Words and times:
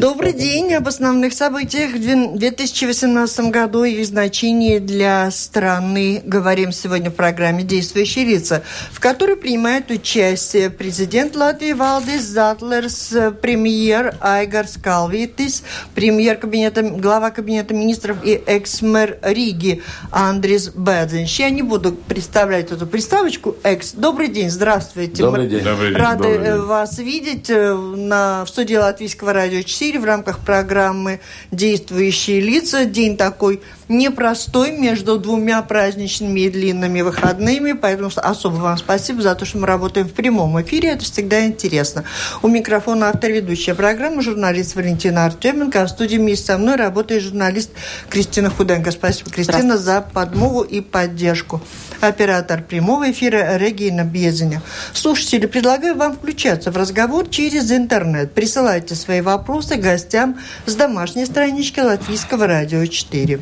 Добрый 0.00 0.32
день. 0.32 0.72
Об 0.72 0.88
основных 0.88 1.34
событиях 1.34 1.92
в 1.92 2.38
2018 2.38 3.50
году 3.50 3.84
и 3.84 3.90
их 3.90 4.06
значении 4.06 4.78
для 4.78 5.30
страны 5.30 6.22
говорим 6.24 6.72
сегодня 6.72 7.10
в 7.10 7.14
программе 7.14 7.64
«Действующие 7.64 8.24
лица», 8.24 8.62
в 8.92 8.98
которой 8.98 9.36
принимают 9.36 9.90
участие 9.90 10.70
президент 10.70 11.36
Латвии 11.36 11.74
Валдис 11.74 12.22
Затлерс, 12.22 13.12
премьер 13.42 14.14
Айгарс 14.22 14.78
Калвитис, 14.82 15.64
премьер 15.94 16.38
кабинета, 16.38 16.80
глава 16.80 17.30
кабинета 17.30 17.74
министров 17.74 18.24
и 18.24 18.30
экс-мэр 18.46 19.18
Риги 19.20 19.82
Андрис 20.10 20.70
Бэдзинч. 20.70 21.40
Я 21.40 21.50
не 21.50 21.60
буду 21.60 21.92
представлять 21.92 22.72
эту 22.72 22.86
приставочку 22.86 23.54
«экс». 23.64 23.92
Добрый 23.92 24.28
день, 24.28 24.48
здравствуйте. 24.48 25.22
Добрый 25.22 25.46
день. 25.46 25.62
Мы 25.62 25.92
рады 25.92 26.22
Добрый 26.22 26.38
день. 26.38 26.56
вас 26.62 26.98
видеть 26.98 27.50
э, 27.50 27.74
на, 27.74 28.46
в 28.46 28.48
студии 28.48 28.76
Латвийского 28.76 29.34
радио 29.34 29.60
4 29.60 29.89
эфире 29.90 29.98
в 29.98 30.04
рамках 30.04 30.38
программы 30.38 31.20
«Действующие 31.50 32.40
лица». 32.40 32.84
День 32.84 33.16
такой 33.16 33.60
непростой 33.90 34.70
между 34.70 35.18
двумя 35.18 35.60
праздничными 35.62 36.40
и 36.40 36.48
длинными 36.48 37.00
выходными, 37.00 37.72
поэтому 37.72 38.10
особо 38.14 38.54
вам 38.54 38.78
спасибо 38.78 39.20
за 39.20 39.34
то, 39.34 39.44
что 39.44 39.58
мы 39.58 39.66
работаем 39.66 40.06
в 40.06 40.12
прямом 40.12 40.60
эфире, 40.62 40.90
это 40.90 41.04
всегда 41.04 41.44
интересно. 41.44 42.04
У 42.40 42.48
микрофона 42.48 43.08
автор 43.08 43.32
ведущая 43.32 43.74
программы, 43.74 44.22
журналист 44.22 44.76
Валентина 44.76 45.26
Артеменко, 45.26 45.82
а 45.82 45.86
в 45.86 45.90
студии 45.90 46.16
вместе 46.16 46.46
со 46.46 46.58
мной 46.58 46.76
работает 46.76 47.22
журналист 47.22 47.70
Кристина 48.08 48.48
Худенко. 48.48 48.92
Спасибо, 48.92 49.30
Кристина, 49.30 49.76
за 49.76 50.00
подмогу 50.00 50.62
и 50.62 50.80
поддержку. 50.80 51.60
Оператор 52.00 52.62
прямого 52.62 53.10
эфира 53.10 53.56
Регина 53.58 54.04
Безеня. 54.04 54.62
Слушатели, 54.94 55.46
предлагаю 55.46 55.96
вам 55.96 56.14
включаться 56.14 56.70
в 56.70 56.76
разговор 56.76 57.28
через 57.28 57.72
интернет. 57.72 58.32
Присылайте 58.32 58.94
свои 58.94 59.20
вопросы 59.20 59.74
гостям 59.80 60.38
с 60.66 60.74
домашней 60.74 61.26
странички 61.26 61.80
Латвийского 61.80 62.46
радио 62.46 62.86
4. 62.86 63.40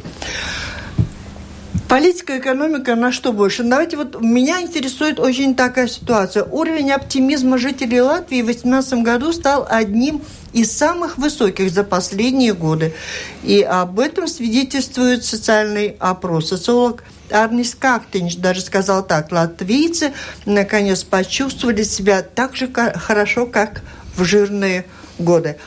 Политика, 1.88 2.38
экономика, 2.38 2.94
на 2.96 3.12
что 3.12 3.32
больше? 3.32 3.62
Давайте 3.62 3.96
вот 3.96 4.20
меня 4.20 4.60
интересует 4.60 5.18
очень 5.18 5.54
такая 5.54 5.86
ситуация. 5.88 6.44
Уровень 6.44 6.92
оптимизма 6.92 7.56
жителей 7.56 8.02
Латвии 8.02 8.42
в 8.42 8.44
2018 8.44 9.02
году 9.02 9.32
стал 9.32 9.66
одним 9.66 10.20
из 10.52 10.70
самых 10.70 11.16
высоких 11.16 11.70
за 11.70 11.84
последние 11.84 12.52
годы. 12.52 12.92
И 13.42 13.62
об 13.62 14.00
этом 14.00 14.28
свидетельствует 14.28 15.24
социальный 15.24 15.96
опрос. 15.98 16.50
Социолог 16.50 17.04
Арнис 17.30 17.74
Кактинч 17.74 18.36
даже 18.36 18.60
сказал 18.60 19.02
так, 19.02 19.32
латвийцы 19.32 20.12
наконец 20.44 21.04
почувствовали 21.04 21.84
себя 21.84 22.20
так 22.20 22.54
же 22.54 22.70
хорошо, 22.96 23.46
как 23.46 23.80
в 24.14 24.24
жирные. 24.24 24.84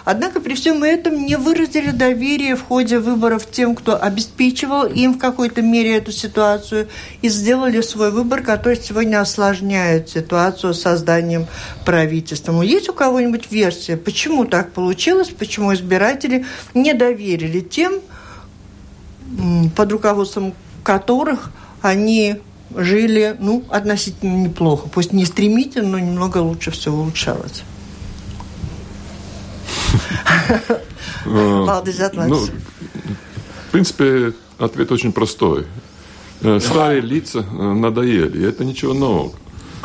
Однако 0.05 0.39
при 0.39 0.55
всем 0.55 0.83
этом 0.83 1.25
не 1.25 1.35
выразили 1.35 1.91
доверие 1.91 2.55
в 2.55 2.63
ходе 2.63 2.99
выборов 2.99 3.49
тем, 3.49 3.75
кто 3.75 4.01
обеспечивал 4.01 4.85
им 4.85 5.15
в 5.15 5.17
какой-то 5.17 5.61
мере 5.61 5.97
эту 5.97 6.11
ситуацию, 6.11 6.87
и 7.21 7.29
сделали 7.29 7.81
свой 7.81 8.11
выбор, 8.11 8.41
который 8.41 8.77
сегодня 8.77 9.21
осложняет 9.21 10.09
ситуацию 10.09 10.73
с 10.73 10.81
созданием 10.81 11.47
правительства. 11.85 12.61
Есть 12.61 12.89
у 12.89 12.93
кого-нибудь 12.93 13.51
версия, 13.51 13.97
почему 13.97 14.45
так 14.45 14.71
получилось, 14.71 15.29
почему 15.29 15.73
избиратели 15.73 16.45
не 16.73 16.93
доверили 16.93 17.59
тем, 17.59 18.01
под 19.75 19.91
руководством 19.91 20.53
которых 20.83 21.51
они 21.81 22.37
жили 22.75 23.35
ну, 23.39 23.63
относительно 23.69 24.35
неплохо. 24.35 24.87
Пусть 24.89 25.13
не 25.13 25.25
стремительно, 25.25 25.89
но 25.89 25.99
немного 25.99 26.37
лучше 26.37 26.71
все 26.71 26.91
улучшалось. 26.91 27.63
Paldies, 31.25 32.27
ну, 32.27 32.37
В 32.37 33.71
принципе, 33.71 34.33
ответ 34.57 34.91
очень 34.91 35.11
простой. 35.11 35.65
Э, 36.41 36.59
старые 36.59 37.01
лица 37.01 37.39
э, 37.39 37.73
надоели. 37.73 38.47
Это 38.47 38.65
ничего 38.65 38.93
нового. 38.93 39.31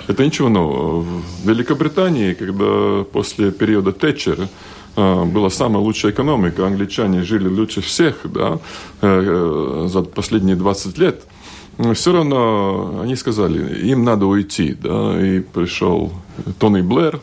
Это 0.09 0.25
ничего 0.25 0.49
нового. 0.49 1.01
В 1.01 1.49
Великобритании, 1.49 2.35
когда 2.35 3.05
после 3.05 3.51
периода 3.51 3.93
Тэтчера 3.93 4.49
э, 4.97 5.25
была 5.25 5.51
самая 5.51 5.83
лучшая 5.83 6.13
экономика, 6.13 6.67
англичане 6.67 7.23
жили 7.23 7.49
лучше 7.49 7.81
всех 7.83 8.21
да, 8.25 8.59
за 9.01 10.03
последние 10.03 10.57
20 10.57 10.99
лет, 10.99 11.23
все 11.93 12.13
равно 12.13 13.01
они 13.03 13.17
сказали, 13.17 13.87
им 13.87 14.05
надо 14.05 14.25
уйти. 14.25 14.75
Да, 14.75 15.21
и 15.21 15.41
пришел 15.41 16.13
Тони 16.59 16.81
Блэр, 16.81 17.21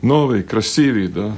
новый, 0.00 0.44
красивый, 0.44 1.08
да, 1.08 1.34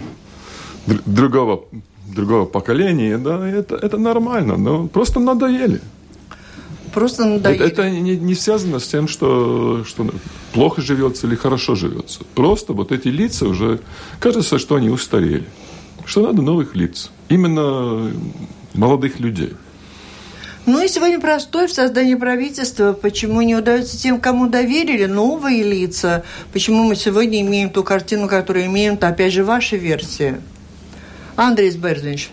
другого, 0.87 1.65
другого 2.07 2.47
поколения, 2.47 3.19
да, 3.19 3.47
это, 3.47 3.77
это 3.77 3.97
нормально, 3.99 4.57
но 4.57 4.87
просто 4.87 5.21
надоели. 5.21 5.81
Просто 6.93 7.27
надоели. 7.27 7.67
Это, 7.67 7.83
это 7.83 7.91
не, 7.91 8.17
не 8.17 8.35
связано 8.35 8.79
с 8.79 8.89
тем, 8.89 9.07
что, 9.07 9.85
что 9.85 10.07
плохо 10.53 10.81
живется 10.81 11.27
или 11.27 11.35
хорошо 11.35 11.75
живется. 11.75 12.21
Просто 12.35 12.73
вот 12.73 12.91
эти 12.91 13.09
лица 13.09 13.47
уже, 13.47 13.81
кажется, 14.19 14.59
что 14.59 14.77
они 14.77 14.89
устарели. 14.89 15.45
Что 16.07 16.23
надо 16.23 16.41
новых 16.41 16.75
лиц. 16.75 17.11
Именно 17.29 18.13
молодых 18.73 19.21
людей. 19.21 19.53
Ну 20.65 20.83
и 20.83 20.89
сегодня 20.89 21.21
простой 21.21 21.69
в 21.69 21.73
создании 21.73 22.15
правительства. 22.15 22.93
Почему 22.93 23.41
не 23.43 23.55
удается 23.55 23.97
тем, 23.97 24.21
кому 24.21 24.49
доверили 24.49 25.05
новые 25.05 25.63
лица? 25.63 26.25
Почему 26.53 26.83
мы 26.85 26.97
сегодня 26.97 27.41
имеем 27.43 27.71
ту 27.71 27.85
картину, 27.85 28.27
которую 28.27 28.67
имеем? 28.67 28.95
Это 28.95 29.09
опять 29.09 29.33
же 29.33 29.45
ваша 29.45 29.77
версия. 29.77 30.41
Андрей 31.37 31.71
Берзович, 31.71 32.31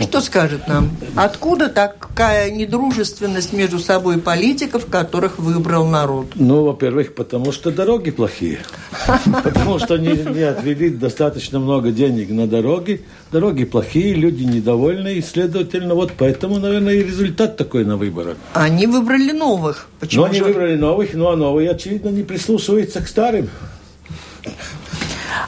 что 0.00 0.20
скажет 0.22 0.66
нам? 0.66 0.90
Откуда 1.14 1.68
такая 1.68 2.50
недружественность 2.50 3.52
между 3.52 3.78
собой 3.78 4.18
политиков, 4.18 4.86
которых 4.86 5.38
выбрал 5.38 5.86
народ? 5.86 6.32
Ну, 6.34 6.64
во-первых, 6.64 7.14
потому 7.14 7.52
что 7.52 7.70
дороги 7.70 8.10
плохие. 8.10 8.60
Потому 9.44 9.78
что 9.78 9.98
не, 9.98 10.12
не 10.12 10.42
отвели 10.42 10.88
достаточно 10.88 11.60
много 11.60 11.90
денег 11.90 12.30
на 12.30 12.46
дороги. 12.46 13.04
Дороги 13.30 13.64
плохие, 13.64 14.14
люди 14.14 14.42
недовольны, 14.44 15.14
и, 15.14 15.22
следовательно, 15.22 15.94
вот 15.94 16.12
поэтому, 16.16 16.58
наверное, 16.58 16.94
и 16.94 17.02
результат 17.02 17.56
такой 17.56 17.84
на 17.84 17.96
выборах. 17.96 18.36
Они 18.54 18.86
выбрали 18.86 19.32
новых. 19.32 19.88
Почему 20.00 20.24
ну, 20.24 20.30
они 20.30 20.38
же... 20.38 20.44
выбрали 20.44 20.76
новых, 20.76 21.14
ну, 21.14 21.28
а 21.28 21.36
новые, 21.36 21.70
очевидно, 21.70 22.08
не 22.08 22.22
прислушиваются 22.22 23.00
к 23.02 23.08
старым. 23.08 23.50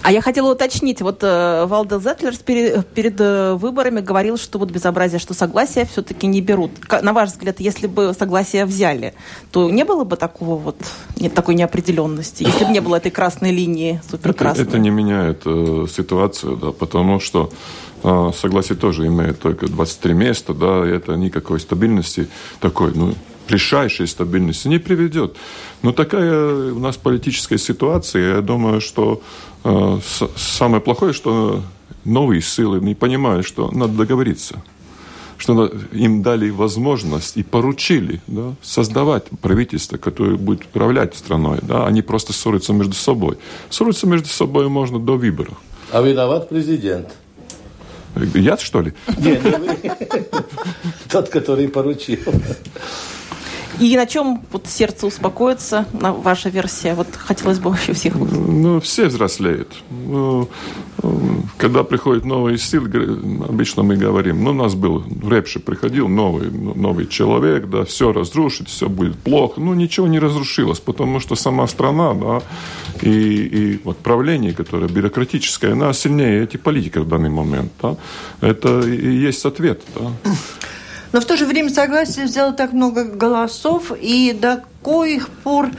А 0.02 0.10
я 0.10 0.20
хотела 0.20 0.52
уточнить, 0.52 1.00
вот 1.00 1.22
э, 1.22 1.64
Валдел 1.66 2.00
Зетлерс 2.00 2.38
перед, 2.38 2.86
перед 2.88 3.20
э, 3.20 3.54
выборами 3.54 4.00
говорил, 4.00 4.36
что 4.36 4.58
вот 4.58 4.70
безобразие, 4.70 5.20
что 5.20 5.32
согласия 5.32 5.84
все-таки 5.84 6.26
не 6.26 6.40
берут. 6.40 6.72
На 7.02 7.12
ваш 7.12 7.30
взгляд, 7.30 7.60
если 7.60 7.86
бы 7.86 8.12
согласие 8.18 8.64
взяли, 8.64 9.14
то 9.52 9.70
не 9.70 9.84
было 9.84 10.02
бы 10.02 10.16
такого 10.16 10.58
вот, 10.58 10.76
нет 11.20 11.34
такой 11.34 11.54
неопределенности, 11.54 12.42
если 12.42 12.64
бы 12.64 12.72
не 12.72 12.80
было 12.80 12.96
этой 12.96 13.12
красной 13.12 13.52
линии, 13.52 14.00
суперкрасной? 14.10 14.64
Это, 14.64 14.72
это 14.72 14.78
не 14.80 14.90
меняет 14.90 15.42
э, 15.44 15.86
ситуацию, 15.88 16.56
да, 16.56 16.72
потому 16.72 17.20
что 17.20 17.50
э, 18.02 18.30
согласие 18.36 18.76
тоже 18.76 19.06
имеет 19.06 19.38
только 19.38 19.69
23 19.69 20.14
места, 20.14 20.52
да, 20.52 20.84
и 20.84 20.90
это 20.90 21.14
никакой 21.14 21.60
стабильности 21.60 22.28
такой, 22.60 22.92
ну, 22.92 23.14
решающей 23.48 24.06
стабильности 24.06 24.69
не 24.69 24.78
приведет. 24.78 25.36
Но 25.82 25.92
такая 25.92 26.72
у 26.72 26.78
нас 26.78 26.97
политическая 26.97 27.58
ситуация, 27.58 28.36
я 28.36 28.41
думаю, 28.41 28.80
что 28.80 29.22
э, 29.64 29.98
самое 30.36 30.80
плохое, 30.80 31.12
что 31.12 31.62
новые 32.04 32.41
силы 32.42 32.81
не 32.81 32.94
понимают, 32.94 33.47
что 33.47 33.70
надо 33.70 33.94
договориться 33.94 34.62
что 35.42 35.72
им 35.91 36.22
дали 36.22 36.50
возможность 36.50 37.36
и 37.36 37.42
поручили 37.42 38.20
да, 38.28 38.54
создавать 38.62 39.25
правительство, 39.41 39.97
которое 39.97 40.36
будет 40.36 40.66
управлять 40.66 41.16
страной. 41.16 41.58
Да, 41.62 41.84
они 41.84 42.00
просто 42.00 42.32
ссорятся 42.32 42.72
между 42.72 42.94
собой. 42.94 43.38
Ссориться 43.69 44.06
между 44.06 44.28
собой 44.28 44.69
можно 44.69 45.00
до 45.00 45.16
выборов. 45.16 45.54
А 45.91 46.00
виноват 46.00 46.48
президент. 46.48 47.08
Я, 48.34 48.56
что 48.56 48.82
ли? 48.82 48.92
Нет, 49.19 49.43
не 49.43 49.50
вы. 49.50 49.76
Тот, 51.11 51.28
который 51.28 51.67
поручил. 51.67 52.20
И 53.80 53.96
на 53.96 54.06
чем 54.06 54.42
вот 54.52 54.66
сердце 54.66 55.06
успокоится, 55.06 55.86
на 55.92 56.12
ваша 56.12 56.48
версия? 56.48 56.94
Вот 56.94 57.08
хотелось 57.16 57.58
бы 57.58 57.70
вообще 57.70 57.92
всех 57.92 58.14
Ну, 58.14 58.80
все 58.80 59.06
взрослеют. 59.06 59.69
Ну, 59.90 60.48
когда 61.56 61.82
приходит 61.82 62.24
новый 62.24 62.58
стиль, 62.58 62.82
обычно 63.48 63.82
мы 63.82 63.96
говорим, 63.96 64.44
ну, 64.44 64.50
у 64.50 64.54
нас 64.54 64.74
был, 64.74 65.04
Репши 65.28 65.58
приходил, 65.58 66.08
новый, 66.08 66.50
новый 66.50 67.06
человек, 67.06 67.69
да, 67.69 67.84
все 67.84 68.12
разрушить, 68.12 68.69
все 68.69 68.88
будет 68.88 69.16
плохо. 69.16 69.60
Ну, 69.60 69.74
ничего 69.74 70.06
не 70.06 70.19
разрушилось, 70.19 70.80
потому 70.80 71.20
что 71.20 71.34
сама 71.34 71.66
страна, 71.66 72.14
да, 72.14 72.42
и, 73.00 73.10
и 73.10 73.80
вот 73.84 73.98
правление, 73.98 74.52
которое 74.52 74.88
бюрократическое, 74.88 75.72
она 75.72 75.92
сильнее 75.92 76.44
этих 76.44 76.60
политиков 76.60 77.04
в 77.04 77.08
данный 77.08 77.30
момент, 77.30 77.72
да. 77.82 77.96
Это 78.40 78.80
и 78.80 79.26
есть 79.28 79.44
ответ, 79.44 79.80
да. 79.94 80.32
Но 81.12 81.20
в 81.20 81.26
то 81.26 81.37
же 81.37 81.47
время 81.47 81.69
согласие 81.70 82.25
взяло 82.25 82.53
так 82.53 82.73
много 82.73 83.05
голосов, 83.05 83.93
и 84.00 84.32
до 84.32 84.64
коих 84.82 85.29
пор 85.29 85.70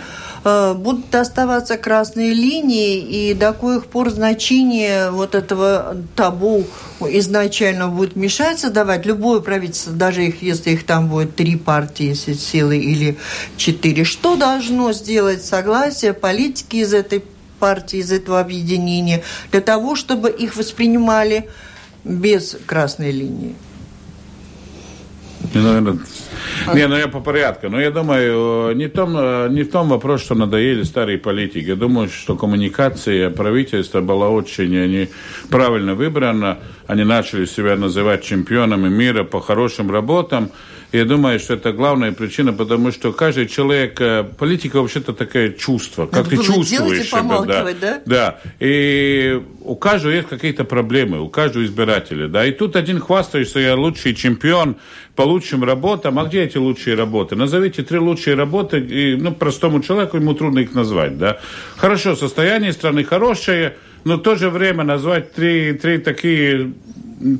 э, 0.43 0.73
будут 0.75 1.13
оставаться 1.15 1.77
красные 1.77 2.33
линии, 2.33 2.99
и 2.99 3.33
до 3.33 3.51
коих 3.53 3.87
пор 3.87 4.11
значение 4.11 5.09
вот 5.09 5.33
этого 5.35 5.97
табу 6.15 6.65
изначально 6.99 7.87
будет 7.87 8.15
мешать 8.15 8.59
создавать 8.59 9.05
любое 9.05 9.39
правительство, 9.41 9.91
даже 9.91 10.25
их, 10.25 10.41
если 10.43 10.71
их 10.71 10.85
там 10.85 11.09
будет 11.09 11.35
три 11.35 11.55
партии, 11.55 12.05
если 12.05 12.33
силы 12.33 12.77
или 12.77 13.17
четыре, 13.57 14.03
что 14.03 14.35
должно 14.35 14.93
сделать 14.93 15.43
согласие 15.43 16.13
политики 16.13 16.77
из 16.77 16.93
этой 16.93 17.23
партии, 17.59 17.99
из 17.99 18.11
этого 18.11 18.39
объединения, 18.39 19.23
для 19.51 19.61
того, 19.61 19.95
чтобы 19.95 20.29
их 20.29 20.55
воспринимали 20.55 21.49
без 22.03 22.55
красной 22.67 23.11
линии? 23.11 23.55
Не, 25.53 25.61
наверное, 25.61 25.97
не, 26.73 26.87
ну 26.87 26.97
я 26.97 27.07
по 27.07 27.19
порядку. 27.19 27.69
Но 27.69 27.79
я 27.79 27.91
думаю, 27.91 28.75
не 28.75 28.87
в, 28.87 28.91
том, 28.91 29.13
не 29.53 29.63
в 29.63 29.71
том 29.71 29.89
вопрос, 29.89 30.21
что 30.21 30.35
надоели 30.35 30.83
старые 30.83 31.17
политики. 31.17 31.65
Я 31.69 31.75
думаю, 31.75 32.09
что 32.09 32.35
коммуникация 32.35 33.29
правительства 33.29 34.01
была 34.01 34.29
очень 34.29 34.71
неправильно 34.71 35.93
выбрана. 35.93 36.57
Они 36.87 37.03
начали 37.03 37.45
себя 37.45 37.75
называть 37.75 38.23
чемпионами 38.23 38.89
мира 38.89 39.23
по 39.23 39.39
хорошим 39.39 39.91
работам. 39.91 40.49
Я 40.93 41.05
думаю, 41.05 41.39
что 41.39 41.55
это 41.55 41.73
главная 41.73 42.11
причина, 42.11 42.53
потому 42.53 42.91
что 42.91 43.11
каждый 43.13 43.47
человек, 43.47 43.99
э, 43.99 44.23
политика 44.23 44.79
вообще-то 44.79 45.13
такое 45.13 45.51
чувство, 45.51 46.05
как 46.05 46.29
ты 46.29 46.37
чувствуешь 46.37 47.07
себя. 47.07 47.41
Да, 47.47 47.73
да? 47.81 48.01
да. 48.05 48.39
И 48.59 49.41
у 49.61 49.75
каждого 49.75 50.11
есть 50.11 50.27
какие-то 50.27 50.65
проблемы, 50.65 51.19
у 51.19 51.29
каждого 51.29 51.65
избирателя. 51.65 52.27
Да? 52.27 52.45
И 52.45 52.51
тут 52.51 52.75
один 52.75 52.99
хвастается, 52.99 53.59
я 53.59 53.75
лучший 53.75 54.13
чемпион 54.13 54.75
по 55.15 55.23
лучшим 55.23 55.63
работам. 55.63 56.19
А 56.19 56.25
где 56.25 56.43
эти 56.43 56.57
лучшие 56.57 56.95
работы? 56.95 57.35
Назовите 57.35 57.81
три 57.81 57.97
лучшие 57.97 58.35
работы, 58.35 58.79
и, 58.79 59.15
ну, 59.15 59.33
простому 59.33 59.81
человеку 59.81 60.17
ему 60.17 60.35
трудно 60.35 60.59
их 60.59 60.75
назвать. 60.75 61.17
Да? 61.17 61.39
Хорошо, 61.75 62.15
состояние 62.15 62.71
страны 62.71 63.03
хорошее, 63.03 63.77
но 64.03 64.17
в 64.17 64.21
то 64.21 64.35
же 64.35 64.51
время 64.51 64.83
назвать 64.83 65.33
три, 65.33 65.73
три 65.73 65.97
такие 65.97 66.73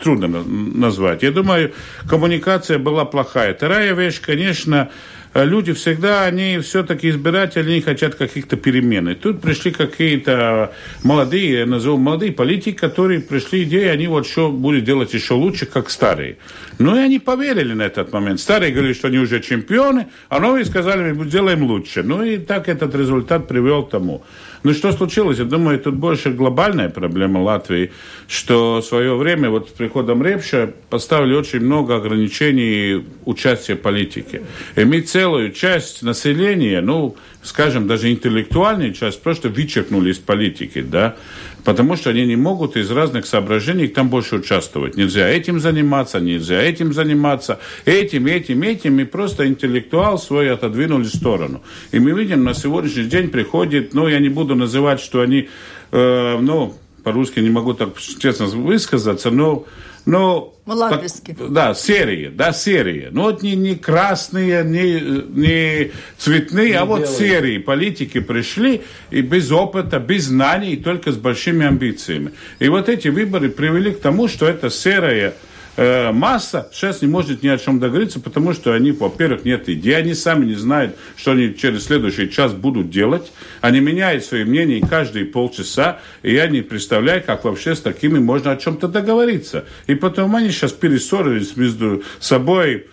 трудно 0.01 0.27
назвать. 0.27 1.23
Я 1.23 1.31
думаю, 1.31 1.73
коммуникация 2.07 2.79
была 2.79 3.05
плохая. 3.05 3.53
Вторая 3.53 3.93
вещь, 3.93 4.21
конечно, 4.21 4.89
люди 5.33 5.73
всегда, 5.73 6.25
они 6.25 6.59
все-таки 6.59 7.09
избиратели, 7.09 7.71
они 7.71 7.81
хотят 7.81 8.15
каких-то 8.15 8.55
перемен. 8.55 9.09
И 9.09 9.15
тут 9.15 9.41
пришли 9.41 9.71
какие-то 9.71 10.73
молодые, 11.03 11.59
я 11.59 11.65
назову 11.65 11.97
молодые 11.97 12.31
политики, 12.31 12.75
которые 12.75 13.19
пришли 13.19 13.63
идеи, 13.63 13.87
они 13.87 14.07
вот 14.07 14.27
что 14.27 14.51
будут 14.51 14.83
делать 14.83 15.13
еще 15.13 15.33
лучше, 15.33 15.65
как 15.65 15.89
старые. 15.89 16.37
Ну 16.79 16.95
и 16.95 16.99
они 16.99 17.19
поверили 17.19 17.73
на 17.73 17.83
этот 17.83 18.13
момент. 18.13 18.39
Старые 18.39 18.71
говорили, 18.71 18.93
что 18.93 19.07
они 19.07 19.17
уже 19.17 19.39
чемпионы, 19.39 20.07
а 20.29 20.39
новые 20.39 20.65
сказали, 20.65 21.11
мы 21.13 21.25
сделаем 21.25 21.63
лучше. 21.63 22.03
Ну 22.03 22.23
и 22.23 22.37
так 22.37 22.69
этот 22.69 22.95
результат 22.95 23.47
привел 23.47 23.83
к 23.83 23.89
тому. 23.89 24.23
Ну 24.63 24.73
что 24.73 24.93
случилось? 24.93 25.39
Я 25.39 25.45
думаю, 25.45 25.77
тут 25.77 25.95
больше 25.95 26.31
глобальная 26.31 26.89
проблема 26.89 27.39
Латвии, 27.39 27.91
что 28.29 28.77
в 28.77 28.85
свое 28.85 29.15
время, 29.15 29.49
вот 29.49 29.69
с 29.69 29.71
приходом 29.73 30.23
Репша, 30.23 30.73
поставили 30.89 31.33
очень 31.35 31.59
много 31.59 31.97
ограничений 31.97 33.03
участия 33.25 33.75
в 33.75 33.81
политике. 33.81 34.41
И 34.77 34.85
мы 34.85 35.01
целую 35.01 35.51
часть 35.51 36.01
населения, 36.01 36.79
ну, 36.79 37.17
скажем, 37.41 37.87
даже 37.87 38.09
интеллектуальную 38.09 38.93
часть 38.93 39.21
просто 39.21 39.49
вычеркнули 39.49 40.11
из 40.11 40.19
политики, 40.19 40.81
да, 40.81 41.17
потому 41.63 41.95
что 41.95 42.09
они 42.09 42.25
не 42.25 42.35
могут 42.35 42.75
из 42.77 42.91
разных 42.91 43.25
соображений 43.25 43.87
там 43.87 44.09
больше 44.09 44.35
участвовать. 44.35 44.95
Нельзя 44.95 45.27
этим 45.27 45.59
заниматься, 45.59 46.19
нельзя 46.19 46.61
этим 46.61 46.93
заниматься, 46.93 47.59
этим, 47.85 48.27
этим, 48.27 48.61
этим, 48.63 48.99
и 48.99 49.03
просто 49.03 49.47
интеллектуал 49.47 50.17
свой 50.17 50.51
отодвинули 50.51 51.03
в 51.03 51.15
сторону. 51.15 51.61
И 51.91 51.99
мы 51.99 52.11
видим, 52.11 52.43
на 52.43 52.53
сегодняшний 52.53 53.05
день 53.05 53.29
приходит, 53.29 53.93
ну, 53.93 54.07
я 54.07 54.19
не 54.19 54.29
буду 54.29 54.55
называть, 54.55 54.99
что 54.99 55.21
они, 55.21 55.49
э, 55.91 56.37
ну, 56.39 56.75
по-русски 57.03 57.39
не 57.39 57.49
могу 57.49 57.73
так 57.73 57.97
честно 57.99 58.45
высказаться, 58.45 59.29
но 59.29 59.65
ну, 60.05 60.53
Латвийски. 60.65 61.35
Да, 61.49 61.73
серии, 61.73 62.29
да, 62.29 62.53
серии. 62.53 63.09
Ну, 63.11 63.23
вот 63.23 63.41
не, 63.41 63.55
не 63.55 63.75
красные, 63.75 64.63
не, 64.63 64.99
не 65.01 65.91
цветные, 66.17 66.69
не 66.69 66.73
а 66.73 66.85
вот 66.85 67.01
белые. 67.01 67.17
серии. 67.17 67.57
Политики 67.57 68.19
пришли 68.19 68.81
и 69.11 69.21
без 69.21 69.51
опыта, 69.51 69.99
без 69.99 70.25
знаний, 70.25 70.77
только 70.77 71.11
с 71.11 71.17
большими 71.17 71.65
амбициями. 71.65 72.31
И 72.59 72.69
вот 72.69 72.89
эти 72.89 73.09
выборы 73.09 73.49
привели 73.49 73.91
к 73.91 73.99
тому, 73.99 74.27
что 74.27 74.47
это 74.47 74.69
серая 74.69 75.33
масса 75.77 76.69
сейчас 76.71 77.01
не 77.01 77.07
может 77.07 77.41
ни 77.41 77.47
о 77.47 77.57
чем 77.57 77.79
договориться, 77.79 78.19
потому 78.19 78.53
что 78.53 78.73
они, 78.73 78.91
во-первых, 78.91 79.43
нет 79.45 79.67
идей, 79.69 79.97
они 79.97 80.13
сами 80.13 80.45
не 80.45 80.55
знают, 80.55 80.95
что 81.15 81.31
они 81.31 81.55
через 81.55 81.85
следующий 81.85 82.29
час 82.29 82.53
будут 82.53 82.89
делать. 82.89 83.31
Они 83.61 83.79
меняют 83.79 84.23
свои 84.23 84.43
мнения 84.43 84.85
каждые 84.85 85.25
полчаса, 85.25 85.99
и 86.21 86.33
я 86.33 86.47
не 86.47 86.61
представляю, 86.61 87.23
как 87.23 87.43
вообще 87.45 87.75
с 87.75 87.81
такими 87.81 88.19
можно 88.19 88.51
о 88.51 88.57
чем-то 88.57 88.87
договориться. 88.87 89.65
И 89.87 89.95
потом 89.95 90.35
они 90.35 90.51
сейчас 90.51 90.71
перессорились 90.71 91.55
между 91.57 92.03
собой, 92.19 92.87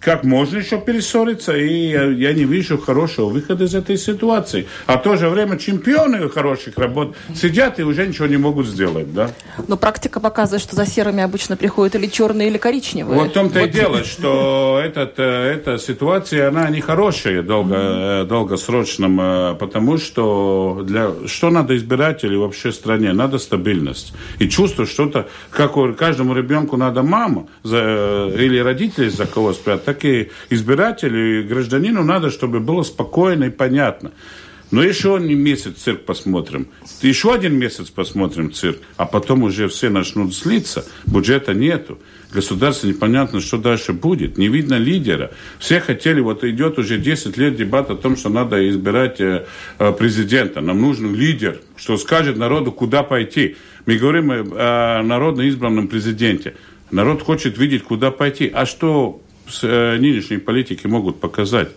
как 0.00 0.24
можно 0.24 0.58
еще 0.58 0.80
перессориться, 0.80 1.56
и 1.56 1.90
я, 1.90 2.04
я 2.04 2.32
не 2.32 2.44
вижу 2.44 2.78
хорошего 2.78 3.26
выхода 3.26 3.64
из 3.64 3.74
этой 3.74 3.96
ситуации. 3.96 4.66
А 4.86 4.98
в 4.98 5.02
то 5.02 5.16
же 5.16 5.28
время 5.28 5.58
чемпионы 5.58 6.28
хороших 6.28 6.78
работ 6.78 7.16
сидят 7.34 7.78
и 7.80 7.82
уже 7.82 8.06
ничего 8.06 8.26
не 8.26 8.36
могут 8.36 8.66
сделать, 8.66 9.12
да? 9.12 9.30
Но 9.66 9.76
практика 9.76 10.20
показывает, 10.20 10.62
что 10.62 10.76
за 10.76 10.86
серыми 10.86 11.22
обычно 11.22 11.56
приходят 11.56 11.94
или 11.96 12.06
черные, 12.06 12.48
или 12.48 12.58
коричневые. 12.58 13.18
Вот 13.18 13.30
в 13.30 13.32
том-то 13.32 13.60
вот. 13.60 13.68
и 13.68 13.72
дело, 13.72 14.04
что 14.04 14.80
этот, 14.84 15.14
э, 15.18 15.54
эта 15.54 15.78
ситуация, 15.78 16.48
она 16.48 16.68
не 16.70 16.80
хорошая 16.80 17.42
долго, 17.42 17.74
mm-hmm. 17.74 18.24
долгосрочном, 18.26 19.20
э, 19.20 19.54
потому 19.54 19.98
что 19.98 20.82
для, 20.84 21.10
что 21.26 21.50
надо 21.50 21.76
избирателю 21.76 22.40
вообще 22.40 22.70
в 22.70 22.74
стране? 22.74 23.12
Надо 23.12 23.38
стабильность. 23.38 24.12
И 24.38 24.48
чувство 24.48 24.86
что-то, 24.86 25.28
как 25.50 25.78
каждому 25.96 26.34
ребенку 26.34 26.76
надо 26.76 27.02
маму 27.02 27.48
за, 27.62 28.30
или 28.34 28.58
родителей 28.58 29.10
за 29.10 29.26
кого 29.26 29.52
спрятать, 29.52 29.87
так 29.88 30.04
и 30.04 30.30
избирателю 30.50 31.40
и 31.40 31.42
гражданину 31.44 32.04
надо, 32.04 32.30
чтобы 32.30 32.60
было 32.60 32.82
спокойно 32.82 33.44
и 33.44 33.50
понятно. 33.50 34.12
Но 34.70 34.82
еще 34.82 35.16
один 35.16 35.40
месяц 35.40 35.76
цирк 35.78 36.04
посмотрим. 36.04 36.68
Еще 37.00 37.32
один 37.32 37.56
месяц 37.56 37.88
посмотрим 37.88 38.52
цирк. 38.52 38.80
А 38.98 39.06
потом 39.06 39.44
уже 39.44 39.66
все 39.68 39.88
начнут 39.88 40.34
слиться. 40.34 40.84
Бюджета 41.06 41.54
нету. 41.54 41.98
Государство 42.30 42.86
непонятно, 42.86 43.40
что 43.40 43.56
дальше 43.56 43.94
будет. 43.94 44.36
Не 44.36 44.48
видно 44.48 44.74
лидера. 44.74 45.30
Все 45.58 45.80
хотели, 45.80 46.20
вот 46.20 46.44
идет 46.44 46.78
уже 46.78 46.98
10 46.98 47.38
лет 47.38 47.56
дебат 47.56 47.88
о 47.88 47.96
том, 47.96 48.18
что 48.18 48.28
надо 48.28 48.68
избирать 48.68 49.22
э, 49.22 49.46
э, 49.78 49.92
президента. 49.92 50.60
Нам 50.60 50.82
нужен 50.82 51.14
лидер, 51.14 51.62
что 51.76 51.96
скажет 51.96 52.36
народу, 52.36 52.72
куда 52.72 53.02
пойти. 53.02 53.56
Мы 53.86 53.96
говорим 53.96 54.30
о 54.30 55.02
народно 55.02 55.40
избранном 55.48 55.88
президенте. 55.88 56.56
Народ 56.90 57.22
хочет 57.22 57.56
видеть, 57.56 57.84
куда 57.84 58.10
пойти. 58.10 58.50
А 58.52 58.66
что 58.66 59.22
Э, 59.62 59.96
нынешние 59.98 60.38
политики 60.38 60.86
могут 60.86 61.20
показать. 61.20 61.68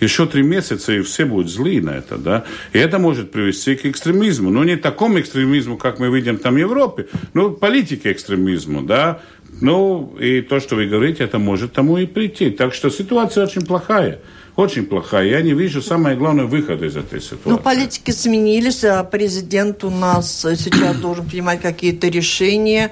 Еще 0.00 0.26
три 0.26 0.42
месяца, 0.42 0.92
и 0.92 1.00
все 1.00 1.24
будут 1.24 1.50
злые 1.50 1.80
на 1.80 1.90
это, 1.90 2.18
да. 2.18 2.44
И 2.74 2.78
это 2.78 2.98
может 2.98 3.30
привести 3.30 3.76
к 3.76 3.86
экстремизму. 3.86 4.50
Но 4.50 4.64
не 4.64 4.76
такому 4.76 5.18
экстремизму, 5.20 5.78
как 5.78 5.98
мы 5.98 6.14
видим 6.14 6.36
там 6.36 6.54
в 6.54 6.58
Европе, 6.58 7.06
но 7.34 7.50
политике 7.50 8.12
экстремизму, 8.12 8.82
да. 8.82 9.20
Ну, 9.62 10.14
и 10.20 10.42
то, 10.42 10.60
что 10.60 10.76
вы 10.76 10.86
говорите, 10.86 11.24
это 11.24 11.38
может 11.38 11.72
тому 11.72 11.96
и 11.96 12.06
прийти. 12.06 12.50
Так 12.50 12.74
что 12.74 12.90
ситуация 12.90 13.44
очень 13.44 13.64
плохая 13.64 14.18
очень 14.56 14.86
плохая. 14.86 15.28
Я 15.28 15.42
не 15.42 15.52
вижу 15.52 15.82
самое 15.82 16.16
главное 16.16 16.46
выхода 16.46 16.86
из 16.86 16.96
этой 16.96 17.20
ситуации. 17.20 17.50
Ну, 17.50 17.58
политики 17.58 18.10
сменились, 18.10 18.84
а 18.84 19.04
президент 19.04 19.84
у 19.84 19.90
нас 19.90 20.40
сейчас 20.40 20.96
должен 20.96 21.26
принимать 21.26 21.60
какие-то 21.60 22.08
решения. 22.08 22.90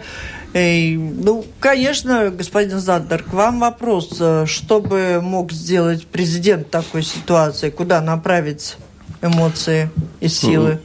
И, 0.55 0.97
ну, 0.97 1.45
конечно, 1.59 2.31
господин 2.31 2.79
Зандер, 2.79 3.25
к 3.25 3.33
вам 3.33 3.59
вопрос. 3.59 4.23
Что 4.47 4.81
бы 4.81 5.21
мог 5.21 5.51
сделать 5.51 6.07
президент 6.07 6.69
в 6.69 6.71
такой 6.71 7.03
ситуации? 7.03 7.71
Куда 7.71 8.01
направить 8.01 8.77
эмоции 9.21 9.91
и 10.21 10.29
силы? 10.29 10.79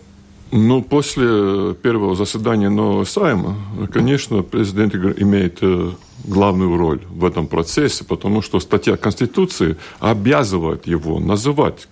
Ну, 0.51 0.81
после 0.81 1.75
первого 1.75 2.15
заседания 2.15 2.69
нового 2.69 3.03
Сайма, 3.03 3.57
конечно, 3.93 4.41
президент 4.41 4.95
имеет 4.95 5.59
э, 5.61 5.91
главную 6.23 6.75
роль 6.75 7.01
в 7.07 7.23
этом 7.23 7.45
процессе, 7.45 8.03
потому 8.03 8.41
что 8.41 8.59
статья 8.59 8.97
Конституции 8.97 9.77
обязывает 9.99 10.88
его 10.88 11.19
называть 11.19 11.88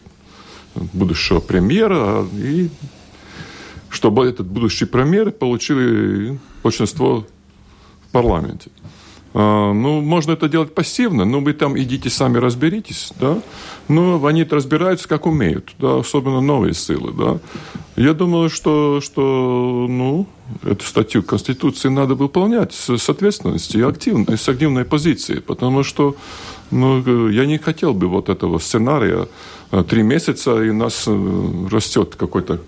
будущего 0.74 1.40
премьера, 1.40 2.26
и 2.34 2.70
чтобы 3.90 4.26
этот 4.26 4.48
будущий 4.48 4.86
премьер 4.86 5.30
получил 5.30 6.40
большинство 6.64 7.28
парламенте. 8.12 8.70
А, 9.34 9.72
ну, 9.72 10.02
можно 10.02 10.32
это 10.32 10.50
делать 10.50 10.74
пассивно, 10.74 11.26
но 11.26 11.42
вы 11.42 11.54
там 11.54 11.78
идите 11.78 12.10
сами 12.10 12.38
разберитесь, 12.38 13.12
да. 13.20 13.40
Но 13.88 14.26
они 14.26 14.42
это 14.42 14.56
разбираются, 14.56 15.08
как 15.08 15.26
умеют, 15.28 15.76
да, 15.80 16.00
особенно 16.00 16.42
новые 16.42 16.74
силы, 16.74 17.14
да. 17.14 17.40
Я 17.96 18.14
думаю, 18.14 18.50
что, 18.50 19.00
что 19.00 19.86
ну, 19.88 20.28
эту 20.64 20.86
статью 20.86 21.24
Конституции 21.24 21.90
надо 21.90 22.16
выполнять 22.16 22.74
с, 22.74 22.98
с 22.98 23.10
ответственностью 23.10 23.82
и 23.82 23.90
активной, 23.90 24.38
с 24.38 24.50
активной 24.50 24.86
позицией, 24.86 25.40
потому 25.40 25.84
что 25.84 26.16
ну, 26.72 27.30
я 27.30 27.46
не 27.46 27.58
хотел 27.58 27.94
бы 27.94 28.08
вот 28.08 28.30
этого 28.30 28.58
сценария 28.60 29.28
три 29.88 30.04
месяца, 30.04 30.64
и 30.64 30.70
у 30.70 30.74
нас 30.74 31.04
э, 31.08 31.68
растет 31.70 32.16
какой-то 32.16 32.60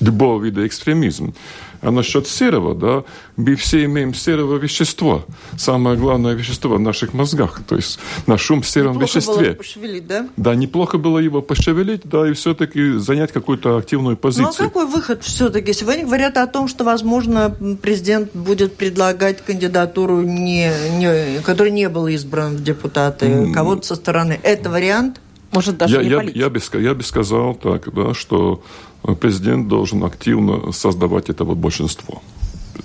любого 0.00 0.42
вида 0.42 0.66
экстремизм. 0.66 1.34
А 1.80 1.90
насчет 1.90 2.26
серого, 2.26 2.74
да, 2.74 3.04
мы 3.36 3.54
все 3.54 3.84
имеем 3.84 4.14
серое 4.14 4.58
вещество. 4.58 5.24
Самое 5.56 5.96
главное 5.96 6.34
вещество 6.34 6.76
в 6.76 6.80
наших 6.80 7.14
мозгах. 7.14 7.60
То 7.68 7.76
есть 7.76 7.98
наш 8.26 8.50
ум 8.50 8.62
в 8.62 8.68
сером 8.68 8.94
неплохо 8.94 9.04
веществе. 9.04 9.46
Было 9.50 9.54
пошевелить, 9.54 10.06
да? 10.06 10.28
Да, 10.36 10.54
неплохо 10.54 10.98
было 10.98 11.18
его 11.18 11.40
пошевелить, 11.40 12.02
да, 12.04 12.28
и 12.28 12.32
все-таки 12.32 12.98
занять 12.98 13.32
какую-то 13.32 13.76
активную 13.76 14.16
позицию. 14.16 14.54
Ну 14.58 14.64
а 14.64 14.68
какой 14.68 14.86
выход 14.86 15.22
все-таки? 15.22 15.72
Сегодня 15.72 16.04
говорят 16.04 16.36
о 16.36 16.46
том, 16.46 16.68
что, 16.68 16.84
возможно, 16.84 17.54
президент 17.80 18.34
будет 18.34 18.76
предлагать 18.76 19.44
кандидатуру, 19.44 20.22
не, 20.22 20.72
не, 20.98 21.40
который 21.42 21.70
не 21.70 21.88
был 21.88 22.08
избран 22.08 22.56
в 22.56 22.62
депутаты, 22.62 23.26
mm. 23.26 23.52
кого-то 23.52 23.86
со 23.86 23.94
стороны. 23.94 24.40
Это 24.42 24.70
вариант? 24.70 25.20
Может, 25.52 25.78
даже 25.78 25.96
я, 25.96 26.02
не 26.02 26.08
я, 26.08 26.22
я, 26.44 26.50
бы, 26.50 26.60
я 26.74 26.94
бы 26.94 27.02
сказал 27.02 27.54
так, 27.54 27.92
да, 27.94 28.14
что 28.14 28.62
президент 29.20 29.68
должен 29.68 30.04
активно 30.04 30.72
создавать 30.72 31.30
это 31.30 31.44
вот 31.44 31.58
большинство 31.58 32.22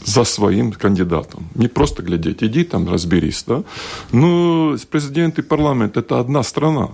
за 0.05 0.23
своим 0.23 0.71
кандидатом. 0.71 1.47
Не 1.55 1.67
просто 1.67 2.03
глядеть, 2.03 2.43
иди 2.43 2.63
там 2.63 2.89
разберись. 2.89 3.43
Да? 3.47 3.63
Ну, 4.11 4.77
президент 4.89 5.39
и 5.39 5.41
парламент– 5.41 5.97
это 5.97 6.19
одна 6.19 6.43
страна. 6.43 6.89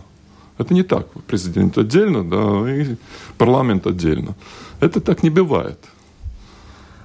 Это 0.57 0.73
не 0.73 0.83
так. 0.83 1.07
Президент 1.27 1.77
отдельно, 1.77 2.23
да, 2.23 2.69
и 2.69 2.95
парламент 3.37 3.87
отдельно. 3.87 4.35
Это 4.81 4.99
так 4.99 5.23
не 5.23 5.29
бывает. 5.29 5.77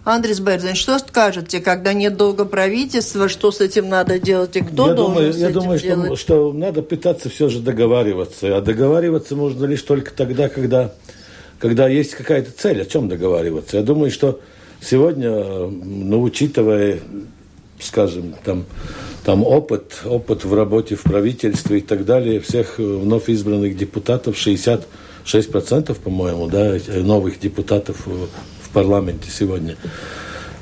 Андрей 0.04 0.38
Берзин, 0.38 0.74
что 0.74 0.98
скажете, 0.98 1.60
когда 1.60 1.92
нет 1.92 2.16
долго 2.16 2.44
правительства, 2.44 3.28
что 3.28 3.50
с 3.50 3.60
этим 3.60 3.88
надо 3.88 4.18
делать 4.18 4.54
и 4.56 4.60
кто 4.60 4.88
я 4.88 4.94
должен 4.94 5.14
думаю, 5.14 5.32
с 5.32 5.36
я 5.36 5.48
этим 5.48 5.60
думаю, 5.60 5.80
делать? 5.80 6.06
Что, 6.06 6.16
что 6.16 6.52
надо 6.52 6.82
пытаться 6.82 7.30
все 7.30 7.48
же 7.48 7.60
договариваться. 7.60 8.56
А 8.56 8.60
договариваться 8.60 9.34
можно 9.34 9.64
лишь 9.64 9.82
только 9.82 10.12
тогда, 10.12 10.48
когда 10.48 10.92
когда 11.64 11.88
есть 11.88 12.14
какая-то 12.14 12.50
цель, 12.52 12.82
о 12.82 12.84
чем 12.84 13.08
договариваться. 13.08 13.78
Я 13.78 13.82
думаю, 13.82 14.10
что 14.10 14.38
сегодня, 14.82 15.30
ну, 15.30 16.20
учитывая, 16.20 17.00
скажем, 17.80 18.34
там, 18.44 18.66
там 19.24 19.42
опыт, 19.44 20.02
опыт 20.04 20.44
в 20.44 20.52
работе 20.52 20.94
в 20.94 21.02
правительстве 21.02 21.78
и 21.78 21.80
так 21.80 22.04
далее, 22.04 22.40
всех 22.40 22.78
вновь 22.78 23.30
избранных 23.30 23.78
депутатов, 23.78 24.36
66%, 24.36 25.94
по-моему, 25.94 26.48
да, 26.48 26.76
новых 26.88 27.40
депутатов 27.40 28.06
в 28.06 28.28
парламенте 28.74 29.30
сегодня, 29.30 29.76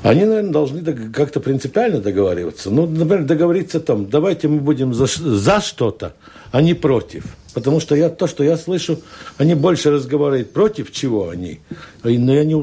они, 0.03 0.25
наверное, 0.25 0.51
должны 0.51 0.81
как-то 1.11 1.39
принципиально 1.39 1.99
договариваться. 1.99 2.69
Ну, 2.69 2.85
например, 2.85 3.23
договориться 3.23 3.79
там, 3.79 4.09
давайте 4.09 4.47
мы 4.49 4.59
будем 4.59 4.93
за, 4.93 5.05
за 5.07 5.61
что-то, 5.61 6.13
а 6.51 6.61
не 6.61 6.73
против. 6.73 7.23
Потому 7.53 7.79
что 7.79 7.95
я, 7.95 8.09
то, 8.09 8.27
что 8.27 8.43
я 8.43 8.57
слышу, 8.57 8.99
они 9.37 9.55
больше 9.55 9.91
разговаривают 9.91 10.51
против 10.51 10.91
чего 10.91 11.29
они, 11.29 11.59
но 12.03 12.33
я 12.33 12.43
не, 12.43 12.55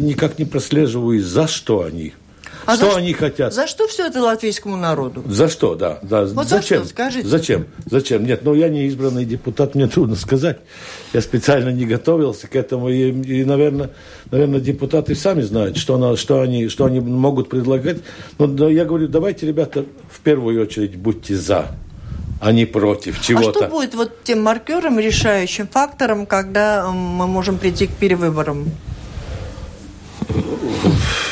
никак 0.00 0.38
не 0.38 0.44
прослеживаю, 0.44 1.22
за 1.22 1.46
что 1.46 1.82
они. 1.82 2.14
А 2.68 2.76
что 2.76 2.96
они 2.96 3.14
хотят? 3.14 3.54
За 3.54 3.66
что 3.66 3.88
все 3.88 4.08
это 4.08 4.20
латвийскому 4.20 4.76
народу? 4.76 5.24
За 5.26 5.48
что, 5.48 5.74
да. 5.74 6.00
да. 6.02 6.26
Вот 6.26 6.48
Зачем? 6.48 6.80
За 6.80 6.84
что, 6.84 6.94
скажите. 6.94 7.26
Зачем? 7.26 7.66
Зачем? 7.86 8.26
Нет, 8.26 8.40
ну 8.44 8.52
я 8.52 8.68
не 8.68 8.84
избранный 8.88 9.24
депутат, 9.24 9.74
мне 9.74 9.86
трудно 9.86 10.16
сказать. 10.16 10.58
Я 11.14 11.22
специально 11.22 11.70
не 11.70 11.86
готовился 11.86 12.46
к 12.46 12.54
этому. 12.54 12.90
И, 12.90 13.10
и 13.10 13.44
наверное, 13.46 13.88
наверное, 14.30 14.60
депутаты 14.60 15.14
сами 15.14 15.40
знают, 15.40 15.78
что, 15.78 15.94
она, 15.94 16.14
что, 16.18 16.42
они, 16.42 16.68
что 16.68 16.84
они 16.84 17.00
могут 17.00 17.48
предлагать. 17.48 18.00
Но, 18.38 18.46
но 18.46 18.68
я 18.68 18.84
говорю, 18.84 19.08
давайте, 19.08 19.46
ребята, 19.46 19.86
в 20.10 20.20
первую 20.20 20.60
очередь 20.60 20.94
будьте 20.96 21.36
за 21.36 21.70
а 22.38 22.52
не 22.52 22.66
против 22.66 23.20
чего-то. 23.22 23.48
А 23.48 23.66
что 23.66 23.68
будет 23.68 23.94
вот 23.94 24.22
тем 24.24 24.42
маркером, 24.42 24.98
решающим 24.98 25.66
фактором, 25.66 26.26
когда 26.26 26.86
мы 26.90 27.26
можем 27.26 27.56
прийти 27.56 27.86
к 27.86 27.92
перевыборам? 27.92 28.66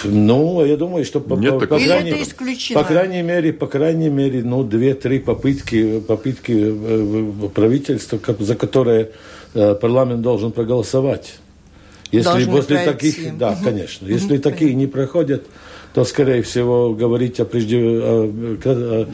Ну, 0.04 0.64
я 0.64 0.76
думаю, 0.76 1.04
что 1.04 1.20
по, 1.20 1.34
Нет, 1.34 1.54
по, 1.54 1.60
по, 1.60 1.78
крайней, 1.78 2.24
по 2.74 2.84
крайней 2.84 3.22
мере, 3.22 3.52
по 3.52 3.66
крайней 3.66 4.08
мере, 4.08 4.42
ну, 4.42 4.62
две-три 4.62 5.18
попытки, 5.18 6.00
попытки 6.00 6.52
э, 6.56 7.48
правительства, 7.54 8.18
за 8.38 8.54
которые 8.54 9.10
э, 9.54 9.74
парламент 9.74 10.22
должен 10.22 10.52
проголосовать. 10.52 11.34
Если 12.12 12.28
Должны 12.28 12.52
после 12.52 12.76
пройти. 12.76 13.12
таких, 13.12 13.38
да, 13.38 13.58
конечно, 13.62 14.06
если 14.06 14.38
такие 14.38 14.74
не 14.74 14.86
проходят, 14.86 15.44
то, 15.92 16.04
скорее 16.04 16.42
всего, 16.42 16.92
говорить 16.92 17.40
о 17.40 17.44
прежде, 17.44 17.78
о, 17.78 18.30
о, 18.64 19.06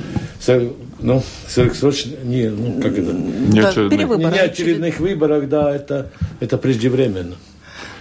о, 0.48 0.72
ну, 1.00 1.22
сверхсрочных, 1.48 2.24
не, 2.24 2.50
ну, 2.50 2.82
как 2.82 2.98
это? 2.98 3.12
Неочередных. 3.12 4.18
Не, 4.18 4.24
не 4.24 4.38
очередных 4.38 5.00
выборах, 5.00 5.48
да, 5.48 5.74
это, 5.74 6.10
это 6.40 6.58
преждевременно. 6.58 7.36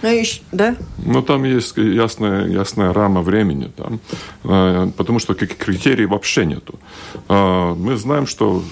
Ну, 0.02 0.08
еще, 0.08 0.40
да? 0.52 0.76
Ну, 1.06 1.22
там 1.22 1.44
есть 1.44 1.76
ясная, 1.76 2.46
ясная 2.48 2.92
рама 2.92 3.22
времени, 3.22 3.70
там, 3.76 4.00
э, 4.44 4.90
потому 4.96 5.20
что 5.20 5.34
каких 5.34 5.56
критерий 5.56 6.06
вообще 6.06 6.44
нету. 6.44 6.74
Э, 7.28 7.74
мы 7.74 7.96
знаем, 7.96 8.26
что 8.26 8.62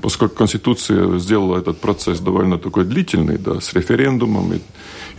поскольку 0.00 0.36
Конституция 0.36 1.18
сделала 1.18 1.58
этот 1.58 1.80
процесс 1.80 2.20
довольно 2.20 2.58
такой 2.58 2.84
длительный, 2.84 3.38
да, 3.38 3.60
с 3.60 3.74
референдумом 3.74 4.52
и, 4.52 4.60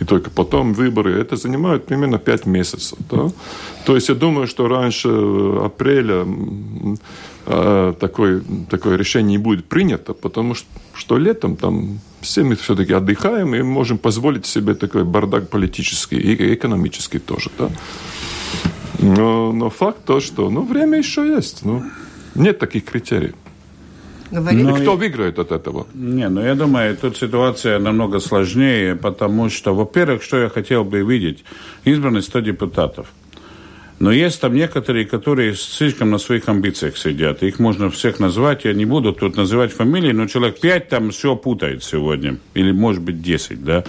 и 0.00 0.04
только 0.04 0.30
потом 0.30 0.72
выборы, 0.72 1.20
это 1.20 1.36
занимает 1.36 1.86
примерно 1.86 2.18
5 2.18 2.46
месяцев. 2.46 2.98
Да? 3.10 3.30
То 3.84 3.94
есть 3.94 4.08
я 4.08 4.14
думаю, 4.14 4.46
что 4.46 4.68
раньше 4.68 5.08
апреля 5.64 6.26
э, 7.46 7.94
такое, 8.00 8.42
такое 8.70 8.96
решение 8.96 9.38
не 9.38 9.42
будет 9.42 9.66
принято, 9.66 10.14
потому 10.14 10.54
что, 10.54 10.66
что 10.94 11.18
летом 11.18 11.56
там 11.56 12.00
все 12.20 12.42
мы 12.42 12.54
все-таки 12.54 12.92
отдыхаем 12.92 13.54
и 13.54 13.62
можем 13.62 13.98
позволить 13.98 14.46
себе 14.46 14.74
такой 14.74 15.04
бардак 15.04 15.48
политический 15.48 16.18
и 16.18 16.54
экономический 16.54 17.18
тоже. 17.18 17.50
Да? 17.58 17.70
Но, 18.98 19.52
но 19.52 19.70
факт 19.70 20.04
то, 20.04 20.20
что 20.20 20.50
ну, 20.50 20.62
время 20.62 20.98
еще 20.98 21.26
есть. 21.26 21.64
Ну, 21.64 21.82
нет 22.34 22.58
таких 22.58 22.84
критериев. 22.84 23.34
Говорили? 24.30 24.62
Ну, 24.62 24.76
кто 24.76 24.96
выиграет 24.96 25.38
от 25.38 25.50
этого? 25.50 25.86
Не, 25.94 26.28
ну 26.28 26.40
я 26.40 26.54
думаю, 26.54 26.96
тут 26.96 27.16
ситуация 27.16 27.78
намного 27.78 28.20
сложнее, 28.20 28.94
потому 28.94 29.50
что, 29.50 29.74
во-первых, 29.74 30.22
что 30.22 30.36
я 30.36 30.48
хотел 30.48 30.84
бы 30.84 31.00
видеть, 31.00 31.44
избраны 31.84 32.22
100 32.22 32.40
депутатов. 32.40 33.06
Но 34.00 34.10
есть 34.10 34.40
там 34.40 34.54
некоторые, 34.54 35.04
которые 35.04 35.54
слишком 35.54 36.10
на 36.10 36.16
своих 36.16 36.48
амбициях 36.48 36.96
сидят. 36.96 37.42
Их 37.42 37.58
можно 37.58 37.90
всех 37.90 38.18
назвать. 38.18 38.64
Я 38.64 38.72
не 38.72 38.86
буду 38.86 39.12
тут 39.12 39.36
называть 39.36 39.74
фамилии, 39.74 40.12
но 40.12 40.26
человек 40.26 40.58
5 40.58 40.88
там 40.88 41.10
все 41.10 41.36
путает 41.36 41.84
сегодня. 41.84 42.38
Или, 42.54 42.72
может 42.72 43.02
быть, 43.02 43.20
10, 43.20 43.62
да. 43.62 43.84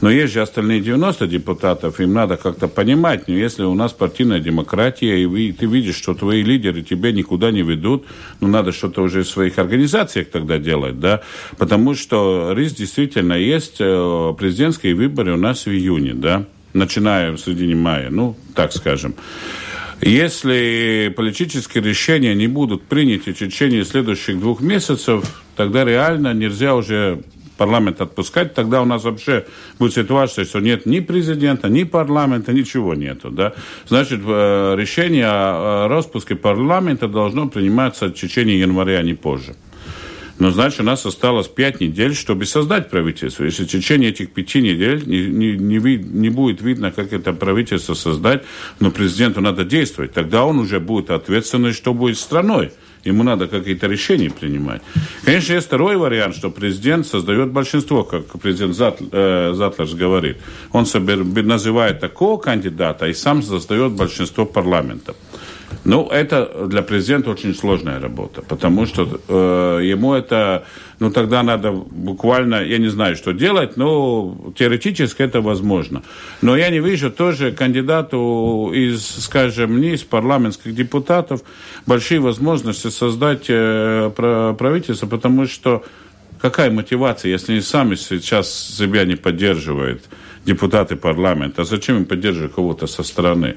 Но 0.00 0.10
есть 0.10 0.32
же 0.32 0.42
остальные 0.42 0.80
90 0.80 1.26
депутатов, 1.26 1.98
им 1.98 2.12
надо 2.12 2.36
как-то 2.36 2.68
понимать. 2.68 3.26
Но 3.26 3.34
если 3.34 3.64
у 3.64 3.74
нас 3.74 3.92
партийная 3.92 4.38
демократия, 4.38 5.20
и 5.20 5.52
ты 5.52 5.66
видишь, 5.66 5.96
что 5.96 6.14
твои 6.14 6.44
лидеры 6.44 6.82
тебя 6.82 7.10
никуда 7.10 7.50
не 7.50 7.62
ведут, 7.62 8.06
ну, 8.40 8.46
надо 8.46 8.70
что-то 8.70 9.02
уже 9.02 9.24
в 9.24 9.28
своих 9.28 9.58
организациях 9.58 10.28
тогда 10.30 10.58
делать, 10.58 11.00
да. 11.00 11.22
Потому 11.56 11.96
что 11.96 12.52
риск 12.56 12.76
действительно 12.76 13.32
есть. 13.32 13.78
Э, 13.80 14.34
президентские 14.38 14.94
выборы 14.94 15.34
у 15.34 15.36
нас 15.36 15.66
в 15.66 15.70
июне, 15.70 16.14
да 16.14 16.46
начиная 16.78 17.32
в 17.32 17.38
середине 17.38 17.74
мая, 17.74 18.10
ну, 18.10 18.36
так 18.54 18.72
скажем. 18.72 19.14
Если 20.00 21.12
политические 21.16 21.82
решения 21.82 22.34
не 22.34 22.46
будут 22.46 22.84
приняты 22.84 23.32
в 23.32 23.38
течение 23.38 23.84
следующих 23.84 24.38
двух 24.38 24.60
месяцев, 24.60 25.24
тогда 25.56 25.84
реально 25.84 26.34
нельзя 26.34 26.76
уже 26.76 27.20
парламент 27.56 28.00
отпускать, 28.00 28.54
тогда 28.54 28.80
у 28.80 28.84
нас 28.84 29.04
вообще 29.04 29.44
будет 29.78 29.94
ситуация, 29.94 30.44
что 30.44 30.60
нет 30.60 30.86
ни 30.86 31.00
президента, 31.00 31.68
ни 31.68 31.82
парламента, 31.82 32.52
ничего 32.52 32.94
нету. 32.94 33.30
Да? 33.30 33.52
Значит, 33.88 34.20
э, 34.24 34.76
решение 34.78 35.26
о 35.26 35.88
распуске 35.88 36.36
парламента 36.36 37.08
должно 37.08 37.48
приниматься 37.48 38.06
в 38.06 38.12
течение 38.12 38.60
января, 38.60 38.98
а 38.98 39.02
не 39.02 39.14
позже. 39.14 39.56
Но 40.38 40.50
значит, 40.50 40.80
у 40.80 40.84
нас 40.84 41.04
осталось 41.04 41.48
пять 41.48 41.80
недель, 41.80 42.14
чтобы 42.14 42.46
создать 42.46 42.90
правительство. 42.90 43.44
Если 43.44 43.64
в 43.64 43.68
течение 43.68 44.10
этих 44.10 44.30
пяти 44.30 44.60
недель 44.60 45.02
не, 45.06 45.26
не, 45.26 45.56
не, 45.56 45.96
не 45.96 46.30
будет 46.30 46.62
видно, 46.62 46.92
как 46.92 47.12
это 47.12 47.32
правительство 47.32 47.94
создать, 47.94 48.44
но 48.78 48.90
президенту 48.90 49.40
надо 49.40 49.64
действовать, 49.64 50.12
тогда 50.12 50.44
он 50.44 50.58
уже 50.58 50.78
будет 50.78 51.10
ответственный, 51.10 51.72
что 51.72 51.92
будет 51.92 52.18
страной. 52.18 52.70
Ему 53.04 53.22
надо 53.22 53.46
какие-то 53.46 53.86
решения 53.86 54.30
принимать. 54.30 54.82
Конечно, 55.24 55.54
есть 55.54 55.66
второй 55.66 55.96
вариант, 55.96 56.36
что 56.36 56.50
президент 56.50 57.06
создает 57.06 57.50
большинство, 57.50 58.02
как 58.04 58.26
президент 58.40 58.74
Зат, 58.74 58.98
э, 59.00 59.52
Затлерс 59.54 59.94
говорит. 59.94 60.38
Он 60.72 60.84
собер, 60.84 61.24
называет 61.24 62.00
такого 62.00 62.38
кандидата 62.38 63.06
и 63.06 63.14
сам 63.14 63.42
создает 63.42 63.92
большинство 63.92 64.44
парламента. 64.44 65.14
Ну, 65.84 66.08
это 66.08 66.66
для 66.66 66.82
президента 66.82 67.30
очень 67.30 67.54
сложная 67.54 68.00
работа, 68.00 68.42
потому 68.42 68.86
что 68.86 69.20
э, 69.28 69.80
ему 69.84 70.14
это, 70.14 70.64
ну, 70.98 71.10
тогда 71.10 71.42
надо 71.42 71.72
буквально, 71.72 72.64
я 72.64 72.78
не 72.78 72.88
знаю, 72.88 73.16
что 73.16 73.32
делать, 73.32 73.76
но 73.76 74.52
теоретически 74.56 75.22
это 75.22 75.40
возможно. 75.40 76.02
Но 76.42 76.56
я 76.56 76.70
не 76.70 76.80
вижу 76.80 77.10
тоже 77.10 77.52
кандидату 77.52 78.72
из, 78.74 79.06
скажем, 79.24 79.80
не 79.80 79.94
из 79.94 80.02
парламентских 80.02 80.74
депутатов 80.74 81.42
большие 81.86 82.20
возможности 82.20 82.88
создать 82.88 83.46
э, 83.48 84.10
правительство, 84.58 85.06
потому 85.06 85.46
что 85.46 85.84
какая 86.40 86.70
мотивация, 86.70 87.30
если 87.30 87.52
они 87.52 87.60
сами 87.60 87.94
сейчас 87.94 88.52
себя 88.52 89.04
не 89.04 89.16
поддерживают? 89.16 90.02
депутаты 90.48 90.96
парламента, 90.96 91.62
а 91.62 91.64
зачем 91.64 91.96
им 91.96 92.04
поддерживать 92.04 92.54
кого-то 92.54 92.86
со 92.86 93.02
стороны? 93.02 93.56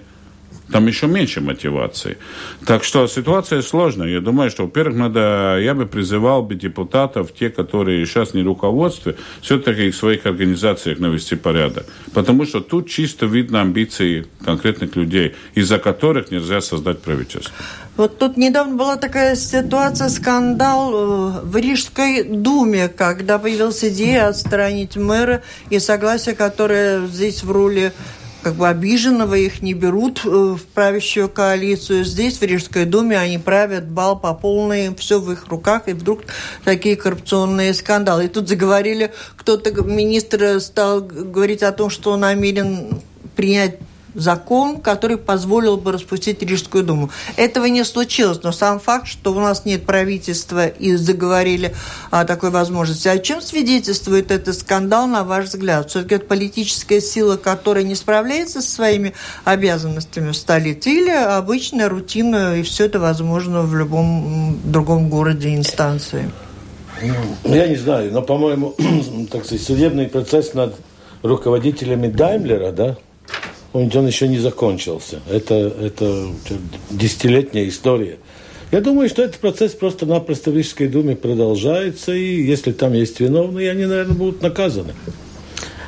Там 0.71 0.87
еще 0.87 1.07
меньше 1.07 1.41
мотивации. 1.41 2.17
Так 2.65 2.83
что 2.83 3.07
ситуация 3.07 3.61
сложная. 3.61 4.07
Я 4.07 4.21
думаю, 4.21 4.49
что, 4.49 4.63
во-первых, 4.63 4.97
надо, 4.97 5.59
я 5.61 5.73
бы 5.73 5.85
призывал 5.85 6.43
бы 6.43 6.55
депутатов, 6.55 7.33
те, 7.33 7.49
которые 7.49 8.05
сейчас 8.05 8.33
не 8.33 8.43
руководстве, 8.43 9.15
все-таки 9.41 9.91
в 9.91 9.95
своих 9.95 10.25
организациях 10.25 10.99
навести 10.99 11.35
порядок. 11.35 11.85
Потому 12.13 12.45
что 12.45 12.61
тут 12.61 12.89
чисто 12.89 13.25
видно 13.25 13.61
амбиции 13.61 14.27
конкретных 14.45 14.95
людей, 14.95 15.35
из-за 15.55 15.77
которых 15.77 16.31
нельзя 16.31 16.61
создать 16.61 17.01
правительство. 17.01 17.53
Вот 17.97 18.17
тут 18.17 18.37
недавно 18.37 18.77
была 18.77 18.95
такая 18.95 19.35
ситуация, 19.35 20.09
скандал 20.09 20.93
э, 20.93 21.41
в 21.43 21.57
Рижской 21.57 22.23
думе, 22.23 22.87
когда 22.87 23.37
появилась 23.37 23.83
идея 23.83 24.29
отстранить 24.29 24.95
мэра 24.95 25.41
и 25.69 25.79
согласие, 25.79 26.33
которое 26.33 27.05
здесь 27.07 27.43
в 27.43 27.51
роли 27.51 27.91
как 28.41 28.55
бы 28.55 28.67
обиженного 28.67 29.35
их 29.35 29.61
не 29.61 29.73
берут 29.73 30.21
э, 30.25 30.29
в 30.29 30.61
правящую 30.73 31.29
коалицию. 31.29 32.03
Здесь, 32.03 32.39
в 32.39 32.43
Рижской 32.43 32.85
думе, 32.85 33.17
они 33.17 33.37
правят 33.37 33.87
бал 33.87 34.17
по 34.19 34.33
полной, 34.33 34.95
все 34.95 35.19
в 35.19 35.31
их 35.31 35.47
руках, 35.47 35.87
и 35.87 35.93
вдруг 35.93 36.21
такие 36.63 36.95
коррупционные 36.95 37.73
скандалы. 37.73 38.25
И 38.25 38.27
тут 38.27 38.47
заговорили, 38.47 39.11
кто-то, 39.37 39.71
министр 39.83 40.59
стал 40.59 41.01
говорить 41.01 41.63
о 41.63 41.71
том, 41.71 41.89
что 41.89 42.11
он 42.11 42.21
намерен 42.21 43.01
принять 43.35 43.77
закон, 44.13 44.81
который 44.81 45.17
позволил 45.17 45.77
бы 45.77 45.91
распустить 45.91 46.41
Рижскую 46.41 46.83
думу. 46.83 47.09
Этого 47.37 47.65
не 47.65 47.83
случилось, 47.83 48.39
но 48.43 48.51
сам 48.51 48.79
факт, 48.79 49.07
что 49.07 49.31
у 49.33 49.39
нас 49.39 49.65
нет 49.65 49.85
правительства 49.85 50.67
и 50.67 50.95
заговорили 50.95 51.73
о 52.09 52.25
такой 52.25 52.49
возможности. 52.49 53.07
О 53.07 53.19
чем 53.19 53.41
свидетельствует 53.41 54.31
этот 54.31 54.57
скандал, 54.57 55.07
на 55.07 55.23
ваш 55.23 55.45
взгляд? 55.45 55.89
Все-таки 55.89 56.15
это 56.15 56.25
политическая 56.25 57.01
сила, 57.01 57.37
которая 57.37 57.83
не 57.83 57.95
справляется 57.95 58.61
со 58.61 58.71
своими 58.71 59.13
обязанностями 59.45 60.31
в 60.31 60.35
столице, 60.35 60.89
или 60.89 61.11
обычная 61.11 61.89
рутина, 61.89 62.57
и 62.57 62.63
все 62.63 62.85
это 62.85 62.99
возможно 62.99 63.61
в 63.61 63.75
любом 63.75 64.59
другом 64.63 65.09
городе 65.09 65.55
инстанции? 65.55 66.31
Ну, 67.43 67.55
я 67.55 67.67
не 67.67 67.75
знаю, 67.75 68.11
но, 68.11 68.21
по-моему, 68.21 68.75
так 69.31 69.45
сказать, 69.45 69.65
судебный 69.65 70.07
процесс 70.07 70.53
над 70.53 70.75
руководителями 71.23 72.07
Даймлера, 72.07 72.71
да, 72.71 72.97
он, 73.73 74.07
еще 74.07 74.27
не 74.27 74.39
закончился. 74.39 75.21
Это, 75.29 75.55
это 75.55 76.27
десятилетняя 76.89 77.67
история. 77.67 78.17
Я 78.71 78.81
думаю, 78.81 79.09
что 79.09 79.21
этот 79.21 79.39
процесс 79.39 79.73
просто-напросто 79.73 80.51
в 80.51 80.55
Рижской 80.55 80.87
думе 80.87 81.15
продолжается, 81.15 82.13
и 82.13 82.41
если 82.41 82.71
там 82.71 82.93
есть 82.93 83.19
виновные, 83.19 83.69
они, 83.71 83.85
наверное, 83.85 84.15
будут 84.15 84.41
наказаны. 84.41 84.93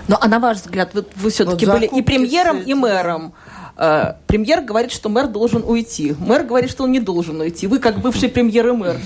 Ну, 0.09 0.17
а 0.19 0.27
на 0.27 0.39
ваш 0.39 0.57
взгляд, 0.57 0.93
вы, 0.93 1.05
вы 1.15 1.29
все-таки 1.29 1.65
вот 1.65 1.75
были 1.75 1.85
и 1.85 2.01
премьером, 2.01 2.59
и 2.59 2.73
мэром. 2.73 3.33
Э, 3.77 4.15
премьер 4.27 4.61
говорит, 4.61 4.91
что 4.91 5.07
мэр 5.07 5.27
должен 5.27 5.63
уйти. 5.63 6.13
Мэр 6.19 6.43
говорит, 6.43 6.69
что 6.69 6.83
он 6.83 6.91
не 6.91 6.99
должен 6.99 7.39
уйти. 7.39 7.67
Вы, 7.67 7.79
как 7.79 8.01
бывший 8.01 8.27
премьер 8.27 8.67
и 8.67 8.71
мэр, 8.73 8.97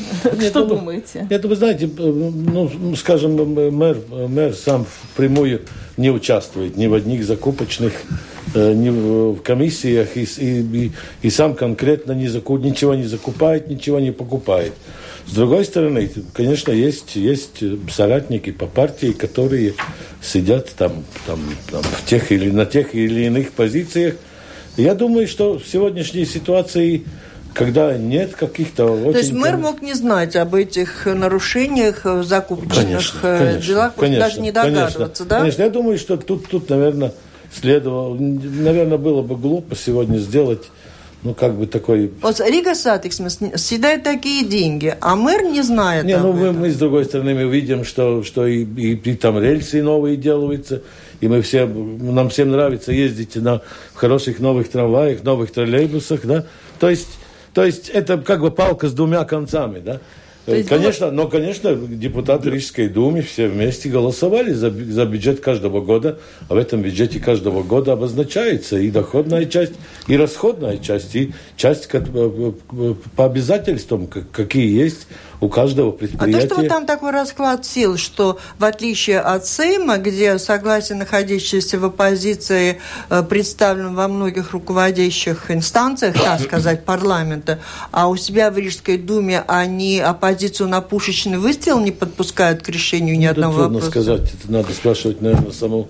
что 0.49 0.65
думаете? 0.65 1.27
Это 1.29 1.47
вы 1.47 1.55
знаете, 1.55 1.87
ну, 1.87 2.95
скажем, 2.95 3.35
мэр, 3.53 3.97
мэр 4.09 4.55
сам 4.55 4.87
впрямую 5.13 5.61
не 5.97 6.09
участвует 6.09 6.77
ни 6.77 6.87
в 6.87 6.95
одних 6.95 7.23
закупочных 7.25 7.93
Э, 8.01 8.36
в 8.53 9.41
комиссиях 9.41 10.15
и, 10.15 10.23
и, 10.37 10.91
и 11.21 11.29
сам 11.29 11.55
конкретно 11.55 12.13
не 12.13 12.27
заку, 12.27 12.57
ничего 12.57 12.95
не 12.95 13.03
закупает, 13.03 13.67
ничего 13.67 13.99
не 13.99 14.11
покупает. 14.11 14.73
С 15.27 15.33
другой 15.33 15.65
стороны, 15.65 16.09
конечно, 16.33 16.71
есть, 16.71 17.15
есть 17.15 17.61
соратники 17.91 18.51
по 18.51 18.65
партии, 18.65 19.11
которые 19.11 19.73
сидят 20.21 20.69
там, 20.77 21.03
там, 21.25 21.39
там 21.69 21.83
в 21.83 22.05
тех 22.05 22.31
или 22.31 22.49
на 22.49 22.65
тех 22.65 22.95
или 22.95 23.25
иных 23.25 23.51
позициях. 23.51 24.15
Я 24.77 24.95
думаю, 24.95 25.27
что 25.27 25.59
в 25.59 25.67
сегодняшней 25.67 26.25
ситуации 26.25 27.03
когда 27.53 27.97
нет 27.97 28.35
каких-то 28.35 28.85
очень... 28.85 29.13
То 29.13 29.17
есть 29.17 29.31
мэр 29.31 29.57
мог 29.57 29.81
не 29.81 29.95
знать 29.95 30.35
об 30.35 30.53
этих 30.53 31.07
нарушениях 31.07 32.05
в 32.05 32.23
закупочных 32.23 32.85
конечно, 32.85 33.19
э, 33.23 33.37
конечно, 33.39 33.61
делах, 33.61 33.95
конечно, 33.95 34.25
даже 34.25 34.41
не 34.41 34.51
догадываться, 34.51 34.97
конечно, 34.97 35.25
да? 35.25 35.39
Конечно, 35.39 35.63
я 35.63 35.69
думаю, 35.71 35.97
что 35.97 36.17
тут, 36.17 36.47
тут 36.47 36.69
наверное, 36.69 37.13
следовало, 37.53 38.15
наверное, 38.15 38.97
было 38.97 39.21
бы 39.21 39.35
глупо 39.35 39.75
сегодня 39.75 40.17
сделать 40.17 40.69
ну, 41.23 41.33
как 41.33 41.55
бы 41.55 41.65
такой... 41.67 42.11
Вот 42.21 42.39
Рига 42.39 42.75
Сатиксме 42.75 43.29
съедает 43.29 44.03
такие 44.03 44.45
деньги, 44.45 44.95
а 45.01 45.15
мэр 45.15 45.43
не 45.43 45.61
знает 45.61 46.05
Не, 46.05 46.17
ну, 46.17 46.31
мы, 46.31 46.51
мы, 46.51 46.69
с 46.69 46.75
другой 46.75 47.05
стороны, 47.05 47.33
мы 47.33 47.49
видим, 47.49 47.83
что, 47.83 48.23
что 48.23 48.45
и, 48.45 48.63
и, 48.63 48.93
и 48.93 49.13
там 49.15 49.39
рельсы 49.39 49.81
новые 49.81 50.15
делаются, 50.15 50.83
и 51.19 51.27
мы 51.27 51.41
все, 51.41 51.65
нам 51.65 52.29
всем 52.29 52.51
нравится 52.51 52.91
ездить 52.91 53.35
на 53.35 53.61
хороших 53.95 54.39
новых 54.39 54.69
трамваях, 54.69 55.23
новых 55.23 55.51
троллейбусах, 55.51 56.25
да, 56.25 56.45
то 56.79 56.89
есть, 56.89 57.09
то 57.53 57.65
есть 57.65 57.89
это 57.89 58.17
как 58.19 58.41
бы 58.41 58.51
палка 58.51 58.87
с 58.87 58.93
двумя 58.93 59.25
концами, 59.25 59.79
да, 59.79 59.99
есть 60.55 60.69
конечно, 60.69 61.11
но, 61.11 61.27
конечно, 61.27 61.75
депутаты 61.75 62.49
Рижской 62.49 62.87
думы 62.87 63.21
все 63.21 63.47
вместе 63.47 63.89
голосовали 63.89 64.53
за, 64.53 64.71
за 64.71 65.05
бюджет 65.05 65.41
каждого 65.41 65.81
года, 65.81 66.19
а 66.47 66.55
в 66.55 66.57
этом 66.57 66.81
бюджете 66.81 67.19
каждого 67.19 67.63
года 67.63 67.93
обозначается 67.93 68.77
и 68.77 68.89
доходная 68.89 69.45
часть, 69.45 69.73
и 70.07 70.15
расходная 70.15 70.77
часть, 70.77 71.15
и 71.15 71.33
часть 71.55 71.89
по 71.89 73.25
обязательствам, 73.25 74.07
какие 74.07 74.73
есть 74.73 75.07
у 75.39 75.49
каждого 75.49 75.91
предприятия. 75.91 76.45
А 76.45 76.47
то, 76.47 76.55
что 76.55 76.67
там 76.67 76.85
такой 76.85 77.11
расклад 77.11 77.65
сил, 77.65 77.97
что 77.97 78.39
в 78.57 78.65
отличие 78.65 79.19
от 79.19 79.45
Сейма, 79.45 79.97
где 79.97 80.39
согласие 80.39 80.97
находящиеся 80.97 81.79
в 81.79 81.85
оппозиции 81.85 82.79
э, 83.09 83.23
представлен 83.23 83.95
во 83.95 84.07
многих 84.07 84.51
руководящих 84.51 85.51
инстанциях, 85.51 86.15
так 86.15 86.41
сказать, 86.43 86.85
парламента, 86.85 87.59
а 87.91 88.07
у 88.07 88.15
себя 88.15 88.49
в 88.49 88.57
Рижской 88.57 88.97
думе 88.97 89.43
они 89.47 89.99
оппозицию 89.99 90.69
на 90.69 90.81
пушечный 90.81 91.37
выстрел 91.37 91.79
не 91.79 91.91
подпускают 91.91 92.63
к 92.63 92.69
решению 92.69 93.17
ни 93.17 93.25
ну, 93.25 93.31
одного 93.31 93.53
трудно 93.53 93.79
вопроса. 93.79 93.91
сказать, 93.91 94.21
это 94.21 94.51
надо 94.51 94.73
спрашивать, 94.73 95.21
наверное, 95.21 95.51
саму, 95.51 95.87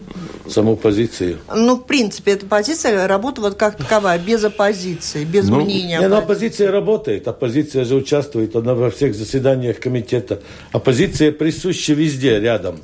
саму 0.50 0.76
позицию. 0.76 1.38
Ну, 1.56 1.76
в 1.78 1.86
принципе, 1.86 2.34
эта 2.34 2.46
позиция 2.46 3.08
работает 3.08 3.48
вот 3.48 3.56
как 3.56 3.78
таковая, 3.78 4.20
без 4.20 4.44
оппозиции, 4.44 5.24
без 5.24 5.48
ну, 5.48 5.62
мнения. 5.62 6.00
Не, 6.00 6.06
оппозиция 6.06 6.72
работает, 6.72 7.28
оппозиция 7.28 7.86
же 7.86 7.96
участвует, 7.96 8.56
она 8.56 8.74
во 8.74 8.90
всех 8.90 9.16
заседаниях 9.16 9.37
заседаниях 9.38 9.80
комитета. 9.80 10.40
Оппозиция 10.72 11.32
присуща 11.32 11.94
везде, 11.94 12.40
рядом. 12.40 12.80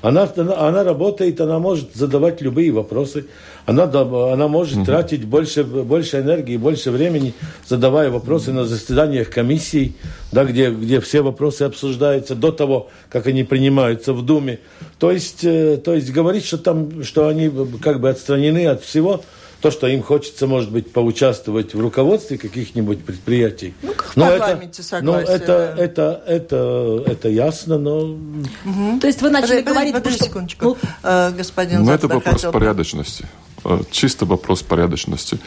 Она, 0.00 0.30
она, 0.36 0.68
она 0.68 0.84
работает, 0.84 1.40
она 1.40 1.58
может 1.58 1.94
задавать 1.94 2.40
любые 2.40 2.70
вопросы, 2.70 3.26
она, 3.66 3.82
она 3.84 4.46
может 4.46 4.78
mm-hmm. 4.78 4.84
тратить 4.84 5.24
больше, 5.24 5.64
больше 5.64 6.20
энергии, 6.20 6.56
больше 6.56 6.92
времени, 6.92 7.34
задавая 7.66 8.08
вопросы 8.08 8.52
на 8.52 8.64
заседаниях 8.64 9.28
комиссий, 9.28 9.96
да, 10.30 10.44
где, 10.44 10.70
где 10.70 11.00
все 11.00 11.22
вопросы 11.22 11.62
обсуждаются 11.62 12.36
до 12.36 12.52
того, 12.52 12.90
как 13.10 13.26
они 13.26 13.42
принимаются 13.42 14.12
в 14.12 14.24
Думе. 14.24 14.60
То 15.00 15.10
есть, 15.10 15.42
э, 15.42 15.78
то 15.78 15.94
есть 15.94 16.12
говорить, 16.12 16.44
что, 16.44 16.58
там, 16.58 17.02
что 17.02 17.26
они 17.26 17.50
как 17.82 18.00
бы 18.00 18.08
отстранены 18.08 18.66
от 18.68 18.82
всего– 18.82 19.22
то, 19.60 19.70
что 19.70 19.86
им 19.88 20.02
хочется, 20.02 20.46
может 20.46 20.70
быть, 20.70 20.92
поучаствовать 20.92 21.74
в 21.74 21.80
руководстве 21.80 22.38
каких-нибудь 22.38 23.04
предприятий. 23.04 23.74
Ну, 23.82 23.92
как 23.92 24.12
в 24.12 24.16
но 24.16 24.26
парламенте, 24.26 24.82
это, 24.82 24.82
согласие. 24.82 25.26
Но 25.26 25.32
это, 25.32 25.46
да. 25.46 25.82
это, 25.82 26.22
это, 26.26 27.04
это 27.06 27.28
ясно, 27.28 27.78
но... 27.78 27.98
Угу. 27.98 29.00
То 29.00 29.06
есть 29.06 29.20
вы 29.20 29.30
начали 29.30 29.62
подожди, 29.62 29.70
говорить... 29.70 29.94
Подожди, 29.94 30.24
секундочку, 30.24 30.64
ну, 30.64 30.76
э, 31.02 31.32
господин 31.32 31.84
Ну, 31.84 31.90
это 31.90 32.06
вопрос 32.06 32.34
хотел... 32.34 32.52
порядочности. 32.52 33.26
Э, 33.64 33.80
чисто 33.90 34.26
вопрос 34.26 34.62
порядочности. 34.62 35.40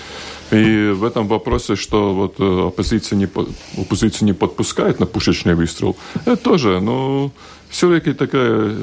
И 0.51 0.89
в 0.89 1.05
этом 1.05 1.27
вопросе, 1.27 1.77
что 1.77 2.13
вот 2.13 2.35
э, 2.39 2.67
оппозиция 2.67 3.15
не, 3.15 3.29
оппозиция 3.77 4.25
не 4.25 4.33
подпускает 4.33 4.99
на 4.99 5.05
пушечный 5.05 5.55
выстрел, 5.55 5.95
это 6.25 6.35
тоже, 6.35 6.81
ну, 6.81 7.31
все-таки 7.69 8.11
такая 8.11 8.75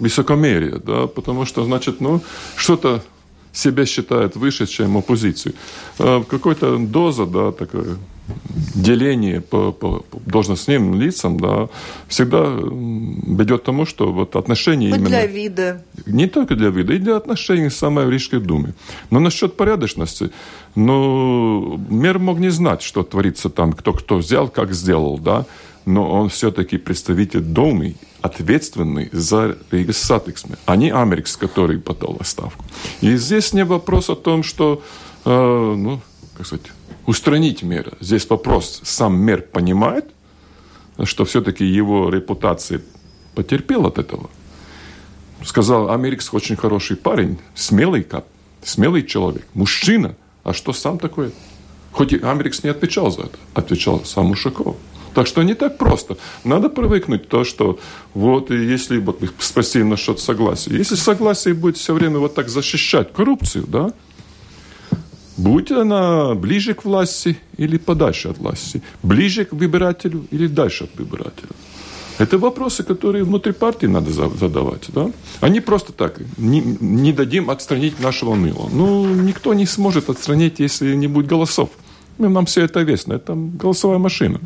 высокомерие, 0.00 0.80
да, 0.84 1.06
потому 1.06 1.46
что, 1.46 1.64
значит, 1.64 2.00
ну, 2.00 2.20
что-то 2.56 3.02
себя 3.52 3.86
считает 3.86 4.36
выше, 4.36 4.66
чем 4.66 4.96
оппозицию. 4.96 5.54
А 5.98 6.22
какой-то 6.24 6.78
доза, 6.78 7.26
да, 7.26 7.52
такое 7.52 7.96
деление 8.74 9.40
по, 9.40 9.72
по 9.72 10.04
должностным 10.26 10.94
лицам, 10.94 11.38
да, 11.38 11.68
всегда 12.08 12.44
ведет 12.46 13.62
к 13.62 13.64
тому, 13.64 13.84
что 13.84 14.12
вот 14.12 14.36
отношения 14.36 14.90
Хоть 14.90 15.00
именно... 15.00 15.10
для 15.10 15.26
вида. 15.26 15.82
Не 16.06 16.26
только 16.28 16.54
для 16.54 16.70
вида, 16.70 16.94
и 16.94 16.98
для 16.98 17.16
отношений 17.16 17.68
в 17.68 17.74
самой 17.74 18.10
Рижской 18.10 18.40
думе. 18.40 18.74
Но 19.10 19.20
насчет 19.20 19.56
порядочности, 19.56 20.30
ну, 20.74 21.78
мэр 21.90 22.18
мог 22.18 22.38
не 22.38 22.50
знать, 22.50 22.82
что 22.82 23.02
творится 23.02 23.50
там, 23.50 23.72
кто 23.72 23.92
кто 23.92 24.16
взял, 24.16 24.48
как 24.48 24.72
сделал, 24.72 25.18
да, 25.18 25.46
но 25.84 26.10
он 26.10 26.28
все-таки 26.28 26.78
представитель 26.78 27.40
Думы, 27.40 27.96
ответственный 28.22 29.10
за 29.12 29.58
Rīgas 29.70 29.92
satiksme, 29.92 30.56
а 30.64 30.76
не 30.76 30.90
Америкс, 30.90 31.36
который 31.36 31.78
подал 31.78 32.16
отставку. 32.20 32.64
И 33.00 33.16
здесь 33.16 33.52
не 33.52 33.64
вопрос 33.64 34.10
о 34.10 34.16
том, 34.16 34.42
что, 34.42 34.82
э, 35.24 35.74
ну, 35.76 36.00
как 36.36 36.46
сказать, 36.46 36.66
устранить 37.06 37.62
мэра. 37.62 37.92
Здесь 38.00 38.28
вопрос, 38.30 38.80
сам 38.84 39.14
мэр 39.14 39.42
понимает, 39.42 40.06
что 41.02 41.24
все-таки 41.24 41.64
его 41.64 42.10
репутация 42.10 42.80
потерпела 43.34 43.88
от 43.88 43.98
этого. 43.98 44.30
сказал, 45.44 45.90
Америкс 45.90 46.32
очень 46.32 46.54
хороший 46.54 46.96
парень, 46.96 47.38
смелый 47.54 48.04
кап, 48.04 48.26
смелый 48.62 49.02
человек, 49.02 49.46
мужчина. 49.54 50.14
А 50.44 50.52
что 50.52 50.72
сам 50.72 50.98
такой? 50.98 51.32
Хоть 51.90 52.12
и 52.12 52.18
Америкс 52.18 52.62
не 52.62 52.70
отвечал 52.70 53.10
за 53.10 53.22
это, 53.22 53.38
отвечал 53.54 54.04
сам 54.04 54.30
Ушаков. 54.30 54.76
Так 55.14 55.26
что 55.26 55.42
не 55.42 55.54
так 55.54 55.78
просто. 55.78 56.16
Надо 56.44 56.68
привыкнуть 56.68 57.28
то, 57.28 57.44
что 57.44 57.78
вот 58.14 58.50
и 58.50 58.56
если 58.56 58.98
вот 58.98 59.20
вы 59.20 59.30
спросили 59.38 59.82
насчет 59.82 60.20
согласия. 60.20 60.76
Если 60.76 60.94
согласие 60.94 61.54
будет 61.54 61.76
все 61.76 61.92
время 61.92 62.18
вот 62.18 62.34
так 62.34 62.48
защищать 62.48 63.12
коррупцию, 63.12 63.66
да, 63.66 63.92
Будь 65.36 65.72
она 65.72 66.34
ближе 66.34 66.74
к 66.74 66.84
власти 66.84 67.38
или 67.56 67.78
подальше 67.78 68.28
от 68.28 68.38
власти, 68.38 68.82
ближе 69.02 69.44
к 69.44 69.52
выбирателю 69.52 70.26
или 70.30 70.46
дальше 70.46 70.84
от 70.84 70.90
выбирателя. 70.94 71.48
Это 72.18 72.38
вопросы, 72.38 72.82
которые 72.82 73.24
внутри 73.24 73.52
партии 73.52 73.86
надо 73.86 74.12
задавать. 74.12 74.84
Да? 74.88 75.10
Они 75.40 75.60
просто 75.60 75.92
так, 75.92 76.20
не, 76.36 76.60
не 76.60 77.12
дадим 77.12 77.48
отстранить 77.48 77.98
нашего 78.00 78.34
мыла. 78.34 78.68
Ну, 78.70 79.06
никто 79.06 79.54
не 79.54 79.66
сможет 79.66 80.10
отстранить, 80.10 80.60
если 80.60 80.94
не 80.94 81.08
будет 81.08 81.26
голосов. 81.26 81.70
Нам 82.18 82.44
все 82.44 82.64
это 82.64 82.82
известно, 82.82 83.14
это 83.14 83.34
голосовая 83.34 83.98
машина. 83.98 84.40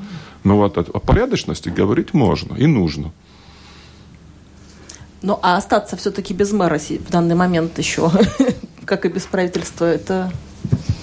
Но 0.47 0.57
вот 0.57 0.79
о, 0.79 0.83
о 0.83 1.01
порядочности 1.01 1.71
говорить 1.71 2.15
можно 2.15 2.55
и 2.55 2.69
нужно. 2.69 3.11
Ну, 5.21 5.41
а 5.43 5.57
остаться 5.57 5.97
все-таки 5.97 6.35
без 6.35 6.53
мэра 6.53 6.79
в 6.79 7.11
данный 7.11 7.35
момент 7.35 7.77
еще, 7.79 8.13
как 8.85 9.07
и 9.07 9.09
без 9.09 9.23
правительства, 9.23 9.87
это 9.87 10.31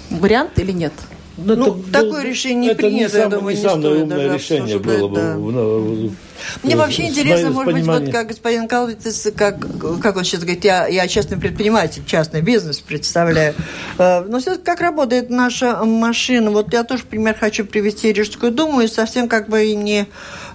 вариант 0.09 0.57
или 0.59 0.71
нет? 0.71 0.93
Ну, 1.35 1.55
ну 1.55 1.79
это, 1.79 1.91
такое 1.91 2.21
ну, 2.21 2.27
решение 2.27 2.71
это 2.71 2.81
принято, 2.83 3.03
не 3.03 3.09
сам, 3.09 3.21
я 3.21 3.29
думаю, 3.29 3.55
не, 3.55 3.61
не 3.61 3.67
самое 3.67 4.03
умное 4.03 4.33
решение 4.33 4.77
было 4.77 5.07
бы. 5.07 5.15
Да. 5.15 6.13
Мне 6.61 6.75
вообще 6.75 7.07
интересно, 7.07 7.49
может 7.49 7.73
быть, 7.73 7.85
вот 7.85 8.11
как 8.11 8.27
господин 8.27 8.67
Калвитис, 8.67 9.29
как, 9.35 9.65
как 10.01 10.17
он 10.17 10.23
сейчас 10.23 10.41
говорит, 10.41 10.63
я, 10.63 10.87
я 10.87 11.07
частный 11.07 11.37
предприниматель, 11.37 12.03
частный 12.05 12.41
бизнес 12.41 12.79
представляю. 12.79 13.55
Э, 13.97 14.21
но 14.21 14.39
все 14.39 14.57
как 14.57 14.81
работает 14.81 15.29
наша 15.29 15.83
машина. 15.83 16.51
Вот 16.51 16.71
я 16.73 16.83
тоже 16.83 17.03
пример 17.03 17.35
хочу 17.35 17.65
привести 17.65 18.11
Рижскую 18.11 18.51
думу, 18.51 18.81
и 18.81 18.87
совсем 18.87 19.27
как 19.27 19.49
бы 19.49 19.73
не 19.73 20.07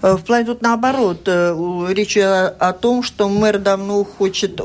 э, 0.02 0.12
в 0.14 0.22
плане 0.22 0.46
тут 0.46 0.62
наоборот. 0.62 1.22
Э, 1.26 1.86
речь 1.90 2.16
о 2.18 2.72
том, 2.72 3.02
что 3.02 3.28
мэр 3.28 3.58
давно 3.58 4.04
хочет 4.04 4.60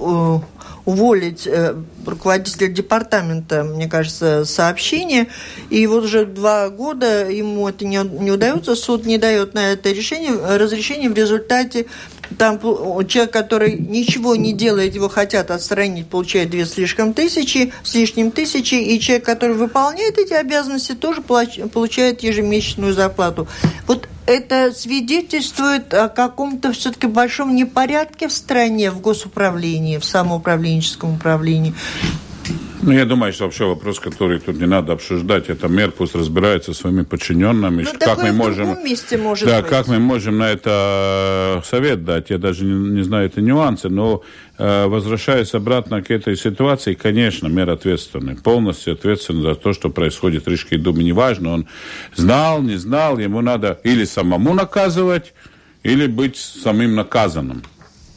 уволить 0.85 1.47
э, 1.47 1.75
руководителя 2.05 2.67
департамента, 2.67 3.63
мне 3.63 3.87
кажется, 3.87 4.45
сообщение. 4.45 5.27
И 5.69 5.87
вот 5.87 6.03
уже 6.03 6.25
два 6.25 6.69
года 6.69 7.29
ему 7.29 7.67
это 7.69 7.85
не, 7.85 7.97
не 7.97 8.31
удается, 8.31 8.75
суд 8.75 9.05
не 9.05 9.17
дает 9.17 9.53
на 9.53 9.71
это 9.71 9.91
решение, 9.91 10.33
разрешение. 10.33 11.09
В 11.09 11.15
результате 11.15 11.85
там 12.37 12.59
человек, 13.07 13.31
который 13.31 13.77
ничего 13.77 14.35
не 14.35 14.53
делает, 14.53 14.95
его 14.95 15.09
хотят 15.09 15.51
отстранить, 15.51 16.07
получает 16.07 16.49
две 16.49 16.65
слишком 16.65 17.13
тысячи, 17.13 17.71
с 17.83 17.93
лишним 17.93 18.31
тысячи, 18.31 18.75
и 18.75 18.99
человек, 18.99 19.25
который 19.25 19.55
выполняет 19.55 20.17
эти 20.17 20.33
обязанности, 20.33 20.93
тоже 20.93 21.21
получает 21.21 22.23
ежемесячную 22.23 22.93
зарплату. 22.93 23.47
Вот 23.87 24.07
это 24.25 24.71
свидетельствует 24.71 25.93
о 25.93 26.09
каком-то 26.09 26.71
все-таки 26.71 27.07
большом 27.07 27.55
непорядке 27.55 28.27
в 28.27 28.33
стране, 28.33 28.91
в 28.91 29.01
госуправлении, 29.01 29.97
в 29.97 30.05
самоуправленческом 30.05 31.15
управлении. 31.15 31.73
Ну, 32.85 32.91
я 32.91 33.05
думаю, 33.05 33.31
что 33.31 33.45
вообще 33.45 33.65
вопрос, 33.65 33.99
который 33.99 34.39
тут 34.39 34.57
не 34.57 34.65
надо 34.65 34.91
обсуждать, 34.91 35.47
это 35.47 35.69
мэр 35.69 35.91
пусть 35.91 36.15
разбирается 36.15 36.73
со 36.73 36.81
своими 36.81 37.03
подчиненными. 37.03 37.83
Ну, 37.83 37.91
как 37.97 38.21
мы 38.21 38.33
можем, 38.33 38.83
месте 38.83 39.17
может 39.17 39.47
да, 39.47 39.61
быть. 39.61 39.69
как 39.69 39.87
мы 39.87 39.99
можем 39.99 40.37
на 40.39 40.49
это 40.49 41.63
совет 41.65 42.03
дать? 42.03 42.29
Я 42.29 42.37
даже 42.39 42.65
не, 42.65 42.73
не 42.73 43.03
знаю 43.03 43.27
это 43.27 43.39
нюансы, 43.39 43.87
но 43.87 44.21
э, 44.57 44.87
возвращаясь 44.87 45.53
обратно 45.53 46.01
к 46.01 46.11
этой 46.11 46.35
ситуации, 46.35 46.93
конечно, 46.93 47.47
мэр 47.47 47.69
ответственный, 47.69 48.35
полностью 48.35 48.93
ответственный 48.93 49.43
за 49.43 49.55
то, 49.55 49.71
что 49.71 49.89
происходит 49.89 50.45
в 50.45 50.49
Рижской 50.49 50.77
думе. 50.77 51.05
Неважно, 51.05 51.53
он 51.53 51.67
знал, 52.15 52.61
не 52.61 52.75
знал, 52.75 53.17
ему 53.17 53.39
надо 53.39 53.79
или 53.83 54.03
самому 54.03 54.53
наказывать, 54.53 55.33
или 55.83 56.07
быть 56.07 56.35
самим 56.35 56.95
наказанным. 56.95 57.63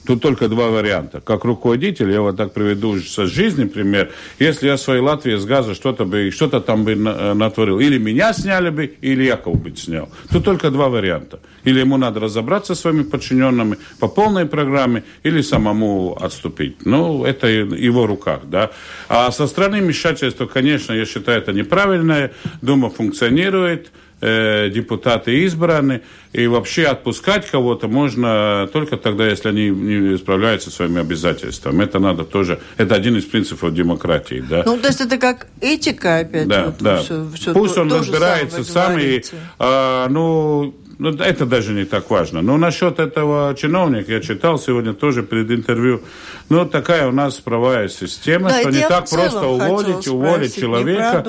Тут 0.06 0.22
только 0.22 0.48
два 0.48 0.68
варианта. 0.68 1.20
Как 1.20 1.44
руководитель, 1.44 2.10
я 2.12 2.20
вот 2.20 2.36
так 2.36 2.52
приведу 2.52 2.98
со 3.00 3.26
жизни 3.26 3.64
пример. 3.64 4.10
Если 4.38 4.68
я 4.68 4.76
в 4.76 4.80
своей 4.80 5.00
Латвии 5.00 5.36
с 5.36 5.44
газа 5.44 5.74
что-то 5.74 6.04
бы, 6.04 6.30
что-то 6.30 6.60
там 6.60 6.84
бы 6.84 6.92
э, 6.92 7.34
натворил, 7.34 7.80
или 7.80 7.98
меня 7.98 8.32
сняли 8.32 8.70
бы, 8.70 8.84
или 9.00 9.24
Яков 9.24 9.60
бы 9.60 9.74
снял. 9.76 10.08
Тут 10.30 10.44
только 10.44 10.70
два 10.70 10.88
варианта. 10.88 11.40
Или 11.64 11.80
ему 11.80 11.96
надо 11.96 12.20
разобраться 12.20 12.74
с 12.74 12.80
своими 12.80 13.02
подчиненными 13.02 13.78
по 13.98 14.06
полной 14.06 14.46
программе, 14.46 15.02
или 15.24 15.42
самому 15.42 16.16
отступить. 16.20 16.86
Ну, 16.86 17.24
это 17.24 17.48
его 17.48 18.06
руках, 18.06 18.42
да. 18.44 18.70
А 19.08 19.30
со 19.32 19.46
стороны 19.48 19.80
вмешательства, 19.80 20.46
конечно, 20.46 20.92
я 20.92 21.04
считаю, 21.04 21.38
это 21.38 21.52
неправильное. 21.52 22.32
Дума 22.62 22.90
функционирует 22.90 23.90
э, 24.20 24.70
депутаты 24.70 25.44
избраны, 25.44 26.02
и 26.32 26.46
вообще 26.46 26.84
отпускать 26.84 27.50
кого-то 27.50 27.88
можно 27.88 28.68
только 28.72 28.96
тогда, 28.96 29.26
если 29.26 29.48
они 29.48 29.70
не 29.70 30.18
справляются 30.18 30.70
со 30.70 30.76
своими 30.76 31.00
обязательствами. 31.00 31.84
Это 31.84 31.98
надо 31.98 32.24
тоже, 32.24 32.60
это 32.76 32.94
один 32.94 33.16
из 33.16 33.24
принципов 33.24 33.74
демократии, 33.74 34.44
да. 34.48 34.62
Ну, 34.66 34.78
то 34.78 34.88
есть 34.88 35.00
это 35.00 35.18
как 35.18 35.46
этика 35.60 36.18
опять? 36.18 36.48
Да, 36.48 36.66
вот, 36.66 36.76
да. 36.80 36.96
Все, 36.98 37.26
все 37.34 37.52
Пусть 37.52 37.74
то, 37.74 37.82
он 37.82 37.92
разбирается 37.92 38.64
сам, 38.64 38.98
и, 38.98 39.22
а, 39.58 40.08
ну, 40.08 40.74
ну, 40.98 41.10
это 41.10 41.44
даже 41.44 41.72
не 41.72 41.84
так 41.84 42.08
важно. 42.10 42.42
Но 42.42 42.56
насчет 42.56 42.98
этого 42.98 43.54
чиновника, 43.54 44.12
я 44.12 44.20
читал 44.20 44.58
сегодня 44.58 44.94
тоже 44.94 45.22
перед 45.22 45.50
интервью, 45.50 46.02
ну, 46.48 46.64
такая 46.64 47.08
у 47.08 47.12
нас 47.12 47.34
правовая 47.34 47.88
система, 47.88 48.48
да, 48.48 48.60
что 48.60 48.70
не 48.70 48.80
так 48.80 49.08
просто 49.08 49.46
уволить, 49.46 50.08
уволить 50.08 50.54
человека, 50.54 51.26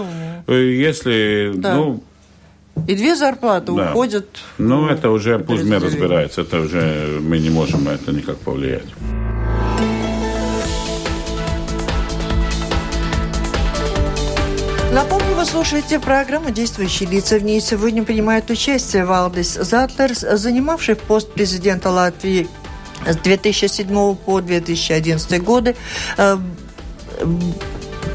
если, 0.47 1.51
да. 1.55 1.75
ну, 1.75 2.03
и 2.87 2.95
две 2.95 3.15
зарплаты 3.15 3.71
да. 3.73 3.91
уходят. 3.91 4.27
Ну, 4.57 4.87
это 4.87 5.09
уже 5.09 5.39
пусть 5.39 5.63
мэр 5.63 5.83
разбирается. 5.83 6.41
Это 6.41 6.61
уже 6.61 7.19
мы 7.21 7.39
не 7.39 7.49
можем 7.49 7.83
на 7.83 7.89
это 7.89 8.11
никак 8.11 8.37
повлиять. 8.37 8.85
Напомню, 14.93 15.35
вы 15.35 15.45
слушаете 15.45 15.99
программу 15.99 16.49
«Действующие 16.49 17.09
лица». 17.09 17.37
В 17.37 17.43
ней 17.43 17.61
сегодня 17.61 18.03
принимает 18.03 18.49
участие 18.49 19.05
Валдис 19.05 19.53
Затлерс, 19.53 20.21
занимавший 20.21 20.95
пост 20.95 21.31
президента 21.31 21.91
Латвии 21.91 22.47
с 23.05 23.15
2007 23.17 24.15
по 24.15 24.41
2011 24.41 25.43
годы, 25.43 25.75
э, 26.17 26.37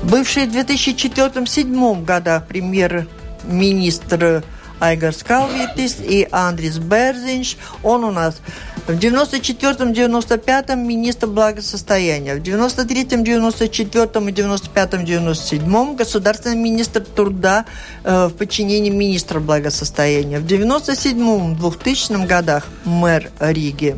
бывший 0.03 0.47
в 0.47 0.53
2004-2007 0.57 2.05
годах 2.05 2.47
премьер-министр 2.49 4.43
Айгарс 4.83 5.23
Калвитис 5.23 5.99
и 6.01 6.27
Андрис 6.33 6.79
Берзинш. 6.79 7.57
Он 7.85 8.03
у 8.03 8.11
нас 8.11 8.41
в 8.89 8.91
94-95-м 8.91 10.81
министр 10.81 11.29
благосостояния, 11.29 12.35
в 12.35 12.41
93-м, 12.41 13.23
94-м 13.23 14.29
и 14.29 14.33
95-м, 14.33 15.05
97-м 15.05 15.95
государственный 15.95 16.57
министр 16.57 17.01
труда 17.03 17.65
э, 18.03 18.27
в 18.27 18.33
подчинении 18.33 18.91
министра 18.91 19.39
благосостояния. 19.39 20.41
В 20.41 20.47
97-м, 20.47 21.55
2000 21.55 22.27
годах 22.27 22.67
мэр 22.85 23.31
Риги 23.39 23.97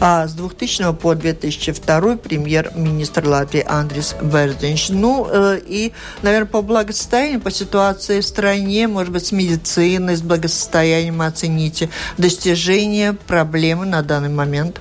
а 0.00 0.26
с 0.26 0.32
2000 0.32 0.94
по 0.94 1.14
2002 1.14 2.16
премьер-министр 2.16 3.26
Латвии 3.26 3.64
Андрис 3.66 4.14
Бердинч. 4.22 4.88
Ну, 4.90 5.28
э, 5.30 5.60
и, 5.66 5.92
наверное, 6.22 6.46
по 6.46 6.62
благосостоянию, 6.62 7.40
по 7.40 7.50
ситуации 7.50 8.20
в 8.20 8.26
стране, 8.26 8.88
может 8.88 9.12
быть, 9.12 9.26
с 9.26 9.32
медициной, 9.32 10.16
с 10.16 10.22
благосостоянием 10.22 11.20
оцените 11.22 11.88
достижения, 12.16 13.16
проблемы 13.26 13.86
на 13.86 14.02
данный 14.02 14.28
момент? 14.28 14.80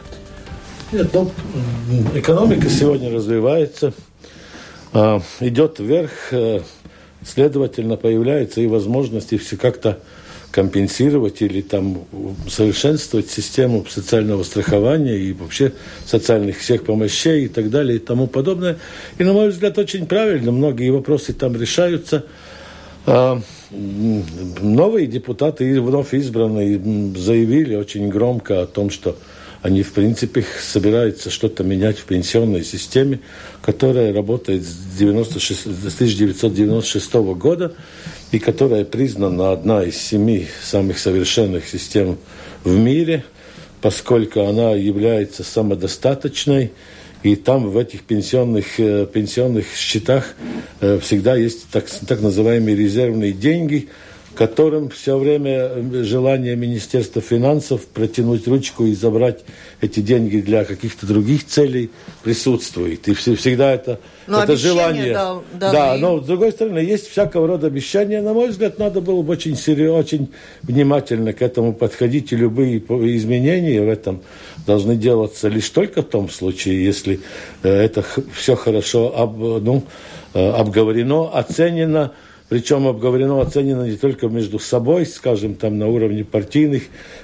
Нет, 0.91 1.13
ну, 1.13 1.32
экономика 2.13 2.70
сегодня 2.70 3.13
развивается, 3.13 3.93
э, 4.93 5.20
идет 5.41 5.80
вверх, 5.80 6.12
э, 6.32 6.62
следовательно, 7.26 7.98
появляются 7.98 8.62
и 8.62 8.67
возможности 8.67 9.38
все 9.38 9.58
как-то 9.58 10.00
компенсировать 10.58 11.43
или 11.43 11.62
там 11.62 12.00
совершенствовать 12.50 13.30
систему 13.30 13.86
социального 13.88 14.41
страхования 14.41 15.15
и 15.15 15.32
вообще 15.32 15.72
социальных 16.04 16.58
всех 16.58 16.84
помощей 16.84 17.46
и 17.46 17.48
так 17.48 17.70
далее 17.70 17.98
и 17.98 18.00
тому 18.00 18.26
подобное. 18.26 18.80
И, 19.20 19.24
на 19.24 19.34
мой 19.34 19.50
взгляд, 19.50 19.78
очень 19.78 20.08
правильно. 20.08 20.52
Многие 20.52 20.89
вопросы 20.89 21.34
там 21.34 21.56
решаются. 21.56 22.26
А, 23.06 23.39
новые 23.70 25.06
депутаты, 25.06 25.80
вновь 25.80 26.15
избранные, 26.15 26.82
заявили 27.15 27.76
очень 27.76 28.10
громко 28.10 28.63
о 28.63 28.65
том, 28.65 28.89
что 28.89 29.15
они, 29.62 29.84
в 29.84 29.93
принципе, 29.93 30.43
собираются 30.60 31.30
что-то 31.30 31.63
менять 31.63 32.00
в 32.00 32.06
пенсионной 32.06 32.63
системе, 32.63 33.20
которая 33.62 34.12
работает 34.12 34.63
с, 34.63 34.98
96, 34.98 35.60
с 35.62 35.93
1996 35.96 37.13
года 37.13 37.76
и 38.31 38.39
которая 38.39 38.85
признана 38.85 39.51
одна 39.51 39.83
из 39.83 39.97
семи 39.97 40.47
самых 40.63 40.99
совершенных 40.99 41.67
систем 41.67 42.17
в 42.63 42.77
мире, 42.77 43.23
поскольку 43.81 44.41
она 44.41 44.71
является 44.71 45.43
самодостаточной 45.43 46.71
и 47.23 47.35
там 47.35 47.69
в 47.69 47.77
этих 47.77 48.03
пенсионных, 48.03 48.79
э, 48.79 49.07
пенсионных 49.11 49.65
счетах 49.75 50.35
э, 50.81 50.99
всегда 50.99 51.35
есть 51.35 51.67
так, 51.71 51.85
так 52.07 52.21
называемые 52.21 52.75
резервные 52.75 53.31
деньги, 53.31 53.89
которым 54.38 54.89
все 54.89 55.17
время 55.17 55.71
э, 55.73 56.04
желание 56.04 56.56
Министерства 56.56 57.21
финансов 57.21 57.88
протянуть 57.88 58.47
ручку 58.47 58.86
и 58.86 58.93
забрать 58.93 59.43
эти 59.82 60.00
деньги 60.00 60.39
для 60.39 60.63
каких-то 60.63 61.08
других 61.08 61.45
целей 61.47 61.89
присутствует. 62.23 63.08
И 63.08 63.13
всегда 63.15 63.73
это, 63.73 64.00
но 64.28 64.43
это 64.43 64.56
желание. 64.56 65.13
Дал, 65.13 65.43
да, 65.60 65.97
но 65.97 66.21
с 66.21 66.26
другой 66.26 66.52
стороны, 66.52 66.78
есть 66.80 67.10
всякого 67.10 67.47
рода 67.47 67.67
обещания. 67.67 68.21
На 68.21 68.34
мой 68.34 68.50
взгляд, 68.50 68.78
надо 68.78 69.02
было 69.02 69.23
бы 69.23 69.34
очень, 69.34 69.58
серьезно, 69.58 69.97
очень 69.97 70.32
внимательно 70.62 71.34
к 71.34 71.41
этому 71.41 71.73
подходить. 71.73 72.32
И 72.32 72.36
любые 72.36 72.78
изменения 73.17 73.82
в 73.82 73.89
этом 73.89 74.21
должны 74.67 74.95
делаться 74.95 75.47
лишь 75.47 75.69
только 75.69 76.04
в 76.04 76.06
том 76.06 76.30
случае, 76.30 76.86
если 76.86 77.19
э, 77.63 77.69
это 77.69 78.06
все 78.34 78.56
хорошо 78.56 79.17
об, 79.17 79.39
ну, 79.39 79.84
э, 80.36 80.50
обговорено, 80.52 81.30
оценено 81.34 82.12
причем 82.49 82.88
обговорено, 82.88 83.41
оценено 83.41 83.83
не 83.83 83.97
только 83.97 84.27
между 84.27 84.57
собой, 84.60 85.05
скажем, 85.05 85.55
там 85.55 85.77
на 85.77 85.88
уровне 85.88 86.23
партийных, 86.23 86.83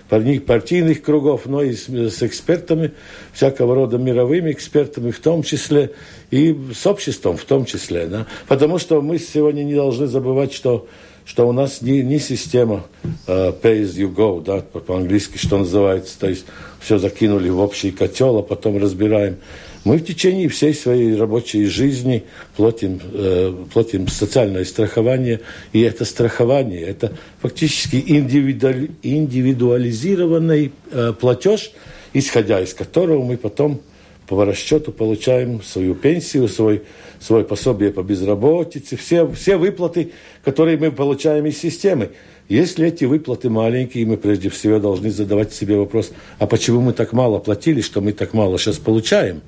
партийных 0.09 1.01
кругов, 1.01 1.45
но 1.45 1.62
и 1.62 1.73
с, 1.73 1.88
с 1.88 2.23
экспертами, 2.23 2.91
всякого 3.31 3.73
рода 3.73 3.97
мировыми 3.97 4.51
экспертами 4.51 5.12
в 5.12 5.19
том 5.19 5.43
числе, 5.43 5.91
и 6.29 6.57
с 6.73 6.86
обществом 6.86 7.38
в 7.38 7.45
том 7.45 7.65
числе. 7.65 8.07
Да? 8.07 8.27
Потому 8.47 8.79
что 8.79 9.01
мы 9.01 9.17
сегодня 9.17 9.63
не 9.63 9.75
должны 9.75 10.07
забывать, 10.07 10.53
что 10.53 10.88
что 11.25 11.47
у 11.47 11.53
нас 11.53 11.81
не, 11.81 12.01
не 12.01 12.19
система 12.19 12.83
uh, 13.27 13.57
pay 13.62 13.81
as 13.81 13.95
you 13.95 14.13
go, 14.13 14.43
да, 14.43 14.59
по-английски, 14.59 15.38
что 15.38 15.57
называется, 15.57 16.19
то 16.19 16.27
есть 16.27 16.45
все 16.81 16.97
закинули 16.97 17.49
в 17.49 17.59
общий 17.59 17.91
котел, 17.91 18.39
а 18.39 18.43
потом 18.43 18.77
разбираем. 18.77 19.38
Мы 19.84 19.98
в 19.98 20.06
течение 20.06 20.48
всей 20.48 20.74
своей 20.74 21.15
рабочей 21.15 21.65
жизни 21.65 22.24
платим, 22.56 23.02
э, 23.13 23.54
платим 23.74 24.08
социальное 24.08 24.63
страхование, 24.63 25.41
и 25.74 25.82
это 25.82 26.06
страхование, 26.06 26.82
это 26.82 27.12
фактически 27.41 28.02
индивидуаль, 28.06 28.91
индивидуализированный 29.02 30.72
э, 30.91 31.13
платеж, 31.19 31.72
исходя 32.13 32.62
из 32.62 32.74
которого 32.74 33.24
мы 33.26 33.36
потом 33.36 33.82
по 34.28 34.46
расчету 34.46 34.93
получаем 34.93 35.62
свою 35.62 35.96
пенсию, 35.96 36.48
свой, 36.48 36.84
свой 37.19 37.43
пособие 37.43 37.91
по 37.91 38.04
безработице, 38.04 38.96
все, 38.96 39.30
все 39.34 39.58
выплаты, 39.58 40.12
которые 40.46 40.78
мы 40.78 40.93
получаем 40.93 41.46
из 41.46 41.58
системы. 41.58 42.12
Если 42.53 42.85
эти 42.85 43.05
выплаты 43.05 43.49
маленькие, 43.49 44.05
мы 44.05 44.15
прежде 44.15 44.49
всего 44.49 44.77
должны 44.77 45.09
задавать 45.09 45.53
себе 45.53 45.75
вопрос, 45.75 46.11
а 46.37 46.45
почему 46.45 46.81
мы 46.81 46.93
так 46.93 47.11
мало 47.11 47.39
платили, 47.39 47.81
что 47.81 47.99
мы 47.99 48.11
так 48.11 48.35
мало 48.35 48.59
сейчас 48.59 48.77
получаем? 48.77 49.41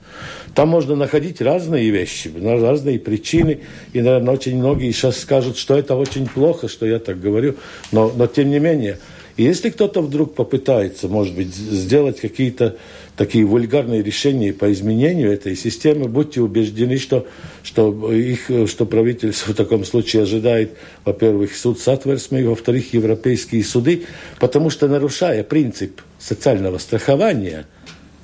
Там 0.56 0.70
можно 0.70 0.96
находить 0.96 1.40
разные 1.40 1.92
вещи, 1.92 2.34
разные 2.36 2.98
причины, 2.98 3.60
и, 3.94 4.02
наверное, 4.02 4.34
очень 4.34 4.58
многие 4.58 4.92
сейчас 4.92 5.20
скажут, 5.20 5.58
что 5.58 5.78
это 5.78 5.94
очень 5.96 6.26
плохо, 6.26 6.68
что 6.68 6.88
я 6.88 6.98
так 6.98 7.22
говорю, 7.22 7.58
но, 7.92 8.12
но 8.16 8.26
тем 8.26 8.50
не 8.50 8.58
менее, 8.58 8.98
если 9.38 9.70
кто-то 9.70 10.02
вдруг 10.02 10.34
попытается, 10.34 11.08
может 11.08 11.36
быть, 11.36 11.54
сделать 11.54 12.20
какие-то 12.20 12.78
такие 13.18 13.46
вульгарные 13.46 14.04
решения 14.04 14.54
по 14.54 14.72
изменению 14.72 15.32
этой 15.32 15.56
системы, 15.56 16.08
будьте 16.08 16.42
убеждены, 16.42 16.98
что, 16.98 17.26
что, 17.64 18.12
их, 18.12 18.50
что 18.68 18.86
правительство 18.86 19.54
в 19.54 19.56
таком 19.56 19.86
случае 19.86 20.24
ожидает, 20.24 20.74
во-первых, 21.06 21.56
суд 21.56 21.80
Сатверсме, 21.80 22.40
и, 22.40 22.44
во-вторых, 22.44 22.94
европейские 22.94 23.64
суды, 23.64 24.06
потому 24.40 24.70
что, 24.70 24.88
нарушая 24.88 25.44
принцип 25.44 26.02
социального 26.20 26.78
страхования, 26.78 27.66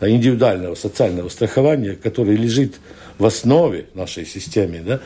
индивидуального 0.01 0.75
социального 0.75 1.29
страхования, 1.29 1.95
который 2.01 2.35
лежит 2.35 2.75
в 3.17 3.25
основе 3.25 3.85
нашей 3.93 4.25
системы, 4.25 4.81
да, 4.85 4.99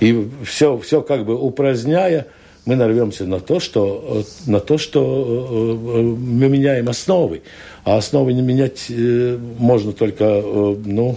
и 0.00 0.28
все, 0.44 0.78
все 0.78 1.02
как 1.02 1.26
бы 1.26 1.38
упраздняя, 1.38 2.26
мы 2.68 2.76
нарвемся 2.76 3.24
на 3.24 3.40
то, 3.40 3.60
что, 3.60 4.24
на 4.46 4.60
то, 4.60 4.76
что 4.76 5.00
э, 5.00 5.98
э, 5.98 6.02
мы 6.02 6.48
меняем 6.50 6.90
основы. 6.90 7.40
А 7.88 7.96
основы 7.96 8.34
не 8.34 8.42
менять 8.42 8.84
э, 8.90 9.38
можно 9.58 9.92
только, 9.92 10.24
ну, 10.84 11.16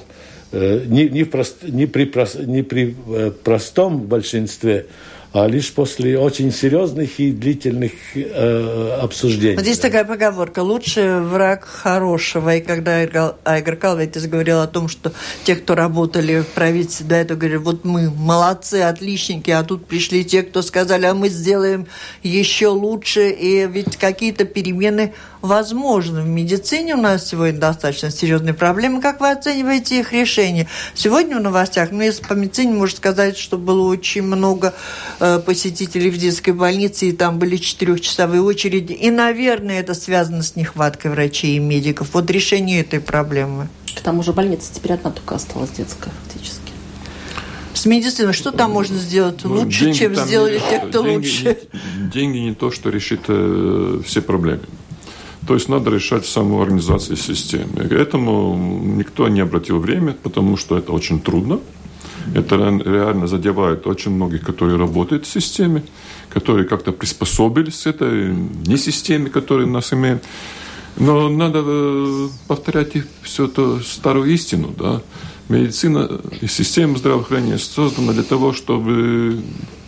не, 0.54 1.10
не, 1.10 1.26
прост, 1.26 1.64
не, 1.64 1.86
при, 1.86 2.10
не 2.46 2.64
при 2.64 2.96
простом 3.44 4.00
большинстве, 4.00 4.86
а 5.34 5.48
лишь 5.48 5.72
после 5.74 6.20
очень 6.20 6.52
серьезных 6.52 7.20
и 7.20 7.32
длительных 7.32 7.92
э, 8.16 8.98
обсуждений. 9.02 9.56
Вот 9.56 9.64
здесь 9.64 9.80
такая 9.80 10.04
поговорка 10.04 10.62
«лучший 10.62 11.22
враг 11.22 11.64
хорошего». 11.64 12.56
И 12.56 12.62
когда 12.62 13.36
Айгар 13.46 13.76
Калветис 13.78 14.28
говорил 14.28 14.60
о 14.60 14.68
том, 14.68 14.90
что 14.90 15.14
те, 15.46 15.56
кто 15.56 15.76
работали 15.76 16.42
в 16.42 16.48
правительстве 16.48 17.08
до 17.08 17.16
этого, 17.16 17.38
говорили, 17.38 17.58
вот 17.58 17.86
мы 17.86 18.10
молодцы, 18.10 18.82
отличники, 18.82 19.52
а 19.52 19.64
тут 19.64 19.86
пришли 19.86 20.26
те, 20.26 20.44
кто 20.44 20.62
сказали, 20.62 21.06
а 21.06 21.14
мы 21.14 21.30
сделаем 21.30 21.88
еще 22.24 22.68
лучше, 22.68 23.30
и 23.30 23.68
ведь 23.68 23.96
какие-то 23.96 24.44
перемены 24.44 25.14
возможно. 25.42 26.22
В 26.22 26.28
медицине 26.28 26.96
у 26.96 27.02
нас 27.02 27.28
сегодня 27.28 27.60
достаточно 27.60 28.12
серьезные 28.12 28.54
проблемы. 28.54 29.02
Как 29.02 29.20
вы 29.20 29.32
оцениваете 29.32 30.00
их 30.00 30.14
решение? 30.14 30.68
Сегодня 30.94 31.38
в 31.38 31.42
новостях, 31.42 31.92
ну, 31.92 32.02
если 32.02 32.24
по 32.24 32.34
медицине 32.34 32.74
можно 32.74 32.98
сказать, 32.98 33.38
что 33.38 33.58
было 33.58 33.88
очень 33.88 34.24
много 34.24 34.74
э, 35.20 35.40
посетителей 35.40 36.10
в 36.10 36.18
детской 36.18 36.52
больнице, 36.52 37.08
и 37.08 37.12
там 37.12 37.40
были 37.40 37.58
четырехчасовые 37.58 38.42
очереди. 38.42 38.94
И, 38.94 39.10
наверное, 39.10 39.80
это 39.80 39.94
связано 39.94 40.44
с 40.44 40.56
нехваткой 40.56 41.12
врачей 41.12 41.58
и 41.58 41.60
медиков. 41.60 42.10
Вот 42.14 42.30
решение 42.30 42.82
этой 42.82 43.00
проблемы. 43.00 43.70
К 43.96 44.02
тому 44.02 44.24
же 44.24 44.34
больница 44.34 44.74
теперь 44.74 44.94
одна 44.94 45.12
только 45.12 45.36
осталась 45.36 45.72
детская 45.72 46.12
фактически 46.24 46.72
с 47.82 47.86
медициной. 47.86 48.34
Что 48.34 48.52
там 48.52 48.72
можно 48.72 48.98
сделать 48.98 49.44
ну, 49.44 49.56
лучше, 49.56 49.94
чем 49.94 50.16
сделали 50.16 50.62
те, 50.70 50.80
кто 50.80 51.04
деньги, 51.04 51.16
лучше? 51.16 51.58
Деньги 52.14 52.38
не 52.38 52.54
то, 52.54 52.72
что 52.72 52.90
решит 52.90 53.22
э, 53.28 54.02
все 54.06 54.22
проблемы. 54.22 54.62
То 55.52 55.56
есть 55.56 55.68
надо 55.68 55.92
решать 55.92 56.26
саму 56.26 56.62
организацию 56.62 57.18
системы. 57.18 57.86
К 57.90 57.92
этому 57.92 58.56
никто 58.96 59.28
не 59.28 59.42
обратил 59.42 59.80
время, 59.80 60.14
потому 60.14 60.56
что 60.56 60.78
это 60.78 60.94
очень 60.94 61.20
трудно. 61.20 61.60
Это 62.34 62.56
реально 62.56 63.28
задевает 63.28 63.86
очень 63.86 64.12
многих, 64.12 64.46
которые 64.46 64.78
работают 64.78 65.26
в 65.26 65.30
системе, 65.30 65.84
которые 66.30 66.66
как-то 66.66 66.94
приспособились 66.94 67.82
к 67.82 67.88
этой 67.88 68.34
не 68.66 68.78
системе, 68.78 69.30
которая 69.30 69.68
нас 69.68 69.92
имеет. 69.92 70.24
Но 70.96 71.28
надо 71.28 71.62
э, 71.66 72.30
повторять 72.48 72.94
всю 73.22 73.48
эту 73.48 73.82
старую 73.82 74.32
истину, 74.32 74.74
да. 74.80 75.02
Медицина 75.50 76.22
и 76.40 76.48
система 76.48 76.98
здравоохранения 76.98 77.58
создана 77.58 78.14
для 78.14 78.24
того, 78.24 78.54
чтобы 78.54 79.42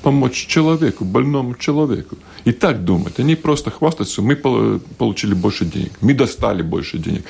помочь 0.03 0.45
человеку, 0.47 1.05
больному 1.05 1.55
человеку. 1.55 2.17
И 2.45 2.51
так 2.51 2.83
думать. 2.83 3.19
Они 3.19 3.35
просто 3.35 3.71
хвастаются, 3.71 4.21
мы 4.21 4.35
получили 4.35 5.33
больше 5.33 5.65
денег, 5.65 5.91
мы 6.01 6.13
достали 6.13 6.61
больше 6.61 6.97
денег. 6.97 7.23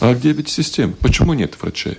А 0.00 0.14
где 0.14 0.32
ведь 0.32 0.48
система? 0.48 0.92
Почему 1.00 1.34
нет 1.34 1.56
врачей? 1.60 1.98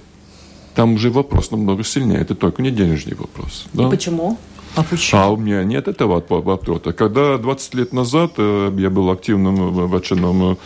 Там 0.73 0.93
уже 0.93 1.09
вопрос 1.09 1.51
намного 1.51 1.83
сильнее. 1.83 2.21
Это 2.21 2.33
только 2.33 2.61
не 2.61 2.71
денежный 2.71 3.13
вопрос. 3.13 3.65
Да? 3.73 3.89
почему? 3.89 4.37
А 4.75 4.83
почему? 4.83 5.21
А 5.21 5.29
у 5.29 5.37
меня 5.37 5.63
нет 5.65 5.89
этого 5.89 6.23
вопроса. 6.29 6.93
Когда 6.93 7.37
20 7.37 7.73
лет 7.75 7.93
назад 7.93 8.33
э, 8.37 8.71
я 8.77 8.89
был 8.89 9.09
активным 9.09 9.87
в 9.89 9.95
очередном 9.95 10.57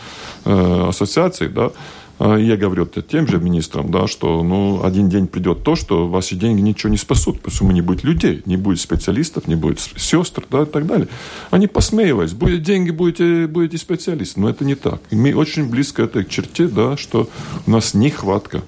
э, 0.44 0.88
ассоциации, 0.88 1.48
да, 1.48 1.72
я 2.18 2.56
говорю 2.56 2.86
тем 2.86 3.26
же 3.26 3.38
министрам, 3.38 3.90
да, 3.90 4.06
что 4.06 4.42
ну, 4.42 4.82
один 4.82 5.08
день 5.08 5.26
придет 5.26 5.62
то, 5.62 5.76
что 5.76 6.08
ваши 6.08 6.34
деньги 6.34 6.62
ничего 6.62 6.90
не 6.90 6.96
спасут, 6.96 7.40
потому 7.40 7.72
не 7.72 7.82
будет 7.82 8.04
людей, 8.04 8.42
не 8.46 8.56
будет 8.56 8.80
специалистов, 8.80 9.46
не 9.46 9.54
будет 9.54 9.80
сестр 9.80 10.46
да, 10.50 10.62
и 10.62 10.66
так 10.66 10.86
далее. 10.86 11.08
Они 11.50 11.66
посмеивались, 11.66 12.32
будет 12.32 12.62
деньги, 12.62 12.90
будете, 12.90 13.46
будете 13.46 13.76
специалисты. 13.76 14.40
Но 14.40 14.48
это 14.48 14.64
не 14.64 14.74
так. 14.74 15.00
И 15.10 15.16
мы 15.16 15.34
очень 15.34 15.68
близко 15.68 16.02
этой 16.02 16.24
черте, 16.24 16.68
да, 16.68 16.96
что 16.96 17.28
у 17.66 17.70
нас 17.70 17.92
нехватка 17.92 18.62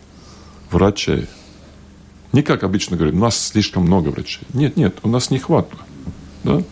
врачей. 0.71 1.27
Не 2.33 2.43
как 2.43 2.63
обычно 2.65 2.97
говорят, 2.97 3.15
у 3.15 3.19
нас 3.19 3.49
слишком 3.49 3.85
много 3.85 4.09
врачей. 4.09 4.47
Нет, 4.53 4.77
нет, 4.77 4.97
у 5.03 5.09
нас 5.09 5.31
нехватка. 5.31 5.79
Да? 6.45 6.63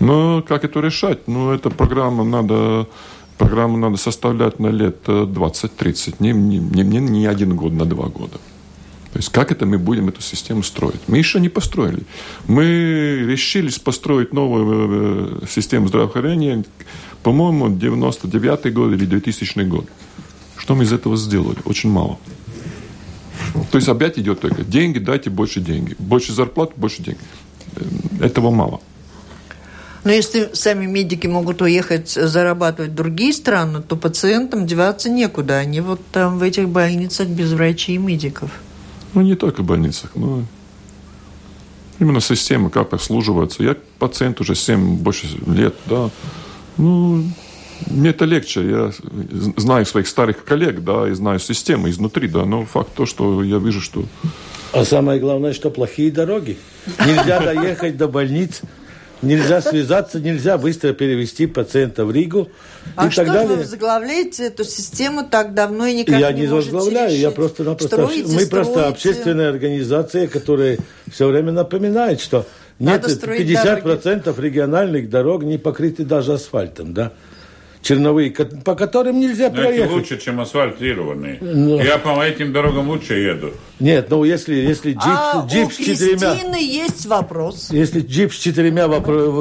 Но 0.00 0.42
как 0.46 0.64
это 0.64 0.80
решать? 0.80 1.28
Ну, 1.28 1.50
эта 1.50 1.70
программа 1.70 2.24
надо 2.24 2.88
Программу 3.38 3.76
надо 3.78 3.96
составлять 3.96 4.58
на 4.58 4.66
лет 4.66 5.06
20-30, 5.06 6.16
не, 6.18 6.32
не, 6.32 6.58
не, 6.58 6.98
не 6.98 7.26
один 7.26 7.56
год, 7.56 7.72
на 7.72 7.84
два 7.84 8.08
года. 8.08 8.38
То 9.12 9.18
есть 9.18 9.30
как 9.30 9.52
это 9.52 9.64
мы 9.64 9.78
будем 9.78 10.08
эту 10.08 10.20
систему 10.20 10.62
строить? 10.62 11.00
Мы 11.06 11.18
еще 11.18 11.40
не 11.40 11.48
построили. 11.48 12.02
Мы 12.46 12.64
решились 13.26 13.78
построить 13.78 14.32
новую 14.32 15.42
э, 15.42 15.46
систему 15.48 15.88
здравоохранения, 15.88 16.64
по-моему, 17.22 17.68
99 17.70 18.74
год 18.74 18.92
или 18.92 19.06
2000 19.06 19.62
год. 19.64 19.86
Что 20.56 20.74
мы 20.74 20.84
из 20.84 20.92
этого 20.92 21.16
сделали? 21.16 21.58
Очень 21.64 21.90
мало. 21.90 22.18
То 23.70 23.78
есть 23.78 23.88
опять 23.88 24.18
идет 24.18 24.40
только 24.40 24.62
деньги, 24.62 24.98
дайте 24.98 25.30
больше 25.30 25.60
денег. 25.60 25.96
Больше 25.98 26.32
зарплат, 26.32 26.72
больше 26.76 27.02
денег. 27.02 27.18
Э, 27.76 28.26
этого 28.26 28.50
мало. 28.50 28.80
Но 30.04 30.12
если 30.12 30.50
сами 30.52 30.86
медики 30.86 31.26
могут 31.26 31.60
уехать 31.60 32.10
зарабатывать 32.10 32.92
в 32.92 32.94
другие 32.94 33.32
страны, 33.32 33.82
то 33.82 33.96
пациентам 33.96 34.66
деваться 34.66 35.10
некуда. 35.10 35.58
Они 35.58 35.80
вот 35.80 36.00
там 36.12 36.38
в 36.38 36.42
этих 36.42 36.68
больницах 36.68 37.28
без 37.28 37.52
врачей 37.52 37.96
и 37.96 37.98
медиков. 37.98 38.50
Ну, 39.14 39.22
не 39.22 39.34
только 39.34 39.62
в 39.62 39.64
больницах, 39.64 40.10
но 40.14 40.44
именно 41.98 42.20
система, 42.20 42.70
как 42.70 42.92
обслуживается. 42.92 43.62
Я 43.62 43.76
пациент 43.98 44.40
уже 44.40 44.54
7, 44.54 44.96
больше 44.98 45.26
лет, 45.46 45.74
да. 45.86 46.10
Ну, 46.76 47.24
мне 47.86 48.10
это 48.10 48.24
легче. 48.24 48.68
Я 48.68 48.92
знаю 49.56 49.86
своих 49.86 50.06
старых 50.06 50.44
коллег, 50.44 50.84
да, 50.84 51.08
и 51.08 51.12
знаю 51.12 51.38
систему 51.40 51.88
изнутри, 51.88 52.28
да. 52.28 52.44
Но 52.44 52.64
факт 52.64 52.94
то, 52.94 53.06
что 53.06 53.42
я 53.42 53.58
вижу, 53.58 53.80
что... 53.80 54.04
А 54.72 54.84
самое 54.84 55.18
главное, 55.18 55.54
что 55.54 55.70
плохие 55.70 56.10
дороги. 56.10 56.58
Нельзя 57.04 57.40
доехать 57.40 57.96
до 57.96 58.06
больниц 58.06 58.60
Нельзя 59.22 59.60
связаться, 59.60 60.20
нельзя 60.20 60.58
быстро 60.58 60.92
перевести 60.92 61.46
пациента 61.46 62.04
в 62.04 62.12
Ригу 62.12 62.48
а 62.94 63.06
и 63.06 63.10
что 63.10 63.24
так 63.24 63.34
далее. 63.34 63.48
вы 63.48 63.56
возглавляете 63.62 64.44
эту 64.46 64.64
систему 64.64 65.24
так 65.28 65.54
давно 65.54 65.86
и 65.86 65.94
никак 65.94 66.20
я 66.20 66.32
не, 66.32 66.42
не 66.42 66.46
возглавляю, 66.46 67.08
решить? 67.08 67.22
я 67.22 67.30
просто, 67.30 67.64
напросто, 67.64 67.96
строите, 67.96 68.22
мы 68.22 68.28
строите. 68.28 68.50
просто 68.50 68.86
общественная 68.86 69.50
организация, 69.50 70.28
которая 70.28 70.78
все 71.10 71.26
время 71.26 71.52
напоминает, 71.52 72.20
что 72.20 72.46
нет, 72.78 73.02
Надо 73.02 73.14
строить 73.14 73.48
50% 73.48 74.40
региональных 74.40 75.10
дорог 75.10 75.42
не 75.42 75.58
покрыты 75.58 76.04
даже 76.04 76.34
асфальтом, 76.34 76.94
да 76.94 77.12
черновые, 77.88 78.30
по 78.30 78.74
которым 78.74 79.18
нельзя 79.18 79.48
Но 79.48 79.56
проехать. 79.62 79.90
лучше, 79.90 80.18
чем 80.20 80.40
асфальтированные. 80.40 81.38
Ну. 81.40 81.80
Я 81.80 81.96
по 81.96 82.22
этим 82.22 82.52
дорогам 82.52 82.88
лучше 82.88 83.14
еду. 83.14 83.52
Нет, 83.80 84.10
ну 84.10 84.24
если, 84.24 84.56
если 84.56 84.92
джип, 84.92 85.00
а 85.06 85.46
джип 85.48 85.68
у 85.68 85.70
с 85.70 85.76
четырьмя... 85.76 86.56
Есть 86.58 87.06
вопрос. 87.06 87.68
Если 87.70 88.00
джип 88.00 88.34
с 88.34 88.36
четырьмя 88.36 88.88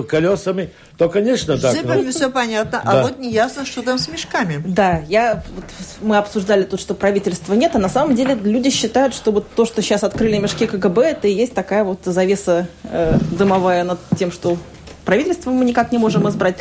колесами, 0.08 0.70
то, 0.98 1.10
конечно, 1.10 1.58
С 1.58 1.62
так. 1.62 1.76
джипами 1.76 2.04
но- 2.04 2.12
все 2.12 2.30
понятно, 2.30 2.82
Да. 2.86 2.92
а 2.92 3.04
вот 3.04 3.20
не 3.20 3.32
ясно, 3.32 3.66
что 3.66 3.82
там 3.82 3.98
с 4.00 4.08
мешками. 4.08 4.64
Да, 4.66 5.02
я, 5.10 5.44
вот, 5.54 5.66
мы 6.02 6.18
обсуждали 6.18 6.64
тут, 6.64 6.80
что 6.80 6.94
правительства 6.94 7.54
нет, 7.54 7.72
а 7.76 7.80
на 7.80 7.90
самом 7.90 8.16
деле 8.16 8.36
люди 8.42 8.70
считают, 8.70 9.14
что 9.14 9.32
вот 9.32 9.46
то, 9.56 9.66
что 9.66 9.82
сейчас 9.82 10.04
открыли 10.04 10.38
мешки 10.38 10.66
КГБ, 10.68 11.02
это 11.04 11.28
и 11.28 11.34
есть 11.34 11.54
такая 11.54 11.84
вот 11.84 12.00
завеса 12.06 12.68
э, 12.84 13.18
дымовая 13.38 13.84
над 13.84 14.00
тем, 14.18 14.32
что 14.32 14.58
правительство 15.04 15.52
мы 15.52 15.66
никак 15.66 15.92
не 15.92 15.98
можем 15.98 16.28
избрать. 16.30 16.56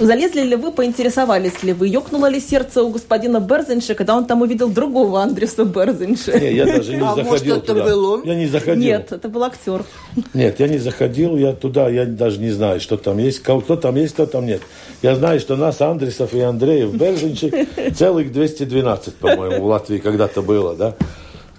Залезли 0.00 0.40
ли 0.40 0.56
вы, 0.56 0.72
поинтересовались 0.72 1.62
ли 1.62 1.74
вы, 1.74 1.86
ёкнуло 1.88 2.26
ли 2.26 2.40
сердце 2.40 2.82
у 2.82 2.88
господина 2.88 3.38
Берзенша, 3.38 3.94
когда 3.94 4.16
он 4.16 4.24
там 4.24 4.40
увидел 4.40 4.70
другого 4.70 5.22
Андреса 5.22 5.64
Берзенша? 5.64 6.38
Не, 6.40 6.54
я 6.54 6.64
даже 6.64 6.96
не 6.96 7.02
А 7.02 7.16
может, 7.16 7.24
заходил 7.26 7.56
это 7.58 7.66
туда. 7.66 7.84
был 7.84 8.04
он? 8.12 8.22
Я 8.24 8.34
не 8.34 8.46
заходил. 8.46 8.82
Нет, 8.82 9.12
это 9.12 9.28
был 9.28 9.44
актер. 9.44 9.84
Нет, 10.32 10.58
я 10.58 10.68
не 10.68 10.78
заходил, 10.78 11.36
я 11.36 11.52
туда, 11.52 11.90
я 11.90 12.06
даже 12.06 12.40
не 12.40 12.50
знаю, 12.50 12.80
что 12.80 12.96
там 12.96 13.18
есть, 13.18 13.40
кто 13.40 13.60
там 13.76 13.94
есть, 13.96 14.14
кто 14.14 14.24
там 14.24 14.46
нет. 14.46 14.62
Я 15.02 15.14
знаю, 15.16 15.38
что 15.38 15.56
нас, 15.56 15.78
Андресов 15.82 16.32
и 16.32 16.40
Андреев, 16.40 16.94
Берзинчи, 16.94 17.68
целых 17.94 18.32
212, 18.32 19.14
по-моему, 19.16 19.62
в 19.64 19.66
Латвии 19.66 19.98
когда-то 19.98 20.40
было, 20.40 20.74
да. 20.74 20.94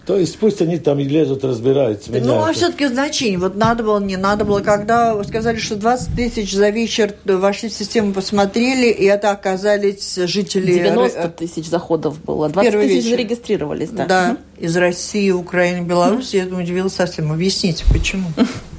То 0.05 0.17
есть 0.17 0.39
пусть 0.39 0.61
они 0.61 0.77
там 0.79 0.99
и 0.99 1.03
лезут, 1.03 1.43
разбираются, 1.43 2.11
Ну, 2.11 2.43
а 2.43 2.53
все-таки 2.53 2.87
значение. 2.87 3.37
Вот 3.37 3.55
надо 3.55 3.83
было, 3.83 3.99
не 3.99 4.17
надо 4.17 4.45
было. 4.45 4.61
Когда 4.61 5.13
вы 5.13 5.23
сказали, 5.23 5.57
что 5.57 5.75
20 5.75 6.15
тысяч 6.15 6.53
за 6.53 6.69
вечер 6.69 7.13
вошли 7.25 7.69
в 7.69 7.73
систему, 7.73 8.13
посмотрели, 8.13 8.87
и 8.87 9.05
это 9.05 9.31
оказались 9.31 10.15
жители... 10.15 10.73
90 10.73 11.19
э, 11.19 11.29
тысяч 11.29 11.67
заходов 11.67 12.19
было, 12.23 12.49
20 12.49 12.71
Первый 12.71 12.87
тысяч 12.87 13.05
вечер. 13.05 13.17
зарегистрировались, 13.17 13.89
да. 13.89 14.05
Да, 14.05 14.37
из 14.57 14.75
России, 14.75 15.29
Украины, 15.31 15.85
Беларуси. 15.85 16.37
Я 16.37 16.45
удивилась 16.45 16.93
совсем. 16.93 17.31
Объясните, 17.31 17.83
почему? 17.91 18.29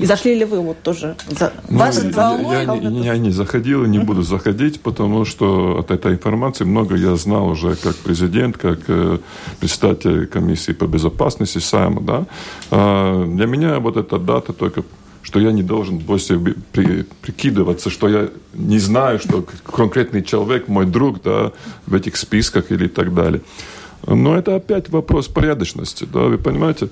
И 0.00 0.06
зашли 0.06 0.34
ли 0.34 0.44
вы 0.44 0.60
вот 0.60 0.82
тоже 0.82 1.14
за... 1.28 1.52
Ну, 1.68 1.78
Вас 1.78 2.02
я- 2.02 2.62
я, 2.62 2.74
не- 2.90 3.04
я 3.04 3.16
не 3.18 3.30
заходил 3.30 3.84
и 3.84 3.88
не 3.88 3.98
буду 4.00 4.22
заходить, 4.22 4.80
потому 4.80 5.24
что 5.24 5.78
от 5.78 5.90
этой 5.90 6.12
информации 6.14 6.64
много 6.64 6.96
я 6.96 7.16
знал 7.16 7.48
уже 7.48 7.76
как 7.76 7.94
президент, 7.96 8.58
как 8.58 8.80
э, 8.88 9.18
председатель 9.60 10.26
комиссии 10.26 10.72
по 10.72 10.86
безопасности 10.86 11.58
Сайма. 11.60 12.00
Да? 12.00 12.26
А, 12.70 13.24
для 13.24 13.46
меня 13.46 13.78
вот 13.78 13.96
эта 13.96 14.18
дата 14.18 14.52
только 14.52 14.82
что 15.22 15.40
я 15.40 15.52
не 15.52 15.62
должен 15.62 15.98
больше 15.98 16.38
при- 16.72 17.06
прикидываться, 17.22 17.88
что 17.88 18.08
я 18.08 18.28
не 18.52 18.78
знаю, 18.78 19.18
что 19.18 19.44
конкретный 19.64 20.22
человек, 20.22 20.68
мой 20.68 20.84
друг, 20.86 21.22
да, 21.22 21.52
в 21.86 21.94
этих 21.94 22.16
списках 22.16 22.70
или 22.70 22.88
так 22.88 23.14
далее. 23.14 23.40
Но 24.06 24.36
это 24.36 24.54
опять 24.56 24.90
вопрос 24.90 25.28
порядочности, 25.28 26.06
да, 26.12 26.20
вы 26.24 26.36
понимаете? 26.36 26.88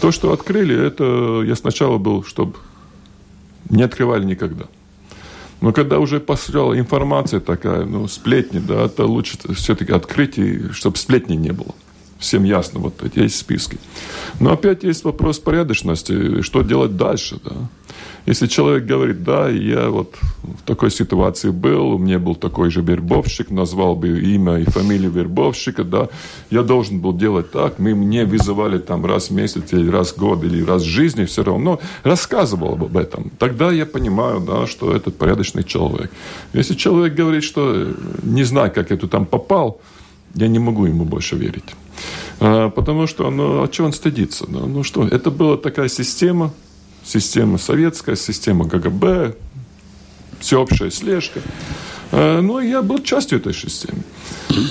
То, 0.00 0.12
что 0.12 0.32
открыли, 0.32 0.76
это 0.76 1.42
я 1.46 1.56
сначала 1.56 1.98
был, 1.98 2.24
чтобы 2.24 2.56
не 3.68 3.82
открывали 3.82 4.24
никогда. 4.24 4.64
Но 5.60 5.72
когда 5.72 5.98
уже 5.98 6.20
пошла 6.20 6.78
информация 6.78 7.40
такая, 7.40 7.84
ну, 7.84 8.08
сплетни, 8.08 8.58
да, 8.58 8.88
то 8.88 9.06
лучше 9.06 9.38
все-таки 9.54 9.92
открыть, 9.92 10.38
и 10.38 10.70
чтобы 10.72 10.96
сплетни 10.96 11.36
не 11.36 11.52
было. 11.52 11.74
Всем 12.20 12.44
ясно, 12.44 12.80
вот 12.80 13.02
эти 13.02 13.20
есть 13.20 13.36
списки. 13.36 13.78
Но 14.40 14.52
опять 14.52 14.84
есть 14.84 15.04
вопрос 15.04 15.38
порядочности, 15.38 16.42
что 16.42 16.62
делать 16.62 16.96
дальше, 16.96 17.40
да. 17.42 17.52
Если 18.26 18.46
человек 18.46 18.84
говорит, 18.84 19.24
да, 19.24 19.48
я 19.48 19.88
вот 19.88 20.14
в 20.42 20.62
такой 20.66 20.90
ситуации 20.90 21.48
был, 21.50 21.92
у 21.92 21.98
меня 21.98 22.18
был 22.18 22.34
такой 22.34 22.70
же 22.70 22.82
вербовщик, 22.82 23.50
назвал 23.50 23.96
бы 23.96 24.20
имя 24.20 24.58
и 24.58 24.64
фамилию 24.64 25.10
вербовщика, 25.10 25.82
да, 25.84 26.08
я 26.50 26.62
должен 26.62 27.00
был 27.00 27.14
делать 27.14 27.50
так, 27.50 27.78
мы 27.78 27.94
мне 27.94 28.26
вызывали 28.26 28.78
там 28.78 29.06
раз 29.06 29.30
в 29.30 29.32
месяц 29.32 29.72
или 29.72 29.90
раз 29.90 30.12
в 30.12 30.18
год 30.18 30.44
или 30.44 30.62
раз 30.62 30.82
в 30.82 30.86
жизни, 30.86 31.24
все 31.24 31.42
равно 31.42 31.80
рассказывал 32.02 32.74
об 32.74 32.96
этом. 32.96 33.32
Тогда 33.38 33.72
я 33.72 33.86
понимаю, 33.86 34.40
да, 34.40 34.66
что 34.66 34.94
это 34.94 35.10
порядочный 35.10 35.64
человек. 35.64 36.10
Если 36.52 36.74
человек 36.74 37.14
говорит, 37.14 37.42
что 37.42 37.94
не 38.22 38.44
знаю, 38.44 38.70
как 38.70 38.90
я 38.90 38.96
туда 38.98 39.10
там 39.10 39.24
попал, 39.26 39.80
я 40.34 40.48
не 40.48 40.58
могу 40.58 40.86
ему 40.86 41.04
больше 41.04 41.36
верить. 41.36 41.64
А, 42.40 42.70
потому 42.70 43.06
что, 43.06 43.30
ну, 43.30 43.62
от 43.62 43.72
чего 43.72 43.86
он 43.86 43.92
стыдится? 43.92 44.46
Ну, 44.48 44.66
ну 44.66 44.82
что, 44.82 45.06
это 45.06 45.30
была 45.30 45.56
такая 45.56 45.88
система, 45.88 46.52
система 47.04 47.58
советская, 47.58 48.16
система 48.16 48.64
КГБ, 48.64 49.36
всеобщая 50.40 50.90
слежка. 50.90 51.40
А, 52.12 52.40
ну, 52.40 52.60
я 52.60 52.82
был 52.82 52.98
частью 53.00 53.38
этой 53.38 53.54
системы. 53.54 54.02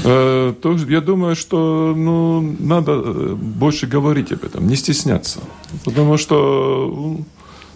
А, 0.04 0.54
то 0.54 0.76
я 0.88 1.02
думаю, 1.02 1.36
что 1.36 1.94
ну, 1.96 2.42
надо 2.60 2.92
э, 2.94 3.36
больше 3.36 3.88
говорить 3.88 4.32
об 4.32 4.44
этом, 4.44 4.68
не 4.68 4.76
стесняться. 4.76 5.40
Потому 5.86 6.18
что 6.18 7.20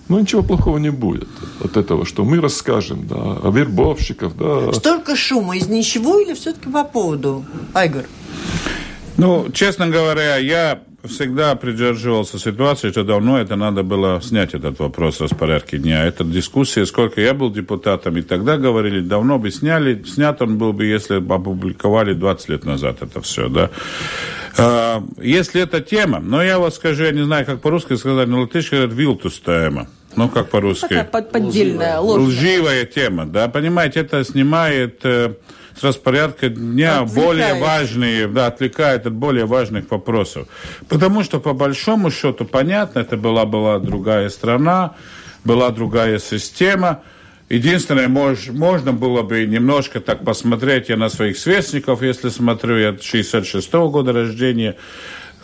ну, 0.10 0.20
ничего 0.20 0.44
плохого 0.44 0.78
не 0.78 0.90
будет 0.90 1.30
от 1.64 1.78
этого, 1.78 2.06
что 2.06 2.24
мы 2.24 2.42
расскажем 2.42 3.08
да, 3.08 3.16
о 3.16 3.52
вербовщиках. 3.52 4.36
Да. 4.36 4.74
Столько 4.74 5.16
шума 5.16 5.56
из 5.56 5.68
ничего 5.68 6.20
или 6.20 6.34
все-таки 6.34 6.70
по 6.70 6.84
поводу? 6.84 7.46
Айгор. 7.74 8.06
Ну, 9.18 9.50
честно 9.54 9.88
говоря, 9.88 10.38
я 10.38 10.82
всегда 11.08 11.56
придерживался 11.56 12.40
ситуации, 12.40 12.90
что 12.92 13.04
давно 13.04 13.40
это 13.40 13.56
надо 13.56 13.84
было 13.84 14.22
снять 14.22 14.54
этот 14.54 14.80
вопрос 14.80 15.18
в 15.18 15.24
распорядке 15.24 15.78
дня. 15.78 16.06
Эта 16.06 16.24
дискуссия, 16.24 16.86
сколько 16.86 17.20
я 17.20 17.34
был 17.34 17.52
депутатом, 17.52 18.18
и 18.18 18.22
тогда 18.22 18.58
говорили, 18.58 19.02
давно 19.02 19.38
бы 19.38 19.52
сняли, 19.52 20.02
снят 20.04 20.42
он 20.42 20.58
был 20.58 20.72
бы, 20.74 20.86
если 20.86 21.20
бы 21.20 21.36
опубликовали 21.36 22.14
20 22.14 22.50
лет 22.50 22.66
назад 22.66 22.98
это 23.02 23.22
все, 23.22 23.50
да. 23.50 23.70
А, 24.58 25.04
Если 25.22 25.62
эта 25.62 25.82
тема, 25.82 26.20
но 26.20 26.42
я 26.42 26.58
вот 26.60 26.74
скажу, 26.74 27.04
я 27.04 27.12
не 27.12 27.24
знаю, 27.26 27.46
как 27.46 27.60
по-русски 27.62 27.96
сказать, 27.96 28.28
но 28.28 28.42
латышка 28.42 28.76
говорят 28.78 28.96
«вилтус 28.96 29.40
тема». 29.40 29.88
Ну, 30.16 30.30
как 30.30 30.52
по-русски? 30.52 30.82
Такая 30.90 31.06
под- 31.06 31.32
поддельная, 31.32 31.98
ложная. 32.00 32.28
Лживая 32.28 32.86
тема, 32.86 33.26
да, 33.26 33.48
понимаете, 33.48 34.02
это 34.02 34.24
снимает 34.24 35.00
э, 35.04 35.34
с 35.80 35.84
распорядка 35.84 36.50
дня 36.50 37.02
Отвлекает. 37.02 37.26
более 37.26 37.54
важные, 37.62 38.28
да, 38.28 38.48
отвлекает 38.48 39.06
от 39.06 39.14
более 39.14 39.46
важных 39.46 39.90
вопросов. 39.92 40.48
Потому 40.88 41.24
что, 41.24 41.40
по 41.40 41.54
большому 41.54 42.12
счету, 42.12 42.46
понятно, 42.46 43.00
это 43.00 43.18
была, 43.18 43.46
была 43.46 43.80
другая 43.80 44.30
страна, 44.30 44.96
была 45.44 45.70
другая 45.70 46.20
система. 46.20 47.02
Единственное, 47.50 48.08
мож, 48.08 48.48
можно 48.48 48.94
было 48.94 49.22
бы 49.22 49.46
немножко 49.46 50.00
так 50.00 50.24
посмотреть, 50.24 50.90
я 50.90 50.98
на 50.98 51.10
своих 51.10 51.38
сверстников, 51.38 52.02
если 52.02 52.30
смотрю, 52.30 52.78
я 52.78 52.98
66 53.00 53.74
года 53.74 54.14
рождения, 54.14 54.76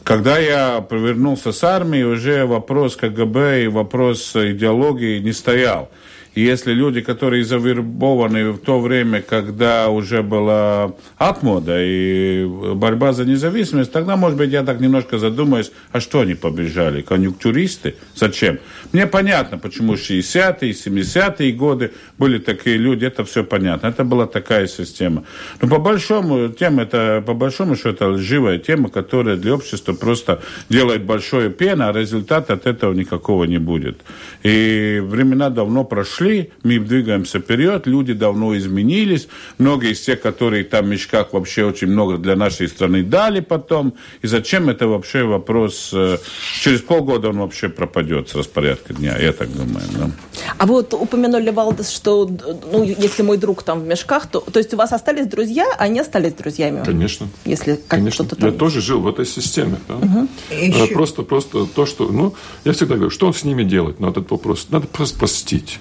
когда 0.03 0.39
я 0.39 0.81
повернулся 0.81 1.51
с 1.51 1.63
армии, 1.63 2.01
уже 2.03 2.45
вопрос 2.45 2.95
КГБ 2.95 3.65
и 3.65 3.67
вопрос 3.67 4.35
идеологии 4.35 5.19
не 5.19 5.33
стоял. 5.33 5.91
И 6.35 6.41
если 6.41 6.73
люди, 6.73 7.01
которые 7.01 7.43
завербованы 7.43 8.51
в 8.51 8.59
то 8.59 8.79
время, 8.79 9.21
когда 9.21 9.89
уже 9.89 10.21
была 10.21 10.93
отмода 11.17 11.75
и 11.79 12.45
борьба 12.75 13.13
за 13.13 13.25
независимость, 13.25 13.91
тогда, 13.91 14.15
может 14.15 14.37
быть, 14.37 14.51
я 14.51 14.63
так 14.63 14.79
немножко 14.79 15.17
задумаюсь, 15.17 15.71
а 15.91 15.99
что 15.99 16.21
они 16.21 16.35
побежали? 16.35 17.01
Конъюнктуристы? 17.01 17.95
Зачем? 18.15 18.59
Мне 18.93 19.07
понятно, 19.07 19.57
почему 19.57 19.95
60-е, 19.95 20.71
70-е 20.71 21.51
годы 21.53 21.91
были 22.17 22.37
такие 22.37 22.77
люди, 22.77 23.05
это 23.05 23.23
все 23.25 23.43
понятно. 23.43 23.87
Это 23.87 24.03
была 24.03 24.27
такая 24.27 24.67
система. 24.67 25.23
Но 25.61 25.67
по 25.67 25.79
большому 25.79 26.49
тема, 26.49 26.83
это, 26.83 27.23
по 27.25 27.33
большому 27.33 27.75
счету, 27.75 27.89
это 27.89 28.07
лживая 28.09 28.59
тема, 28.59 28.89
которая 28.89 29.35
для 29.35 29.55
общества 29.55 29.93
просто 29.93 30.41
делает 30.69 31.03
большое 31.03 31.49
пена, 31.49 31.89
а 31.89 31.93
результата 31.93 32.53
от 32.53 32.67
этого 32.67 32.93
никакого 32.93 33.45
не 33.45 33.57
будет. 33.57 34.01
И 34.43 35.01
времена 35.03 35.49
давно 35.49 35.83
прошли 35.83 36.18
ушли, 36.19 36.51
мы 36.63 36.79
двигаемся 36.79 37.39
вперед, 37.39 37.87
люди 37.87 38.13
давно 38.13 38.57
изменились, 38.57 39.27
многие 39.57 39.91
из 39.91 40.01
тех, 40.01 40.21
которые 40.21 40.63
там 40.63 40.85
в 40.85 40.89
мешках 40.89 41.33
вообще 41.33 41.65
очень 41.65 41.87
много 41.87 42.17
для 42.17 42.35
нашей 42.35 42.67
страны 42.67 43.03
дали 43.03 43.39
потом, 43.39 43.93
и 44.21 44.27
зачем 44.27 44.69
это 44.69 44.87
вообще 44.87 45.23
вопрос, 45.23 45.91
э, 45.93 46.17
через 46.61 46.81
полгода 46.81 47.29
он 47.29 47.39
вообще 47.39 47.69
пропадет 47.69 48.29
с 48.29 48.35
распорядка 48.35 48.93
дня, 48.93 49.17
я 49.17 49.33
так 49.33 49.51
думаю. 49.51 49.85
Да. 49.97 50.11
А 50.57 50.65
вот 50.65 50.93
упомянули, 50.93 51.49
Валдес, 51.49 51.89
что, 51.89 52.29
ну, 52.71 52.83
если 52.83 53.23
мой 53.23 53.37
друг 53.37 53.63
там 53.63 53.81
в 53.81 53.87
мешках, 53.87 54.27
то, 54.27 54.39
то 54.39 54.59
есть 54.59 54.73
у 54.73 54.77
вас 54.77 54.91
остались 54.91 55.27
друзья, 55.27 55.65
а 55.77 55.83
они 55.83 55.99
остались 55.99 56.33
друзьями? 56.33 56.83
Конечно. 56.85 57.27
Если 57.45 57.75
как 57.75 57.99
Конечно. 57.99 58.25
что-то 58.25 58.35
там... 58.35 58.51
Я 58.51 58.57
тоже 58.57 58.81
жил 58.81 59.01
в 59.01 59.07
этой 59.07 59.25
системе. 59.25 59.77
Да? 59.87 59.95
Угу. 59.95 60.93
Просто, 60.93 61.23
просто 61.23 61.65
то, 61.65 61.85
что... 61.85 62.09
Ну, 62.09 62.33
я 62.65 62.73
всегда 62.73 62.95
говорю, 62.95 63.11
что 63.11 63.27
он 63.27 63.33
с 63.33 63.43
ними 63.43 63.63
делает 63.63 63.99
на 63.99 64.07
этот 64.07 64.29
вопрос? 64.31 64.67
Надо 64.69 64.87
просто 64.87 65.17
простить. 65.29 65.79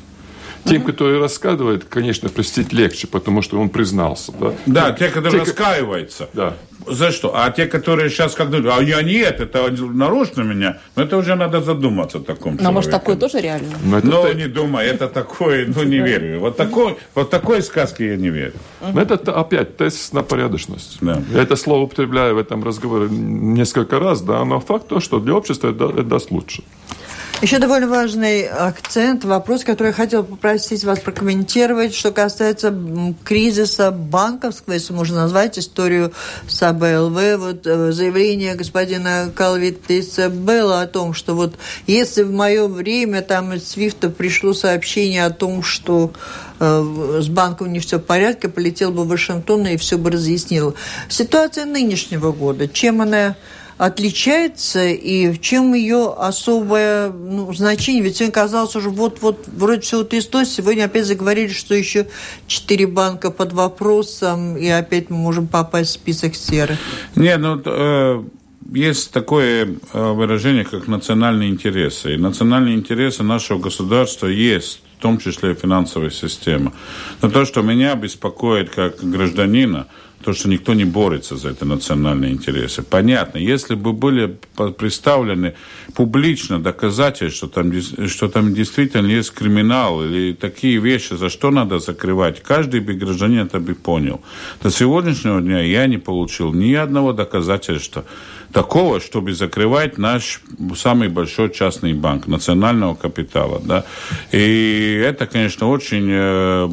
Тем, 0.65 0.83
которые 0.83 1.21
рассказывают, 1.21 1.85
конечно, 1.85 2.29
простить 2.29 2.73
легче, 2.73 3.07
потому 3.07 3.43
что 3.43 3.59
он 3.61 3.69
признался. 3.69 4.33
Да, 4.33 4.53
да 4.67 4.93
те, 4.93 5.09
которые 5.09 5.45
те, 5.45 5.51
раскаиваются. 5.51 6.29
Да. 6.33 6.55
За 6.87 7.11
что? 7.11 7.33
А 7.35 7.51
те, 7.51 7.67
которые 7.67 8.09
сейчас 8.09 8.35
как 8.35 8.51
думают, 8.51 8.75
а 8.79 8.83
я 8.83 9.03
нет, 9.03 9.41
это 9.41 9.71
нарочно 9.71 10.43
меня, 10.43 10.79
ну 10.97 11.03
это 11.03 11.17
уже 11.17 11.35
надо 11.35 11.61
задуматься 11.61 12.19
о 12.19 12.21
таком 12.21 12.57
Но 12.61 12.73
может 12.73 12.91
такое 12.91 13.17
тоже 13.17 13.41
реально? 13.41 13.75
Но, 13.85 14.01
Но 14.01 14.33
не 14.33 14.47
думай, 14.47 14.87
это 14.87 15.09
такое, 15.09 15.67
ну 15.67 15.83
не 15.83 15.99
верю. 15.99 16.41
Вот 16.41 16.57
такой, 16.57 16.97
вот 17.15 17.31
такой 17.31 17.63
сказки 17.63 18.03
я 18.03 18.17
не 18.17 18.31
верю. 18.31 18.55
Но 18.81 19.01
это 19.01 19.15
опять 19.33 19.77
тест 19.77 20.13
на 20.13 20.23
порядочность. 20.23 20.99
Да. 21.01 21.23
Я 21.33 21.43
это 21.43 21.57
слово 21.57 21.83
употребляю 21.83 22.37
в 22.37 22.39
этом 22.39 22.65
разговоре 22.65 23.09
несколько 23.11 23.99
раз, 23.99 24.23
да, 24.23 24.45
но 24.45 24.61
факт 24.61 24.89
то, 24.89 25.01
что 25.01 25.21
для 25.21 25.35
общества 25.35 25.69
это, 25.71 25.87
это 25.87 26.05
даст 26.05 26.31
лучше. 26.31 26.63
Еще 27.41 27.61
довольно 27.61 27.87
важный 27.87 28.49
акцент, 28.49 29.25
вопрос, 29.25 29.63
который 29.63 29.89
я 29.89 29.93
хотела 29.93 30.25
попросить 30.25 30.83
вас 30.83 30.99
прокомментировать, 30.99 31.95
что 31.95 32.11
касается 32.11 32.75
кризиса 33.23 33.93
банковского, 33.93 34.75
если 34.75 34.93
можно 34.93 35.19
назвать 35.19 35.57
историю 35.57 36.13
с 36.49 36.61
АБЛВ. 36.61 37.39
Вот 37.39 37.65
э, 37.65 37.93
заявление 37.93 38.57
господина 38.57 39.31
Калвитиса 39.33 40.31
было 40.31 40.81
о 40.81 40.89
том, 40.89 41.15
что 41.15 41.37
вот 41.37 41.55
если 41.87 42.25
в 42.25 42.33
мое 42.33 42.67
время 42.67 43.23
там 43.23 43.53
из 43.53 43.69
Свифта 43.69 44.11
пришло 44.11 44.53
сообщение 44.53 45.25
о 45.25 45.31
том, 45.31 45.63
что 45.63 46.11
э, 46.59 47.21
с 47.23 47.29
банком 47.29 47.73
не 47.73 47.79
все 47.79 47.99
в 47.99 48.03
порядке, 48.03 48.49
полетел 48.49 48.91
бы 48.91 49.05
в 49.05 49.09
Вашингтон 49.09 49.65
и 49.69 49.77
все 49.77 49.97
бы 49.97 50.11
разъяснил. 50.11 50.75
Ситуация 51.09 51.67
нынешнего 51.67 52.33
года, 52.33 52.67
чем 52.67 53.01
она 53.01 53.37
отличается 53.79 54.87
и 54.87 55.31
в 55.31 55.41
чем 55.41 55.73
ее 55.73 56.13
особое 56.19 57.11
ну, 57.11 57.53
значение? 57.55 58.03
Ведь 58.03 58.17
сегодня 58.17 58.33
казалось 58.33 58.75
уже 58.77 58.91
вот-вот 58.91 59.47
вроде 59.47 59.81
все 59.81 59.99
вот 59.99 60.13
история. 60.13 60.47
Сегодня 60.47 60.85
опять 60.85 61.07
заговорили, 61.07 61.53
что 61.53 61.75
еще 61.75 62.09
четыре 62.47 62.87
банка 62.87 63.31
под 63.31 63.53
вопросом, 63.53 64.57
и 64.57 64.69
опять 64.69 65.11
мы 65.11 65.17
можем 65.17 65.47
попасть 65.47 65.91
в 65.91 65.95
список 65.95 66.35
серых. 66.35 66.79
Не, 67.15 67.37
ну 67.37 67.61
э, 67.65 68.23
есть 68.73 69.13
такое 69.13 69.77
э, 69.93 70.13
выражение, 70.13 70.65
как 70.65 70.89
национальные 70.89 71.49
интересы. 71.49 72.15
И 72.15 72.17
национальные 72.17 72.75
интересы 72.75 73.23
нашего 73.23 73.59
государства 73.59 74.27
есть 74.27 74.83
в 74.99 75.01
том 75.01 75.19
числе 75.19 75.53
и 75.53 75.55
финансовая 75.55 76.11
система. 76.11 76.73
Но 77.23 77.31
то, 77.31 77.45
что 77.45 77.63
меня 77.63 77.95
беспокоит 77.95 78.71
как 78.71 78.97
гражданина, 79.01 79.87
то, 80.25 80.33
что 80.33 80.49
никто 80.49 80.75
не 80.75 80.85
борется 80.85 81.37
за 81.37 81.51
эти 81.51 81.65
национальные 81.65 82.33
интересы. 82.33 82.83
Понятно, 82.83 83.39
если 83.39 83.75
бы 83.75 83.93
были 83.93 84.37
представлены 84.77 85.55
публично 85.95 86.61
доказательства, 86.61 87.31
что 87.31 87.47
там, 87.47 87.73
что 88.09 88.29
там 88.29 88.55
действительно 88.55 89.07
есть 89.07 89.31
криминал 89.33 90.05
или 90.05 90.33
такие 90.33 90.79
вещи, 90.79 91.15
за 91.15 91.29
что 91.29 91.51
надо 91.51 91.79
закрывать, 91.79 92.43
каждый 92.43 92.81
бы 92.81 92.95
гражданин 92.95 93.47
это 93.47 93.61
бы 93.61 93.75
понял. 93.75 94.21
До 94.63 94.71
сегодняшнего 94.71 95.41
дня 95.41 95.61
я 95.61 95.87
не 95.87 95.99
получил 95.99 96.53
ни 96.53 96.75
одного 96.75 97.13
доказательства 97.13 98.05
такого, 98.53 99.01
чтобы 99.01 99.35
закрывать 99.35 99.99
наш 99.99 100.41
самый 100.77 101.09
большой 101.09 101.53
частный 101.53 101.93
банк 101.93 102.27
национального 102.27 102.95
капитала. 102.95 103.61
Да? 103.65 103.85
И 104.33 105.03
это, 105.05 105.27
конечно, 105.27 105.69
очень 105.69 106.09
э, 106.11 106.69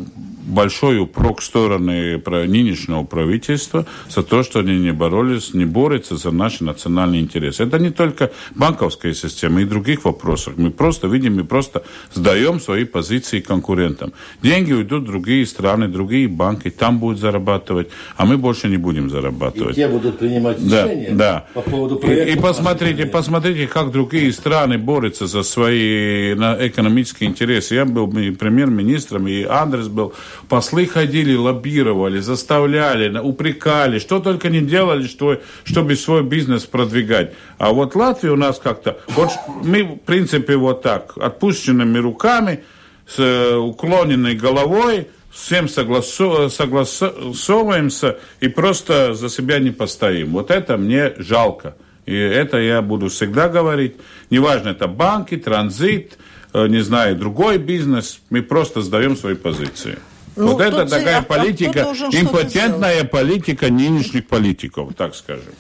большой 0.46 1.00
упрок 1.00 1.42
стороны 1.42 2.22
нынешнего 2.26 3.04
правительства 3.04 3.86
за 4.10 4.24
то, 4.24 4.44
что 4.44 4.60
они 4.60 4.78
не 4.78 4.92
боролись, 4.92 5.54
не 5.54 5.66
борются 5.66 6.18
за 6.18 6.32
наши 6.32 6.64
национальные 6.64 7.22
интересы. 7.22 7.64
Это 7.64 7.80
не 7.80 7.90
только 7.90 8.32
банковская 8.56 9.14
система, 9.14 9.62
и 9.62 9.66
других 9.66 10.06
вопросов. 10.06 10.54
Мы 10.58 10.72
просто 10.72 11.08
видим, 11.08 11.36
мы 11.36 11.44
просто 11.44 11.84
сдаем 12.14 12.60
свои 12.60 12.86
позиции 12.86 13.40
конкурентам. 13.40 14.14
Деньги 14.42 14.74
уйдут 14.74 15.04
в 15.04 15.06
другие 15.06 15.46
страны, 15.46 15.88
другие 15.88 16.28
банки, 16.28 16.70
там 16.70 17.00
будут 17.00 17.20
зарабатывать, 17.20 17.90
а 18.16 18.26
мы 18.26 18.38
больше 18.38 18.68
не 18.68 18.78
будем 18.78 19.10
зарабатывать. 19.10 19.78
И 19.78 19.82
те 19.82 19.88
будут 19.88 20.20
принимать 20.20 20.60
решения 20.60 21.10
да, 21.12 21.16
да. 21.16 21.46
по 21.54 21.62
поводу 21.62 21.98
проекта. 21.98 22.30
И, 22.30 22.34
и 22.34 22.40
посмотрите, 22.40 23.06
посмотрите, 23.06 23.68
как 23.68 23.92
другие 23.92 24.32
страны 24.32 24.78
борются 24.78 25.28
за 25.28 25.44
свои 25.44 26.34
экономические 26.34 27.30
интересы. 27.30 27.76
Я 27.76 27.86
был 27.86 28.08
премьер-министром, 28.08 29.28
и 29.28 29.44
Андрес 29.44 29.88
был 29.88 30.14
Послы 30.50 30.86
ходили, 30.86 31.36
лоббировали, 31.36 32.20
заставляли, 32.20 33.18
упрекали, 33.18 34.00
что 34.00 34.20
только 34.20 34.50
не 34.50 34.62
делали, 34.62 35.08
что, 35.08 35.42
чтобы 35.64 35.96
свой 35.96 36.24
бизнес 36.24 36.64
продвигать. 36.66 37.34
А 37.58 37.72
вот 37.72 37.96
Латвия 37.96 38.32
у 38.32 38.36
нас 38.36 38.60
как-то... 38.60 39.00
Вот 39.08 39.32
мы, 39.64 39.84
в 39.84 39.98
принципе, 39.98 40.56
вот 40.56 40.82
так, 40.82 41.18
отпущенными 41.18 41.98
руками, 41.98 42.64
с 43.08 43.20
э, 43.20 43.56
уклоненной 43.56 44.36
головой, 44.36 45.08
всем 45.32 45.68
согласу, 45.68 46.50
согласовываемся 46.50 48.18
и 48.40 48.48
просто 48.48 49.14
за 49.14 49.30
себя 49.30 49.60
не 49.60 49.72
постоим. 49.72 50.32
Вот 50.32 50.50
это 50.52 50.78
мне 50.78 51.14
жалко. 51.18 51.76
И 52.06 52.16
это 52.16 52.58
я 52.58 52.82
буду 52.82 53.10
всегда 53.10 53.50
говорить. 53.50 53.96
Неважно, 54.30 54.70
это 54.70 54.88
банки, 54.88 55.38
транзит, 55.38 56.18
э, 56.54 56.68
не 56.68 56.82
знаю, 56.82 57.16
другой 57.16 57.58
бизнес. 57.58 58.20
Мы 58.30 58.42
просто 58.42 58.82
сдаем 58.82 59.16
свои 59.16 59.36
позиции. 59.36 59.98
Ну, 60.36 60.54
вот 60.54 60.62
это 60.62 60.86
такая 60.86 61.20
а 61.20 61.22
политика, 61.22 61.82
импотентная 62.12 63.04
политика 63.06 63.70
нынешних 63.70 64.28
политиков, 64.28 64.94
так 64.96 65.16
скажем. 65.16 65.54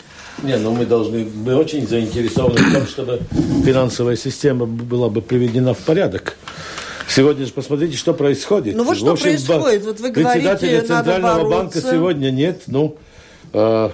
Не, 0.44 0.58
ну 0.58 0.72
мы 0.72 0.86
должны, 0.86 1.26
мы 1.26 1.56
очень 1.56 1.88
заинтересованы 1.88 2.58
в 2.58 2.74
том, 2.74 2.88
чтобы 2.88 3.22
финансовая 3.64 4.18
система 4.18 4.66
была 4.66 5.10
бы 5.10 5.22
приведена 5.22 5.74
в 5.74 5.80
порядок. 5.80 6.38
Сегодня 7.08 7.46
же 7.46 7.54
посмотрите, 7.54 7.96
что 7.96 8.14
происходит. 8.14 8.76
Ну 8.76 8.84
вот 8.84 8.98
что 8.98 9.12
общем, 9.12 9.26
происходит, 9.26 9.86
вот 9.86 10.00
вы 10.00 10.12
Председателя 10.12 10.82
говорите, 10.82 10.88
Центрального 10.88 11.50
банка 11.50 11.80
сегодня 11.80 12.32
нет, 12.32 12.64
ну, 12.68 12.98
э, 13.54 13.90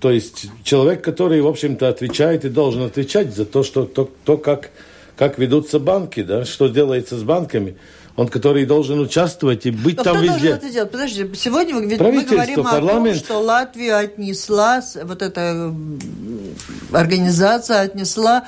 то 0.00 0.10
есть 0.10 0.46
человек, 0.64 1.02
который, 1.02 1.40
в 1.40 1.46
общем-то, 1.46 1.88
отвечает 1.88 2.44
и 2.44 2.50
должен 2.50 2.82
отвечать 2.82 3.34
за 3.34 3.46
то, 3.46 3.62
что, 3.62 3.84
то, 3.84 4.10
то 4.24 4.36
как, 4.36 4.70
как 5.16 5.38
ведутся 5.38 5.78
банки, 5.78 6.22
да, 6.22 6.44
что 6.44 6.68
делается 6.68 7.16
с 7.16 7.22
банками 7.22 7.76
он, 8.20 8.28
который 8.28 8.66
должен 8.66 9.00
участвовать 9.00 9.64
и 9.64 9.70
быть 9.70 9.96
Но 9.96 10.02
там 10.02 10.16
кто 10.16 10.24
везде. 10.24 10.48
должен 10.48 10.52
это 10.58 10.70
делать? 10.70 10.90
Подождите, 10.90 11.30
сегодня 11.36 11.74
мы, 11.76 11.86
мы 11.86 12.22
говорим 12.22 12.62
парламент. 12.62 13.16
о 13.16 13.18
том, 13.18 13.24
что 13.24 13.38
Латвия 13.38 13.94
отнесла, 13.94 14.82
вот 15.04 15.22
эта 15.22 15.74
организация 16.92 17.80
отнесла 17.80 18.46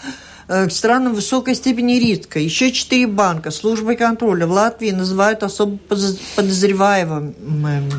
э, 0.49 0.67
к 0.69 0.73
странам 0.73 1.15
высокой 1.15 1.55
степени 1.55 1.95
риска. 1.95 2.39
Еще 2.39 2.71
четыре 2.71 3.07
банка 3.07 3.51
службы 3.51 3.97
контроля 3.97 4.47
в 4.47 4.51
Латвии 4.51 4.91
называют 4.91 5.43
особо 5.43 5.79
подозреваемыми. 6.37 7.33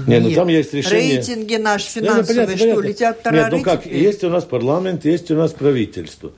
Нет, 0.06 0.22
ну 0.22 0.32
там 0.32 0.50
есть 0.50 0.76
решение. 0.76 1.18
Рейтинги 1.18 1.56
наши 1.56 1.90
финансовые, 1.90 2.18
Нет, 2.20 2.28
ну, 2.28 2.36
понятно, 2.36 2.58
что 2.58 2.66
понятно. 2.68 2.88
летят 2.88 3.32
Нет, 3.32 3.48
ну 3.52 3.64
как, 3.64 3.86
есть 3.88 4.24
у 4.24 4.30
нас 4.30 4.44
парламент, 4.44 5.06
есть 5.06 5.32
у 5.32 5.36
нас 5.36 5.52
правительство. 5.54 6.32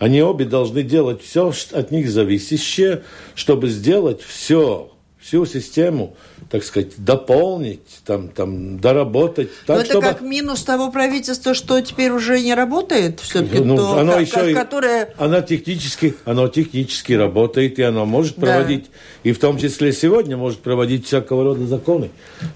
Они 0.00 0.22
обе 0.22 0.46
должны 0.46 0.82
делать 0.82 1.22
все 1.22 1.52
от 1.72 1.90
них 1.90 2.10
зависящее, 2.10 3.02
чтобы 3.34 3.68
сделать 3.68 4.22
все, 4.22 4.90
всю 5.20 5.44
систему, 5.44 6.16
так 6.50 6.64
сказать, 6.64 6.92
дополнить, 6.96 7.82
там, 8.06 8.28
там, 8.28 8.80
доработать. 8.80 9.50
Так, 9.66 9.76
Но 9.76 9.82
это 9.82 9.90
чтобы... 9.90 10.06
как 10.06 10.22
минус 10.22 10.62
того 10.62 10.90
правительства, 10.90 11.52
что 11.52 11.82
теперь 11.82 12.12
уже 12.12 12.40
не 12.40 12.54
работает, 12.54 13.20
все-таки, 13.20 13.62
ну, 13.62 13.76
то, 13.76 13.98
оно 13.98 14.12
как, 14.12 14.22
еще 14.22 14.54
которое... 14.54 15.12
Оно 15.18 15.42
технически, 15.42 16.14
оно 16.24 16.48
технически 16.48 17.12
работает, 17.12 17.78
и 17.78 17.82
оно 17.82 18.06
может 18.06 18.36
да. 18.36 18.46
проводить, 18.46 18.86
и 19.22 19.32
в 19.32 19.38
том 19.38 19.58
числе 19.58 19.92
сегодня 19.92 20.38
может 20.38 20.60
проводить 20.60 21.04
всякого 21.04 21.44
рода 21.44 21.66
законы. 21.66 22.08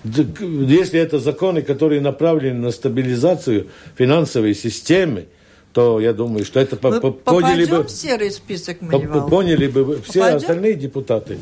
Если 0.02 0.98
это 0.98 1.18
законы, 1.18 1.60
которые 1.60 2.00
направлены 2.00 2.58
на 2.58 2.70
стабилизацию 2.70 3.68
финансовой 3.98 4.54
системы, 4.54 5.26
то 5.74 5.98
я 5.98 6.12
думаю, 6.12 6.44
что 6.44 6.60
это 6.60 6.78
Мы 6.80 7.12
поняли 7.12 7.64
бы... 7.66 7.82
в 7.82 7.90
серый 7.90 8.30
список 8.30 8.78
Поняли 8.78 9.66
бы 9.66 10.00
все 10.08 10.20
Попадем? 10.20 10.36
остальные 10.36 10.74
депутаты. 10.74 11.36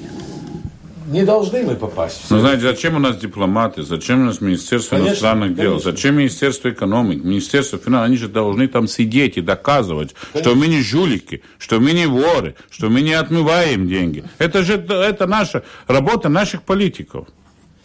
не 1.07 1.24
должны 1.26 1.62
мы 1.64 1.76
попасть. 1.76 2.22
Ну, 2.30 2.41
знаете, 2.41 2.62
зачем 2.62 2.97
у 2.97 2.99
нас 2.99 3.18
дипломаты, 3.18 3.83
зачем 3.83 4.22
у 4.22 4.24
нас 4.24 4.41
Министерство 4.41 4.97
Конечно, 4.97 5.11
иностранных 5.11 5.55
дел, 5.55 5.72
конечно. 5.72 5.91
зачем 5.91 6.16
Министерство 6.16 6.70
экономики, 6.70 7.20
Министерство 7.22 7.78
финансов, 7.78 8.07
они 8.07 8.16
же 8.16 8.28
должны 8.28 8.68
там 8.68 8.89
сидеть 8.89 9.37
и 9.37 9.43
доказывать, 9.43 10.14
что 10.35 10.55
мы 10.55 10.66
не 10.66 10.80
жулики, 10.80 11.43
что 11.59 11.78
мы 11.78 11.93
не 11.93 12.07
воры, 12.07 12.55
что 12.70 12.89
мы 12.89 13.03
не 13.03 13.12
отмываем 13.12 13.87
деньги. 13.87 14.24
Это 14.39 14.62
же 14.62 14.74
это 14.74 15.26
наша 15.26 15.62
работа 15.87 16.30
наших 16.30 16.62
политиков. 16.62 17.28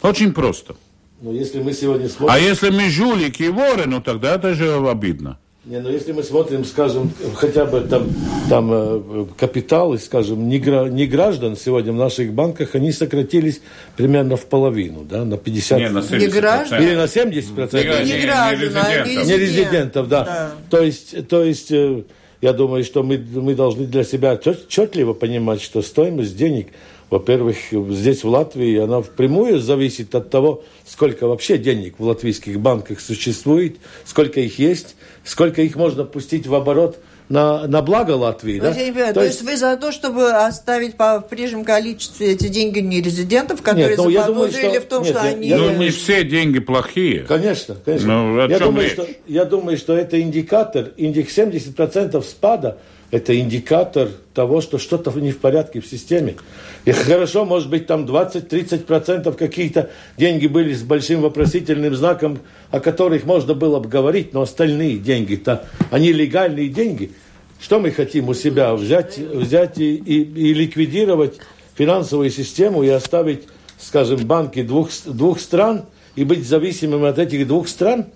Очень 0.00 0.32
просто. 0.32 0.76
Но 1.20 1.32
если 1.32 1.60
мы 1.60 1.74
сегодня 1.74 2.08
смотрим... 2.08 2.34
А 2.34 2.38
если 2.38 2.70
мы 2.70 2.88
жулики 2.88 3.42
и 3.42 3.48
воры, 3.50 3.84
ну 3.86 4.00
тогда 4.00 4.36
это 4.36 4.54
же 4.54 4.74
обидно. 4.88 5.38
Не, 5.68 5.80
ну 5.80 5.90
если 5.90 6.12
мы 6.12 6.22
смотрим, 6.22 6.64
скажем, 6.64 7.12
хотя 7.34 7.66
бы 7.66 7.82
там, 7.82 8.08
там 8.48 8.70
э, 8.72 9.26
капиталы, 9.36 9.98
скажем, 9.98 10.48
не, 10.48 10.58
гра- 10.58 10.88
не 10.88 11.06
граждан 11.06 11.58
сегодня 11.58 11.92
в 11.92 11.96
наших 11.96 12.32
банках, 12.32 12.74
они 12.74 12.90
сократились 12.90 13.60
примерно 13.94 14.36
в 14.36 14.46
половину, 14.46 15.04
да, 15.04 15.26
на 15.26 15.36
50 15.36 15.78
Не, 15.78 15.88
на 15.90 16.00
Не 16.00 16.26
граждан? 16.28 16.82
или 16.82 16.94
на 16.94 17.06
70 17.06 17.54
процентов. 17.54 18.02
не 18.06 18.18
граждан, 18.18 18.76
а 18.76 19.04
резидентов. 19.04 19.26
Не 19.26 19.36
резидентов, 19.36 20.08
да. 20.08 20.24
Да. 20.24 20.50
То 20.70 20.82
есть, 20.82 21.28
то 21.28 21.44
есть 21.44 21.70
э, 21.70 22.02
я 22.40 22.54
думаю, 22.54 22.82
что 22.82 23.02
мы, 23.02 23.18
мы 23.18 23.54
должны 23.54 23.84
для 23.84 24.04
себя 24.04 24.32
отчетливо 24.42 25.12
понимать, 25.12 25.60
что 25.60 25.82
стоимость 25.82 26.34
денег, 26.34 26.68
во-первых, 27.10 27.56
здесь 27.90 28.24
в 28.24 28.28
Латвии, 28.28 28.78
она 28.78 29.02
впрямую 29.02 29.60
зависит 29.60 30.14
от 30.14 30.30
того, 30.30 30.62
сколько 30.86 31.26
вообще 31.26 31.58
денег 31.58 31.96
в 31.98 32.04
латвийских 32.04 32.58
банках 32.60 33.00
существует, 33.00 33.76
сколько 34.06 34.40
их 34.40 34.58
есть, 34.58 34.94
сколько 35.28 35.62
их 35.62 35.76
можно 35.76 36.04
пустить 36.04 36.46
в 36.46 36.54
оборот 36.54 36.98
на, 37.28 37.66
на 37.66 37.82
благо 37.82 38.12
Латвии. 38.12 38.56
Ну, 38.56 38.62
да? 38.62 38.70
я 38.70 38.86
не 38.86 38.92
понимаю, 38.92 39.12
то, 39.14 39.22
есть 39.22 39.42
вы 39.42 39.56
за 39.58 39.76
то, 39.76 39.92
чтобы 39.92 40.30
оставить 40.30 40.94
по, 40.96 41.20
в 41.20 41.28
прежнем 41.28 41.62
количестве 41.62 42.32
эти 42.32 42.48
деньги 42.48 42.78
нерезидентов, 42.78 43.60
которые 43.60 43.88
Нет, 43.90 43.98
ну, 43.98 44.08
я 44.08 44.24
думаю, 44.24 44.50
заподозрили 44.50 44.72
что- 44.78 44.80
в 44.80 44.88
том, 44.88 45.02
нет, 45.04 45.16
что 45.16 45.26
я- 45.26 45.32
они... 45.32 45.48
я 45.48 45.56
Ну, 45.58 45.62
думаю, 45.64 45.78
не 45.80 45.90
все 45.90 46.24
деньги 46.24 46.58
плохие. 46.58 47.20
Конечно, 47.24 47.76
конечно. 47.84 48.08
Ну, 48.08 48.38
о 48.42 48.48
я, 48.48 48.58
чем 48.58 48.68
думаю, 48.68 48.84
речь? 48.84 48.92
что, 48.94 49.06
я 49.26 49.44
думаю, 49.44 49.76
что 49.76 49.94
это 49.96 50.18
индикатор, 50.20 50.92
индик 50.96 51.28
70% 51.28 52.22
спада, 52.22 52.78
это 53.10 53.38
индикатор 53.38 54.08
того, 54.34 54.60
что 54.60 54.78
что-то 54.78 55.10
не 55.18 55.32
в 55.32 55.38
порядке 55.38 55.80
в 55.80 55.86
системе. 55.86 56.36
И 56.84 56.92
хорошо, 56.92 57.44
может 57.44 57.70
быть, 57.70 57.86
там 57.86 58.04
20-30% 58.04 59.32
какие-то 59.34 59.90
деньги 60.16 60.46
были 60.46 60.74
с 60.74 60.82
большим 60.82 61.22
вопросительным 61.22 61.94
знаком, 61.94 62.38
о 62.70 62.80
которых 62.80 63.24
можно 63.24 63.54
было 63.54 63.80
бы 63.80 63.88
говорить, 63.88 64.34
но 64.34 64.42
остальные 64.42 64.98
деньги-то, 64.98 65.66
они 65.90 66.12
легальные 66.12 66.68
деньги. 66.68 67.12
Что 67.60 67.80
мы 67.80 67.90
хотим 67.90 68.28
у 68.28 68.34
себя? 68.34 68.74
Взять, 68.74 69.18
взять 69.18 69.78
и, 69.78 69.96
и, 69.96 70.22
и 70.22 70.54
ликвидировать 70.54 71.38
финансовую 71.76 72.30
систему 72.30 72.82
и 72.82 72.88
оставить, 72.88 73.44
скажем, 73.78 74.26
банки 74.26 74.62
двух, 74.62 74.90
двух 75.06 75.40
стран 75.40 75.86
и 76.14 76.24
быть 76.24 76.46
зависимым 76.46 77.04
от 77.04 77.18
этих 77.18 77.46
двух 77.48 77.68
стран? 77.68 78.06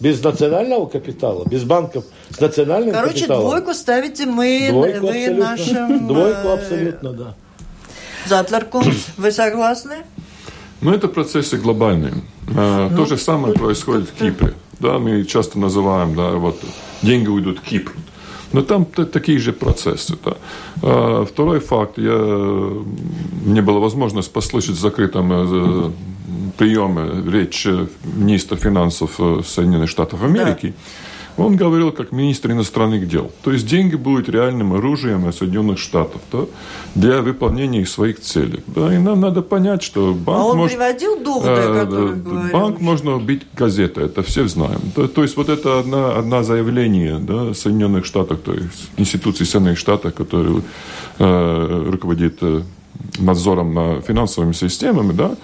Без 0.00 0.22
национального 0.22 0.86
капитала, 0.86 1.44
без 1.48 1.64
банков 1.64 2.04
с 2.30 2.40
национальным 2.40 2.92
Короче, 2.94 3.14
капиталом. 3.14 3.42
двойку 3.48 3.74
ставите 3.74 4.26
мы, 4.26 4.68
Двойку 4.70 5.06
вы 5.06 5.08
абсолютно. 5.08 5.44
нашим... 5.44 6.06
Двойку 6.06 6.48
э, 6.48 6.52
абсолютно, 6.54 7.12
да. 7.12 7.34
Затларком, 8.26 8.84
вы 9.16 9.32
согласны? 9.32 9.96
Но 10.80 10.94
это 10.94 11.08
процессы 11.08 11.56
глобальные. 11.56 12.14
А, 12.56 12.94
То 12.94 13.06
же 13.06 13.16
самое 13.16 13.54
происходит 13.54 14.08
в 14.08 14.12
Кипре. 14.12 14.54
Да, 14.78 14.98
мы 15.00 15.24
часто 15.24 15.58
называем, 15.58 16.14
да, 16.14 16.30
вот 16.32 16.60
деньги 17.02 17.28
уйдут 17.28 17.58
в 17.58 17.62
Кипр. 17.62 17.92
Но 18.52 18.62
там 18.62 18.84
такие 18.86 19.38
же 19.38 19.52
процессы. 19.52 20.16
Да. 20.24 21.24
Второй 21.24 21.60
факт. 21.60 21.98
Я, 21.98 22.16
мне 23.44 23.60
была 23.60 23.78
возможность 23.80 24.32
послушать 24.32 24.76
в 24.76 24.80
закрытом 24.80 25.92
приеме 26.56 27.30
речь 27.30 27.66
э, 27.66 27.86
министра 28.04 28.56
финансов 28.56 29.14
э, 29.18 29.40
Соединенных 29.44 29.90
Штатов 29.90 30.22
Америки. 30.22 30.74
Он 31.38 31.54
говорил 31.54 31.92
как 31.92 32.10
министр 32.10 32.50
иностранных 32.50 33.08
дел. 33.08 33.30
То 33.44 33.52
есть 33.52 33.64
деньги 33.66 33.94
будут 33.94 34.28
реальным 34.28 34.72
оружием 34.72 35.32
Соединенных 35.32 35.78
Штатов 35.78 36.20
да, 36.32 36.40
для 36.96 37.22
выполнения 37.22 37.82
их 37.82 37.88
своих 37.88 38.20
целей. 38.20 38.64
Да, 38.66 38.92
и 38.92 38.98
нам 38.98 39.20
надо 39.20 39.42
понять, 39.42 39.84
что 39.84 40.14
банк 40.14 40.40
А 40.40 40.44
он 40.44 40.56
может... 40.58 40.76
приводил 40.76 41.20
доводы, 41.20 41.48
о 41.48 41.54
Э, 41.54 41.84
да, 41.84 42.30
говорил? 42.30 42.52
Банк 42.52 42.80
можно 42.80 43.14
убить 43.14 43.42
газетой, 43.54 44.06
это 44.06 44.22
все 44.22 44.48
знаем. 44.48 44.80
То, 44.96 45.06
то 45.06 45.22
есть 45.22 45.36
вот 45.36 45.48
это 45.48 45.78
одна, 45.78 46.16
одна 46.16 46.42
заявление 46.42 47.18
да, 47.20 47.54
Соединенных 47.54 48.04
Штатов, 48.04 48.40
то 48.44 48.52
есть 48.52 48.90
институции 48.96 49.44
Соединенных 49.44 49.78
Штатов, 49.78 50.14
которые 50.14 50.62
э, 51.20 51.88
руководит 51.88 52.38
э, 52.40 52.62
надзором 53.18 53.74
на 53.74 54.00
финансовыми 54.00 54.52
системами, 54.52 55.12
да, 55.12 55.36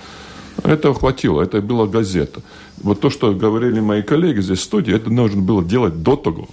это 0.64 0.92
хватило, 0.94 1.42
это 1.42 1.60
была 1.60 1.86
газета. 1.86 2.40
Вот 2.82 3.00
то, 3.00 3.10
что 3.10 3.32
говорили 3.32 3.80
мои 3.80 4.02
коллеги 4.02 4.40
здесь 4.40 4.58
в 4.58 4.62
студии, 4.62 4.94
это 4.94 5.10
нужно 5.10 5.42
было 5.42 5.62
делать 5.62 6.02
до 6.02 6.16
того. 6.16 6.48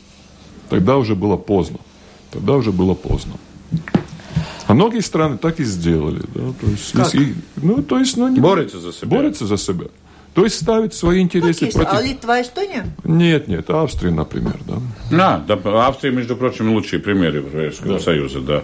Тогда 0.69 0.97
уже 0.97 1.15
было 1.15 1.37
поздно. 1.37 1.79
Тогда 2.31 2.53
уже 2.53 2.71
было 2.71 2.93
поздно. 2.93 3.33
А 4.67 4.73
многие 4.73 5.01
страны 5.01 5.37
так 5.37 5.59
и 5.59 5.63
сделали. 5.63 6.21
Да? 6.33 6.53
То 6.61 6.67
есть, 6.67 6.91
Как? 6.93 7.15
и- 7.15 7.35
ну, 7.57 7.81
то 7.83 7.99
есть, 7.99 8.15
ну, 8.15 8.27
не- 8.29 8.39
Борются 8.39 8.79
за 8.79 8.93
себя. 8.93 9.07
Борются 9.07 9.45
за 9.45 9.57
себя. 9.57 9.85
То 10.33 10.45
есть 10.45 10.55
ставят 10.61 10.93
свои 10.93 11.17
Как 11.17 11.35
интересы 11.35 11.65
есть? 11.65 11.75
против... 11.75 11.93
А 11.93 12.01
Литва, 12.01 12.41
Эстония? 12.41 12.85
Нет, 13.03 13.49
нет, 13.49 13.69
Австрия, 13.69 14.11
например, 14.11 14.57
да. 14.65 14.77
Да, 15.45 15.57
да, 15.57 15.87
Австрия, 15.87 16.11
между 16.11 16.37
прочим, 16.37 16.71
лучшие 16.71 17.01
примеры 17.01 17.39
Европейского 17.39 17.99
Союза, 17.99 18.39
да. 18.39 18.63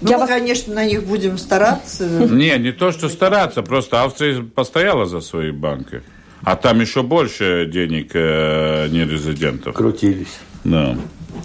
Ну, 0.00 0.10
Я 0.10 0.16
мы, 0.16 0.20
вас- 0.22 0.28
конечно, 0.30 0.74
на 0.74 0.84
них 0.86 1.04
будем 1.04 1.38
стараться. 1.38 2.04
Не, 2.04 2.56
не 2.58 2.72
то, 2.72 2.92
что 2.92 3.08
стараться, 3.08 3.62
просто 3.62 4.02
Австрия 4.02 4.42
постояла 4.42 5.06
за 5.06 5.20
свои 5.20 5.50
банки. 5.50 6.02
А 6.42 6.54
там 6.56 6.80
еще 6.80 7.02
больше 7.02 7.68
денег 7.70 8.10
э, 8.14 8.88
нерезидентов. 8.88 9.74
Крутились. 9.74 10.38
Да. 10.64 10.96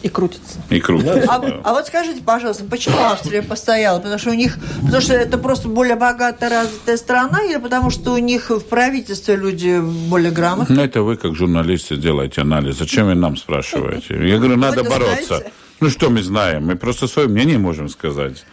И 0.01 0.09
крутится. 0.09 0.59
И 0.69 0.79
круто. 0.79 1.23
А, 1.27 1.41
а 1.63 1.73
вот 1.73 1.87
скажите, 1.87 2.21
пожалуйста, 2.23 2.63
почему 2.65 2.97
Австрия 2.99 3.41
постояла? 3.41 3.99
Потому 3.99 4.17
что 4.17 4.31
у 4.31 4.33
них, 4.33 4.57
потому 4.83 5.01
что 5.01 5.13
это 5.13 5.37
просто 5.37 5.67
более 5.67 5.95
богатая 5.95 6.49
развитая 6.49 6.97
страна, 6.97 7.41
или 7.43 7.57
потому 7.57 7.89
что 7.89 8.13
у 8.13 8.17
них 8.17 8.49
в 8.49 8.61
правительстве 8.61 9.35
люди 9.35 9.79
более 9.81 10.31
грамотные? 10.31 10.77
Ну, 10.77 10.83
это 10.83 11.01
вы, 11.03 11.15
как 11.15 11.35
журналисты, 11.35 11.95
делаете 11.95 12.41
анализ. 12.41 12.77
Зачем 12.77 13.07
вы 13.07 13.15
нам 13.15 13.37
спрашиваете? 13.37 14.15
Я 14.27 14.37
говорю, 14.37 14.57
надо 14.57 14.81
это 14.81 14.89
бороться. 14.89 15.25
знаете. 15.25 15.51
Ну, 15.83 15.89
что 15.89 16.09
мы 16.09 16.23
знаем? 16.23 16.65
Мы 16.67 16.77
просто 16.77 17.07
свое 17.07 17.27
мнение 17.27 17.57
можем 17.57 17.89
сказать. 17.89 18.45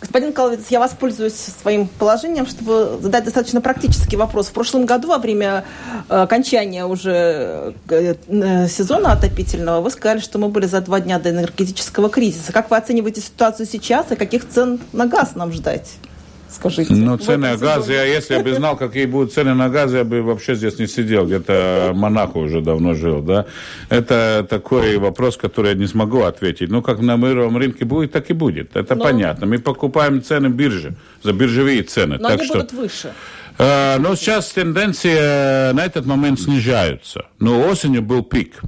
Господин 0.00 0.32
Коловец, 0.32 0.68
я 0.70 0.80
воспользуюсь 0.80 1.34
своим 1.34 1.86
положением, 1.86 2.46
чтобы 2.46 2.98
задать 3.02 3.24
достаточно 3.24 3.60
практический 3.60 4.16
вопрос. 4.16 4.46
В 4.46 4.52
прошлом 4.52 4.86
году, 4.86 5.08
во 5.08 5.18
время 5.18 5.64
э, 6.08 6.16
окончания 6.16 6.86
уже 6.86 7.74
э, 7.90 8.14
э, 8.28 8.68
сезона 8.68 9.12
отопительного, 9.12 9.82
вы 9.82 9.90
сказали, 9.90 10.20
что 10.20 10.38
мы 10.38 10.48
были 10.48 10.64
за 10.64 10.80
два 10.80 11.00
дня 11.00 11.18
до 11.18 11.28
энергетического 11.28 12.08
кризиса. 12.08 12.54
Как 12.54 12.70
вы 12.70 12.78
оцениваете 12.78 13.20
ситуацию 13.20 13.66
сейчас 13.66 14.10
и 14.12 14.16
каких 14.16 14.48
цен 14.48 14.80
на 14.94 15.06
газ 15.06 15.34
нам 15.34 15.52
ждать? 15.52 15.98
Скажите. 16.48 16.94
Ну, 16.94 17.18
цены 17.18 17.50
на 17.50 17.56
газ, 17.56 17.88
я, 17.88 18.04
если 18.04 18.34
я 18.34 18.42
бы 18.42 18.54
знал, 18.54 18.76
какие 18.76 19.06
будут 19.06 19.32
цены 19.32 19.54
на 19.54 19.68
газ, 19.68 19.92
я 19.92 20.04
бы 20.04 20.22
вообще 20.22 20.54
здесь 20.54 20.78
не 20.78 20.86
сидел, 20.86 21.26
где-то 21.26 21.90
в 21.92 21.96
Монако 21.96 22.38
уже 22.38 22.60
давно 22.60 22.94
жил, 22.94 23.20
да. 23.20 23.46
Это 23.88 24.46
такой 24.48 24.96
вопрос, 24.98 25.36
который 25.36 25.72
я 25.72 25.74
не 25.76 25.86
смогу 25.86 26.22
ответить. 26.22 26.70
Ну, 26.70 26.82
как 26.82 27.00
на 27.00 27.16
мировом 27.16 27.56
рынке 27.56 27.84
будет, 27.84 28.12
так 28.12 28.30
и 28.30 28.32
будет. 28.32 28.76
Это 28.76 28.94
Но- 28.94 29.04
понятно. 29.04 29.46
Мы 29.46 29.58
покупаем 29.58 30.22
цены 30.22 30.48
биржи, 30.48 30.94
за 31.22 31.32
биржевые 31.32 31.82
цены. 31.82 32.16
Но 32.18 32.28
так 32.28 32.38
они 32.38 32.46
что... 32.46 32.58
будут 32.58 32.72
выше. 32.72 33.12
Э, 33.58 33.98
Но 33.98 34.14
сейчас 34.16 34.50
тенденции 34.52 35.72
на 35.72 35.84
этот 35.84 36.06
момент 36.06 36.40
снижаются. 36.40 37.26
Но 37.38 37.68
осенью 37.68 38.02
был 38.02 38.22
пик. 38.22 38.60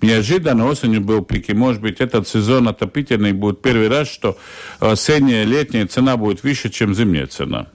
Неожиданно 0.00 0.66
осенью 0.66 1.00
был 1.00 1.22
пик. 1.22 1.50
И, 1.50 1.54
может 1.54 1.82
быть, 1.82 2.00
этот 2.00 2.28
сезон 2.28 2.68
отопительный 2.68 3.32
будет 3.32 3.62
первый 3.62 3.88
раз, 3.88 4.08
что 4.08 4.38
осенняя, 4.78 5.44
летняя 5.44 5.86
цена 5.86 6.16
будет 6.16 6.42
выше, 6.42 6.68
чем 6.70 6.94
зимняя 6.94 7.26
цена. 7.26 7.66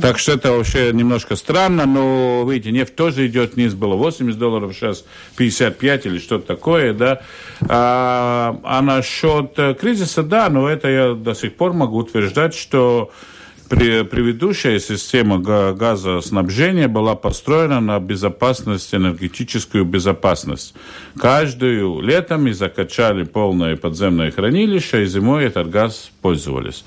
Так 0.00 0.18
что 0.18 0.32
это 0.32 0.52
вообще 0.52 0.92
немножко 0.92 1.36
странно, 1.36 1.84
но, 1.84 2.46
видите, 2.50 2.72
нефть 2.72 2.96
тоже 2.96 3.26
идет 3.26 3.54
вниз, 3.54 3.74
было 3.74 3.94
80 3.96 4.38
долларов, 4.38 4.74
сейчас 4.74 5.04
55 5.36 6.06
или 6.06 6.18
что-то 6.18 6.46
такое, 6.46 6.94
да. 6.94 7.20
А, 7.68 8.58
а 8.64 8.80
насчет 8.80 9.58
э, 9.58 9.74
кризиса, 9.74 10.22
да, 10.22 10.48
но 10.48 10.68
это 10.68 10.88
я 10.88 11.12
до 11.12 11.34
сих 11.34 11.54
пор 11.56 11.74
могу 11.74 11.98
утверждать, 11.98 12.54
что 12.54 13.10
предыдущая 13.68 14.78
система 14.78 15.38
га- 15.38 15.72
газоснабжения 15.72 16.88
была 16.88 17.14
построена 17.14 17.80
на 17.80 17.98
безопасность, 17.98 18.94
энергетическую 18.94 19.84
безопасность. 19.84 20.74
Каждую 21.18 22.00
летом 22.00 22.44
мы 22.44 22.54
закачали 22.54 23.24
полное 23.24 23.76
подземное 23.76 24.30
хранилище, 24.30 25.02
и 25.02 25.06
зимой 25.06 25.44
этот 25.44 25.70
газ 25.70 26.10
пользовались. 26.22 26.84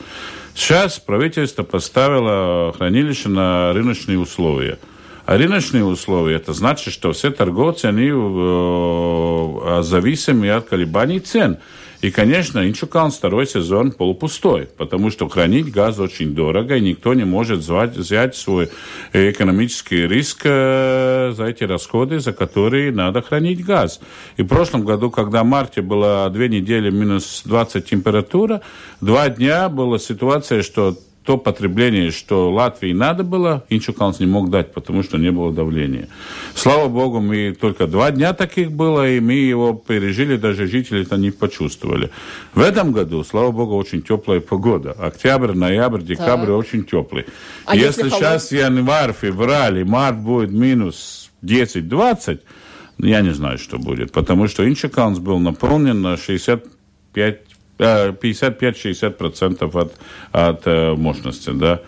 Сейчас 0.56 1.00
правительство 1.00 1.64
поставило 1.64 2.74
хранилище 2.76 3.30
на 3.30 3.74
рыночные 3.74 4.18
условия. 4.18 4.80
А 5.28 5.38
рыночные 5.38 5.84
условия, 5.84 6.38
это 6.38 6.54
значит, 6.54 6.94
что 6.94 7.12
все 7.12 7.32
торговцы, 7.32 7.86
они 7.86 8.10
э, 8.10 9.82
зависимы 9.84 10.50
от 10.50 10.70
колебаний 10.70 11.20
цен. 11.20 11.58
И, 12.02 12.12
конечно, 12.12 12.68
Инчукан 12.68 13.12
второй 13.12 13.48
сезон 13.48 13.92
полупустой, 13.92 14.68
потому 14.78 15.10
что 15.10 15.28
хранить 15.28 15.72
газ 15.72 16.00
очень 16.00 16.36
дорого, 16.36 16.76
и 16.76 16.82
никто 16.82 17.14
не 17.14 17.24
может 17.24 17.64
звать, 17.64 17.98
взять 17.98 18.36
свой 18.36 18.70
экономический 19.14 20.08
риск 20.08 20.42
э, 20.44 21.34
за 21.36 21.46
эти 21.46 21.64
расходы, 21.64 22.20
за 22.20 22.34
которые 22.34 22.92
надо 22.92 23.22
хранить 23.22 23.66
газ. 23.66 24.00
И 24.38 24.44
в 24.44 24.48
прошлом 24.48 24.86
году, 24.86 25.10
когда 25.10 25.44
в 25.44 25.48
марте 25.48 25.82
было 25.82 26.30
две 26.30 26.50
недели 26.50 26.90
минус 26.90 27.42
20 27.46 27.86
температура, 27.86 28.62
два 29.02 29.30
дня 29.30 29.70
была 29.70 29.98
ситуация, 29.98 30.62
что 30.62 30.98
то 31.28 31.38
потребление, 31.38 32.12
что 32.12 32.50
Латвии 32.50 32.94
надо 32.94 33.26
было, 33.26 33.66
Инчуканс 33.68 34.22
не 34.22 34.26
мог 34.26 34.50
дать, 34.50 34.72
потому 34.72 35.04
что 35.04 35.18
не 35.18 35.30
было 35.30 35.52
давления. 35.52 36.08
Слава 36.56 36.88
богу, 36.88 37.20
мы 37.20 37.52
только 37.52 37.86
два 37.86 38.12
дня 38.12 38.32
таких 38.32 38.72
было, 38.72 39.06
и 39.12 39.20
мы 39.20 39.34
его 39.34 39.74
пережили, 39.74 40.38
даже 40.38 40.68
жители 40.68 41.02
это 41.02 41.18
не 41.18 41.32
почувствовали. 41.32 42.12
В 42.54 42.62
этом 42.62 42.94
году, 42.94 43.26
слава 43.26 43.52
богу, 43.52 43.76
очень 43.76 44.04
теплая 44.04 44.40
погода. 44.40 44.94
Октябрь, 44.94 45.52
ноябрь, 45.52 46.02
декабрь 46.02 46.48
да. 46.48 46.56
очень 46.56 46.86
теплый. 46.86 47.26
А 47.66 47.76
если, 47.76 48.06
если 48.06 48.16
сейчас 48.16 48.54
январь, 48.54 49.12
февраль 49.12 49.84
март 49.84 50.20
будет 50.20 50.52
минус 50.52 51.30
10-20, 51.44 52.40
я 53.00 53.20
не 53.20 53.32
знаю, 53.32 53.58
что 53.58 53.78
будет, 53.78 54.14
потому 54.14 54.48
что 54.48 54.66
Инчуканс 54.66 55.20
был 55.20 55.40
наполнен 55.40 56.02
на 56.02 56.16
65 56.16 57.47
55-60% 57.78 59.80
от, 59.80 59.94
от 60.32 60.62
э, 60.66 60.96
мощности, 60.96 61.52
да. 61.52 61.82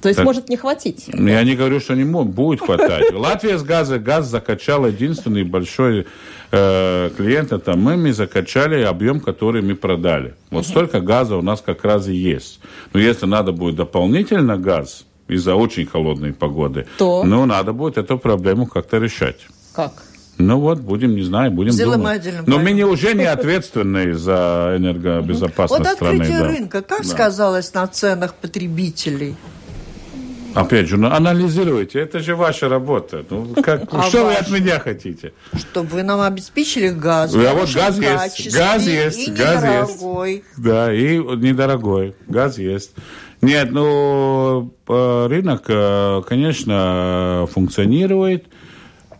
То 0.00 0.08
есть 0.08 0.18
так, 0.18 0.26
может 0.26 0.48
не 0.48 0.56
хватить? 0.56 1.08
Я 1.08 1.42
не 1.42 1.56
говорю, 1.56 1.80
что 1.80 1.94
не 1.94 2.04
может, 2.04 2.32
будет 2.32 2.60
хватать. 2.60 3.12
Латвия 3.12 3.58
с 3.58 3.64
газа 3.64 3.98
газ 3.98 4.26
закачала 4.26 4.86
единственный 4.86 5.42
большой 5.42 6.06
э, 6.52 7.10
клиент, 7.16 7.52
это 7.52 7.76
мы, 7.76 7.96
мы 7.96 8.12
закачали 8.12 8.82
объем, 8.82 9.20
который 9.20 9.60
мы 9.60 9.74
продали. 9.74 10.34
Вот 10.50 10.66
столько 10.66 11.00
газа 11.00 11.36
у 11.36 11.42
нас 11.42 11.60
как 11.60 11.84
раз 11.84 12.06
и 12.06 12.14
есть. 12.14 12.60
Но 12.92 13.00
если 13.00 13.26
надо 13.26 13.52
будет 13.52 13.74
дополнительно 13.74 14.56
газ 14.56 15.04
из-за 15.26 15.56
очень 15.56 15.86
холодной 15.86 16.32
погоды, 16.32 16.86
то 16.96 17.24
ну, 17.24 17.44
надо 17.44 17.72
будет 17.72 17.98
эту 17.98 18.18
проблему 18.18 18.66
как-то 18.66 18.98
решать. 18.98 19.48
Как? 19.74 20.04
Ну 20.38 20.60
вот, 20.60 20.80
будем, 20.80 21.16
не 21.16 21.22
знаю, 21.22 21.50
будем 21.50 21.76
думать. 21.76 22.22
Но 22.46 22.58
мы 22.58 22.70
не, 22.70 22.84
уже 22.84 23.14
не 23.14 23.24
ответственны 23.24 24.14
за 24.14 24.74
энергобезопасность 24.78 25.84
вот 25.84 25.96
страны. 25.96 26.18
Вот 26.18 26.22
открытие 26.22 26.38
да. 26.38 26.48
рынка, 26.48 26.82
как 26.82 27.02
да. 27.02 27.08
сказалось 27.08 27.74
на 27.74 27.86
ценах 27.88 28.34
потребителей? 28.34 29.36
Опять 30.54 30.88
же, 30.88 30.96
ну 30.96 31.08
анализируйте, 31.08 32.00
это 32.00 32.20
же 32.20 32.34
ваша 32.34 32.68
работа. 32.68 33.24
Ну, 33.28 33.54
как, 33.62 33.82
а 33.92 34.02
что 34.04 34.24
ваш? 34.24 34.34
вы 34.34 34.34
от 34.34 34.50
меня 34.50 34.80
хотите? 34.80 35.32
Чтобы 35.54 35.88
вы 35.88 36.02
нам 36.02 36.20
обеспечили 36.20 36.88
газ. 36.88 37.34
А 37.34 37.54
вот 37.54 37.72
газ 37.72 37.98
есть, 37.98 38.54
газ 38.54 38.86
есть, 38.86 39.28
и 39.28 39.30
газ 39.30 39.62
недорогой. 39.62 40.32
есть. 40.32 40.44
Да, 40.56 40.92
и 40.92 41.18
недорогой, 41.18 42.14
газ 42.26 42.58
есть. 42.58 42.92
Нет, 43.40 43.70
ну, 43.70 44.72
рынок, 44.86 45.64
э, 45.68 46.22
конечно, 46.26 47.46
функционирует. 47.52 48.46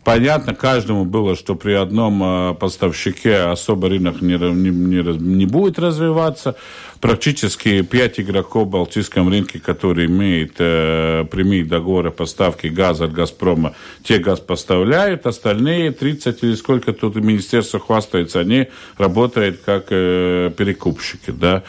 Понятно 0.08 0.54
каждому 0.54 1.04
было, 1.04 1.36
что 1.36 1.54
при 1.54 1.72
одном 1.72 2.22
э, 2.22 2.54
поставщике 2.54 3.40
особо 3.40 3.90
рынок 3.90 4.22
не, 4.22 4.38
не, 4.38 4.70
не, 4.70 5.18
не 5.18 5.44
будет 5.44 5.78
развиваться. 5.78 6.56
Практически 7.02 7.82
пять 7.82 8.18
игроков 8.18 8.68
в 8.68 8.70
Балтийском 8.70 9.28
рынке, 9.28 9.58
которые 9.58 10.06
имеют 10.06 10.54
э, 10.60 11.26
прямые 11.30 11.66
договоры 11.66 12.10
поставки 12.10 12.68
газа 12.68 13.04
от 13.04 13.12
«Газпрома», 13.12 13.74
те 14.02 14.16
газ 14.16 14.40
поставляют, 14.40 15.26
остальные 15.26 15.90
30 15.90 16.42
или 16.42 16.54
сколько 16.54 16.94
тут 16.94 17.16
министерство 17.16 17.78
хвастается, 17.78 18.40
они 18.40 18.68
работают 18.96 19.60
как 19.62 19.88
э, 19.90 20.50
перекупщики, 20.56 21.32
да. 21.32 21.64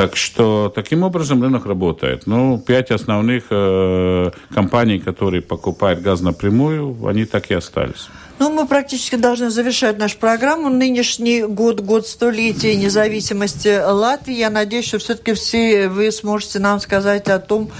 Так 0.00 0.16
что 0.16 0.72
таким 0.74 1.02
образом 1.02 1.42
рынок 1.42 1.66
работает. 1.66 2.26
Ну, 2.26 2.58
пять 2.58 2.90
основных 2.90 3.44
э, 3.50 4.30
компаний, 4.54 4.98
которые 4.98 5.42
покупают 5.42 6.00
газ 6.00 6.22
напрямую, 6.22 7.06
они 7.06 7.26
так 7.26 7.50
и 7.50 7.54
остались. 7.54 8.08
Ну, 8.38 8.50
мы 8.50 8.66
практически 8.66 9.16
должны 9.16 9.50
завершать 9.50 9.98
нашу 9.98 10.16
программу. 10.16 10.70
Нынешний 10.70 11.42
год, 11.42 11.80
год 11.80 12.06
столетия 12.06 12.76
независимости 12.76 13.78
Латвии. 13.78 14.36
Я 14.36 14.48
надеюсь, 14.48 14.86
что 14.86 14.98
все-таки 15.00 15.34
все 15.34 15.88
вы 15.88 16.10
сможете 16.12 16.60
нам 16.60 16.80
сказать 16.80 17.28
о 17.28 17.38
том, 17.38 17.70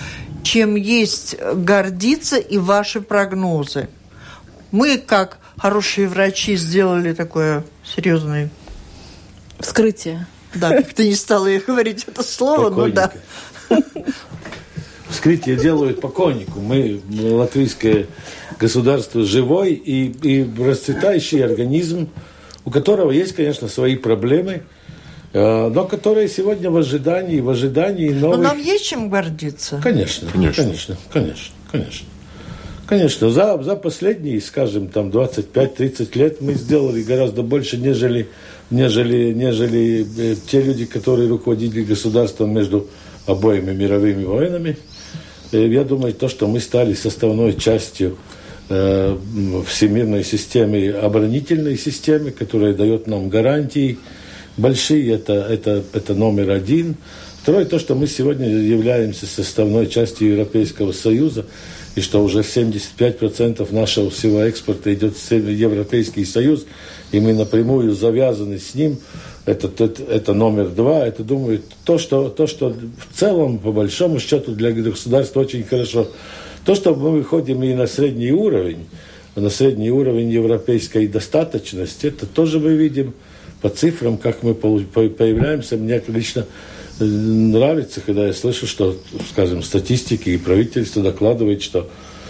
чем 0.42 0.74
есть 0.74 1.36
гордиться 1.54 2.36
и 2.36 2.58
ваши 2.58 3.00
прогнозы. 3.00 3.88
Мы, 4.72 4.98
как 4.98 5.38
хорошие 5.56 6.06
врачи, 6.06 6.56
сделали 6.56 7.14
такое 7.14 7.64
серьезное 7.82 8.50
вскрытие. 9.58 10.26
Да, 10.54 10.70
как-то 10.70 11.04
не 11.04 11.14
стала 11.14 11.48
говорить 11.66 12.04
это 12.06 12.22
слово, 12.22 12.70
но 12.70 12.88
да. 12.88 13.12
Вскрытие 15.08 15.56
делают 15.56 16.00
покойнику. 16.00 16.60
Мы, 16.60 17.00
латвийское 17.08 18.06
государство, 18.58 19.24
живой 19.24 19.72
и, 19.72 20.06
и 20.06 20.48
расцветающий 20.62 21.44
организм, 21.44 22.08
у 22.64 22.70
которого 22.70 23.10
есть, 23.10 23.34
конечно, 23.34 23.68
свои 23.68 23.96
проблемы, 23.96 24.62
э, 25.32 25.68
но 25.68 25.84
которые 25.84 26.28
сегодня 26.28 26.70
в 26.70 26.76
ожидании, 26.76 27.40
в 27.40 27.50
ожидании 27.50 28.10
новых... 28.10 28.38
Но 28.38 28.42
нам 28.44 28.58
есть 28.58 28.84
чем 28.84 29.08
гордиться. 29.08 29.80
Конечно, 29.82 30.30
конечно, 30.30 30.64
конечно, 30.64 30.96
конечно. 31.12 31.54
конечно. 31.70 32.06
Конечно, 32.90 33.30
за, 33.30 33.62
за 33.62 33.76
последние, 33.76 34.40
скажем, 34.40 34.88
там 34.88 35.10
25-30 35.10 36.18
лет 36.18 36.40
мы 36.40 36.54
сделали 36.54 37.02
гораздо 37.02 37.42
больше, 37.42 37.76
нежели 37.76 38.28
нежели, 38.70 39.32
нежели 39.32 40.06
э, 40.18 40.36
те 40.50 40.62
люди, 40.62 40.86
которые 40.86 41.28
руководили 41.28 41.82
государством 41.82 42.54
между 42.54 42.88
обоими 43.26 43.72
мировыми 43.72 44.24
войнами. 44.24 44.76
Э, 45.52 45.66
я 45.66 45.84
думаю, 45.84 46.14
то, 46.14 46.28
что 46.28 46.46
мы 46.46 46.60
стали 46.60 46.94
составной 46.94 47.56
частью 47.56 48.16
э, 48.68 49.16
всемирной 49.66 50.24
системы, 50.24 50.90
оборонительной 50.90 51.76
системы, 51.76 52.30
которая 52.30 52.74
дает 52.74 53.06
нам 53.06 53.28
гарантии 53.28 53.98
большие, 54.56 55.14
это, 55.14 55.34
это, 55.34 55.82
это 55.92 56.14
номер 56.14 56.50
один. 56.50 56.96
Второе, 57.42 57.64
то, 57.64 57.78
что 57.78 57.94
мы 57.94 58.06
сегодня 58.06 58.48
являемся 58.48 59.26
составной 59.26 59.86
частью 59.86 60.28
Европейского 60.28 60.92
Союза, 60.92 61.46
и 61.96 62.00
что 62.00 62.22
уже 62.22 62.40
75% 62.40 63.74
нашего 63.74 64.10
всего 64.10 64.40
экспорта 64.40 64.92
идет 64.94 65.16
в 65.16 65.32
Европейский 65.32 66.24
Союз, 66.24 66.64
и 67.12 67.20
мы 67.20 67.32
напрямую 67.32 67.92
завязаны 67.92 68.58
с 68.58 68.74
ним, 68.74 68.98
это, 69.46 69.70
это, 69.84 70.02
это 70.02 70.34
номер 70.34 70.68
два, 70.68 71.06
это, 71.06 71.24
думаю, 71.24 71.62
то 71.84 71.98
что, 71.98 72.28
то, 72.28 72.46
что 72.46 72.70
в 72.70 73.18
целом, 73.18 73.58
по 73.58 73.72
большому 73.72 74.20
счету, 74.20 74.52
для 74.52 74.70
государства 74.72 75.40
очень 75.40 75.64
хорошо. 75.64 76.08
То, 76.64 76.74
что 76.74 76.94
мы 76.94 77.10
выходим 77.10 77.62
и 77.62 77.74
на 77.74 77.86
средний 77.86 78.32
уровень, 78.32 78.86
на 79.34 79.50
средний 79.50 79.90
уровень 79.90 80.30
европейской 80.30 81.06
достаточности, 81.08 82.06
это 82.06 82.26
тоже 82.26 82.60
мы 82.60 82.74
видим 82.74 83.14
по 83.62 83.70
цифрам, 83.70 84.18
как 84.18 84.42
мы 84.42 84.54
появляемся. 84.54 85.76
Мне 85.76 86.02
лично 86.08 86.46
э, 86.98 87.04
нравится, 87.04 88.00
когда 88.04 88.26
я 88.26 88.32
слышу, 88.32 88.66
что, 88.66 88.96
скажем, 89.30 89.62
статистики 89.62 90.30
и 90.30 90.38
правительство 90.38 91.02
докладывает, 91.02 91.62
что, 91.62 91.88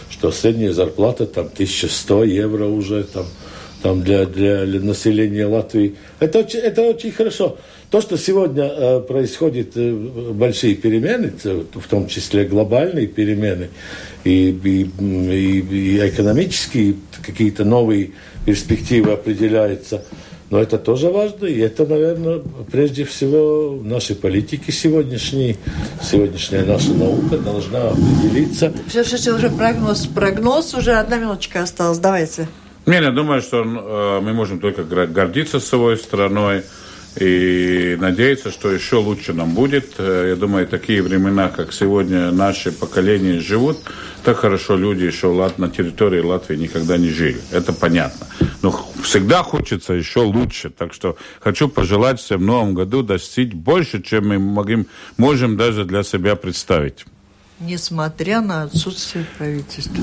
что 0.08 0.30
средняя 0.30 0.72
зарплата 0.72 1.26
там 1.26 1.46
1100 1.46 2.24
евро 2.24 2.66
уже, 2.66 3.04
там, 3.04 3.26
там 3.82 4.02
для, 4.02 4.26
для, 4.26 4.64
для 4.64 4.80
населения 4.80 5.46
Латвии. 5.46 5.96
Это 6.18 6.40
очень, 6.40 6.60
это 6.60 6.82
очень 6.82 7.12
хорошо. 7.12 7.58
То, 7.90 8.00
что 8.00 8.16
сегодня 8.16 8.64
э, 8.64 9.00
происходит 9.00 9.72
э, 9.74 9.92
большие 9.92 10.74
перемены, 10.74 11.32
в 11.42 11.88
том 11.88 12.06
числе 12.06 12.44
глобальные 12.44 13.08
перемены, 13.08 13.70
и, 14.24 14.50
и, 14.50 14.90
и, 15.00 15.60
и 15.60 16.08
экономические 16.08 16.94
какие-то 17.24 17.64
новые 17.64 18.10
перспективы 18.46 19.12
определяются, 19.12 20.04
но 20.50 20.60
это 20.60 20.78
тоже 20.78 21.10
важно, 21.10 21.46
и 21.46 21.58
это, 21.58 21.86
наверное, 21.86 22.42
прежде 22.70 23.04
всего 23.04 23.78
наши 23.82 24.14
политики 24.16 24.72
сегодняшние, 24.72 25.56
сегодняшняя 26.02 26.64
наша 26.64 26.92
наука 26.92 27.38
должна 27.38 27.90
определиться. 27.90 28.72
Все, 28.88 29.04
все, 29.04 29.32
уже 29.32 29.48
прогноз, 29.48 30.06
прогноз, 30.06 30.74
уже 30.74 30.94
одна 30.94 31.18
минуточка 31.18 31.62
осталась, 31.62 31.98
давайте. 31.98 32.48
Не, 32.90 32.96
я 32.96 33.12
думаю, 33.12 33.40
что 33.40 33.62
э, 33.62 34.20
мы 34.20 34.32
можем 34.32 34.58
только 34.58 34.82
гордиться 34.82 35.60
своей 35.60 35.96
страной 35.96 36.64
и 37.14 37.96
надеяться, 38.00 38.50
что 38.50 38.68
еще 38.68 38.96
лучше 38.96 39.32
нам 39.32 39.54
будет. 39.54 39.94
Э, 39.98 40.30
я 40.30 40.34
думаю, 40.34 40.66
такие 40.66 41.00
времена, 41.00 41.50
как 41.50 41.72
сегодня 41.72 42.32
наши 42.32 42.72
поколения 42.72 43.38
живут, 43.38 43.78
так 44.24 44.38
хорошо 44.38 44.76
люди 44.76 45.04
еще 45.04 45.28
на 45.56 45.70
территории 45.70 46.20
Латвии 46.20 46.56
никогда 46.56 46.98
не 46.98 47.10
жили. 47.10 47.40
Это 47.52 47.72
понятно. 47.72 48.26
Но 48.60 48.72
всегда 49.04 49.44
хочется 49.44 49.92
еще 49.92 50.22
лучше. 50.22 50.70
Так 50.70 50.92
что 50.92 51.16
хочу 51.38 51.68
пожелать 51.68 52.18
всем 52.18 52.40
в 52.40 52.44
новом 52.44 52.74
году 52.74 53.04
достичь 53.04 53.52
больше, 53.52 54.02
чем 54.02 54.30
мы 54.30 54.86
можем 55.16 55.56
даже 55.56 55.84
для 55.84 56.02
себя 56.02 56.34
представить 56.34 57.06
несмотря 57.60 58.40
на 58.40 58.62
отсутствие 58.62 59.26
правительства. 59.38 60.02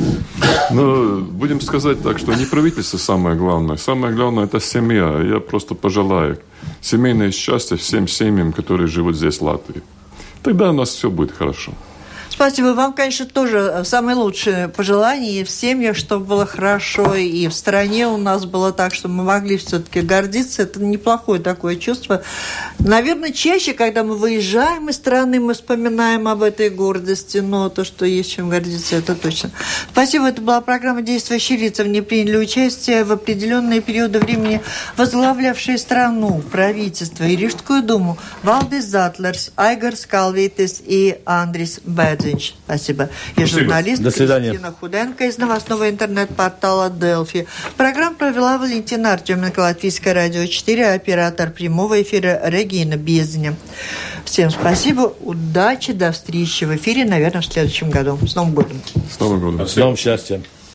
Ну, 0.72 1.22
будем 1.22 1.60
сказать 1.62 2.02
так, 2.04 2.20
что 2.20 2.34
не 2.34 2.46
правительство 2.46 2.98
самое 2.98 3.36
главное. 3.36 3.78
Самое 3.78 4.14
главное– 4.16 4.44
это 4.46 4.60
семья. 4.60 5.20
Я 5.22 5.40
просто 5.40 5.76
пожелаю 5.76 6.40
семейное 6.82 7.32
счастье 7.32 7.78
всем 7.78 8.08
семьям, 8.08 8.54
которые 8.54 8.88
живут 8.88 9.16
здесь, 9.16 9.40
в 9.40 9.42
Латвии. 9.42 9.82
Тогда 10.44 10.70
у 10.70 10.74
нас 10.74 10.90
все 10.90 11.10
будет 11.10 11.32
хорошо. 11.32 11.74
Спасибо. 12.38 12.68
Вам, 12.76 12.94
конечно, 12.94 13.26
тоже 13.26 13.58
э, 13.58 13.84
самые 13.84 14.16
лучшие 14.16 14.68
пожелания 14.68 15.42
и 15.42 15.44
в 15.44 15.50
семьях, 15.50 15.98
чтобы 15.98 16.24
было 16.24 16.46
хорошо, 16.46 17.16
и 17.16 17.48
в 17.48 17.52
стране 17.52 18.08
у 18.08 18.18
нас 18.18 18.46
было 18.46 18.72
так, 18.72 18.94
что 18.94 19.08
мы 19.08 19.24
могли 19.24 19.58
все-таки 19.58 20.02
гордиться. 20.02 20.62
Это 20.62 20.80
неплохое 20.80 21.42
такое 21.42 21.78
чувство. 21.78 22.22
Наверное, 22.78 23.32
чаще, 23.32 23.74
когда 23.74 24.04
мы 24.04 24.16
выезжаем 24.16 24.88
из 24.88 24.98
страны, 24.98 25.40
мы 25.40 25.56
вспоминаем 25.56 26.28
об 26.28 26.44
этой 26.44 26.70
гордости, 26.70 27.40
но 27.40 27.70
то, 27.70 27.84
что 27.84 28.06
есть 28.06 28.34
чем 28.34 28.50
гордиться, 28.50 28.98
это 28.98 29.16
точно. 29.16 29.50
Спасибо. 29.92 30.28
Это 30.28 30.40
была 30.40 30.62
программа 30.62 31.02
«Действующие 31.02 31.58
лица». 31.58 31.84
В 31.84 31.88
ней 31.88 32.04
приняли 32.04 32.38
участие 32.38 33.04
в 33.04 33.12
определенные 33.12 33.82
периоды 33.82 34.20
времени 34.20 34.62
возглавлявшие 34.96 35.80
страну, 35.80 36.44
правительство 36.52 37.24
и 37.24 37.36
Рижскую 37.36 37.82
думу 37.82 38.20
Валдис 38.44 38.86
Затлерс, 38.86 39.50
Айгар 39.56 39.96
Скалвитис 39.96 40.84
и 40.86 41.20
Андрис 41.26 41.80
Бэдзи. 41.84 42.27
Кузьмич. 42.28 42.54
Спасибо. 42.66 43.10
Я 43.36 43.46
журналист 43.46 44.02
До 44.02 44.12
свидания. 44.12 44.50
Кристина 44.50 44.74
Худенко 44.78 45.26
из 45.26 45.38
новостного 45.38 45.90
интернет-портала 45.90 46.90
Делфи. 46.90 47.48
Программу 47.76 48.16
провела 48.16 48.58
Валентина 48.58 49.14
Артеменко, 49.14 49.60
Латвийское 49.60 50.14
радио 50.14 50.46
4, 50.46 50.94
оператор 50.94 51.52
прямого 51.52 52.02
эфира 52.02 52.42
Регина 52.44 52.96
Бездня. 52.96 53.56
Всем 54.26 54.50
спасибо, 54.50 55.14
удачи, 55.22 55.94
до 55.94 56.12
встречи 56.12 56.66
в 56.66 56.76
эфире, 56.76 57.06
наверное, 57.06 57.42
в 57.42 57.46
следующем 57.46 57.90
году. 57.90 58.20
С 58.28 58.36
Новым 58.36 58.54
годом! 58.54 58.82
С 59.10 59.20
Новым 59.20 59.40
годом! 59.40 59.68
С 59.68 59.76
новым 59.76 59.96
счастьем! 59.96 60.44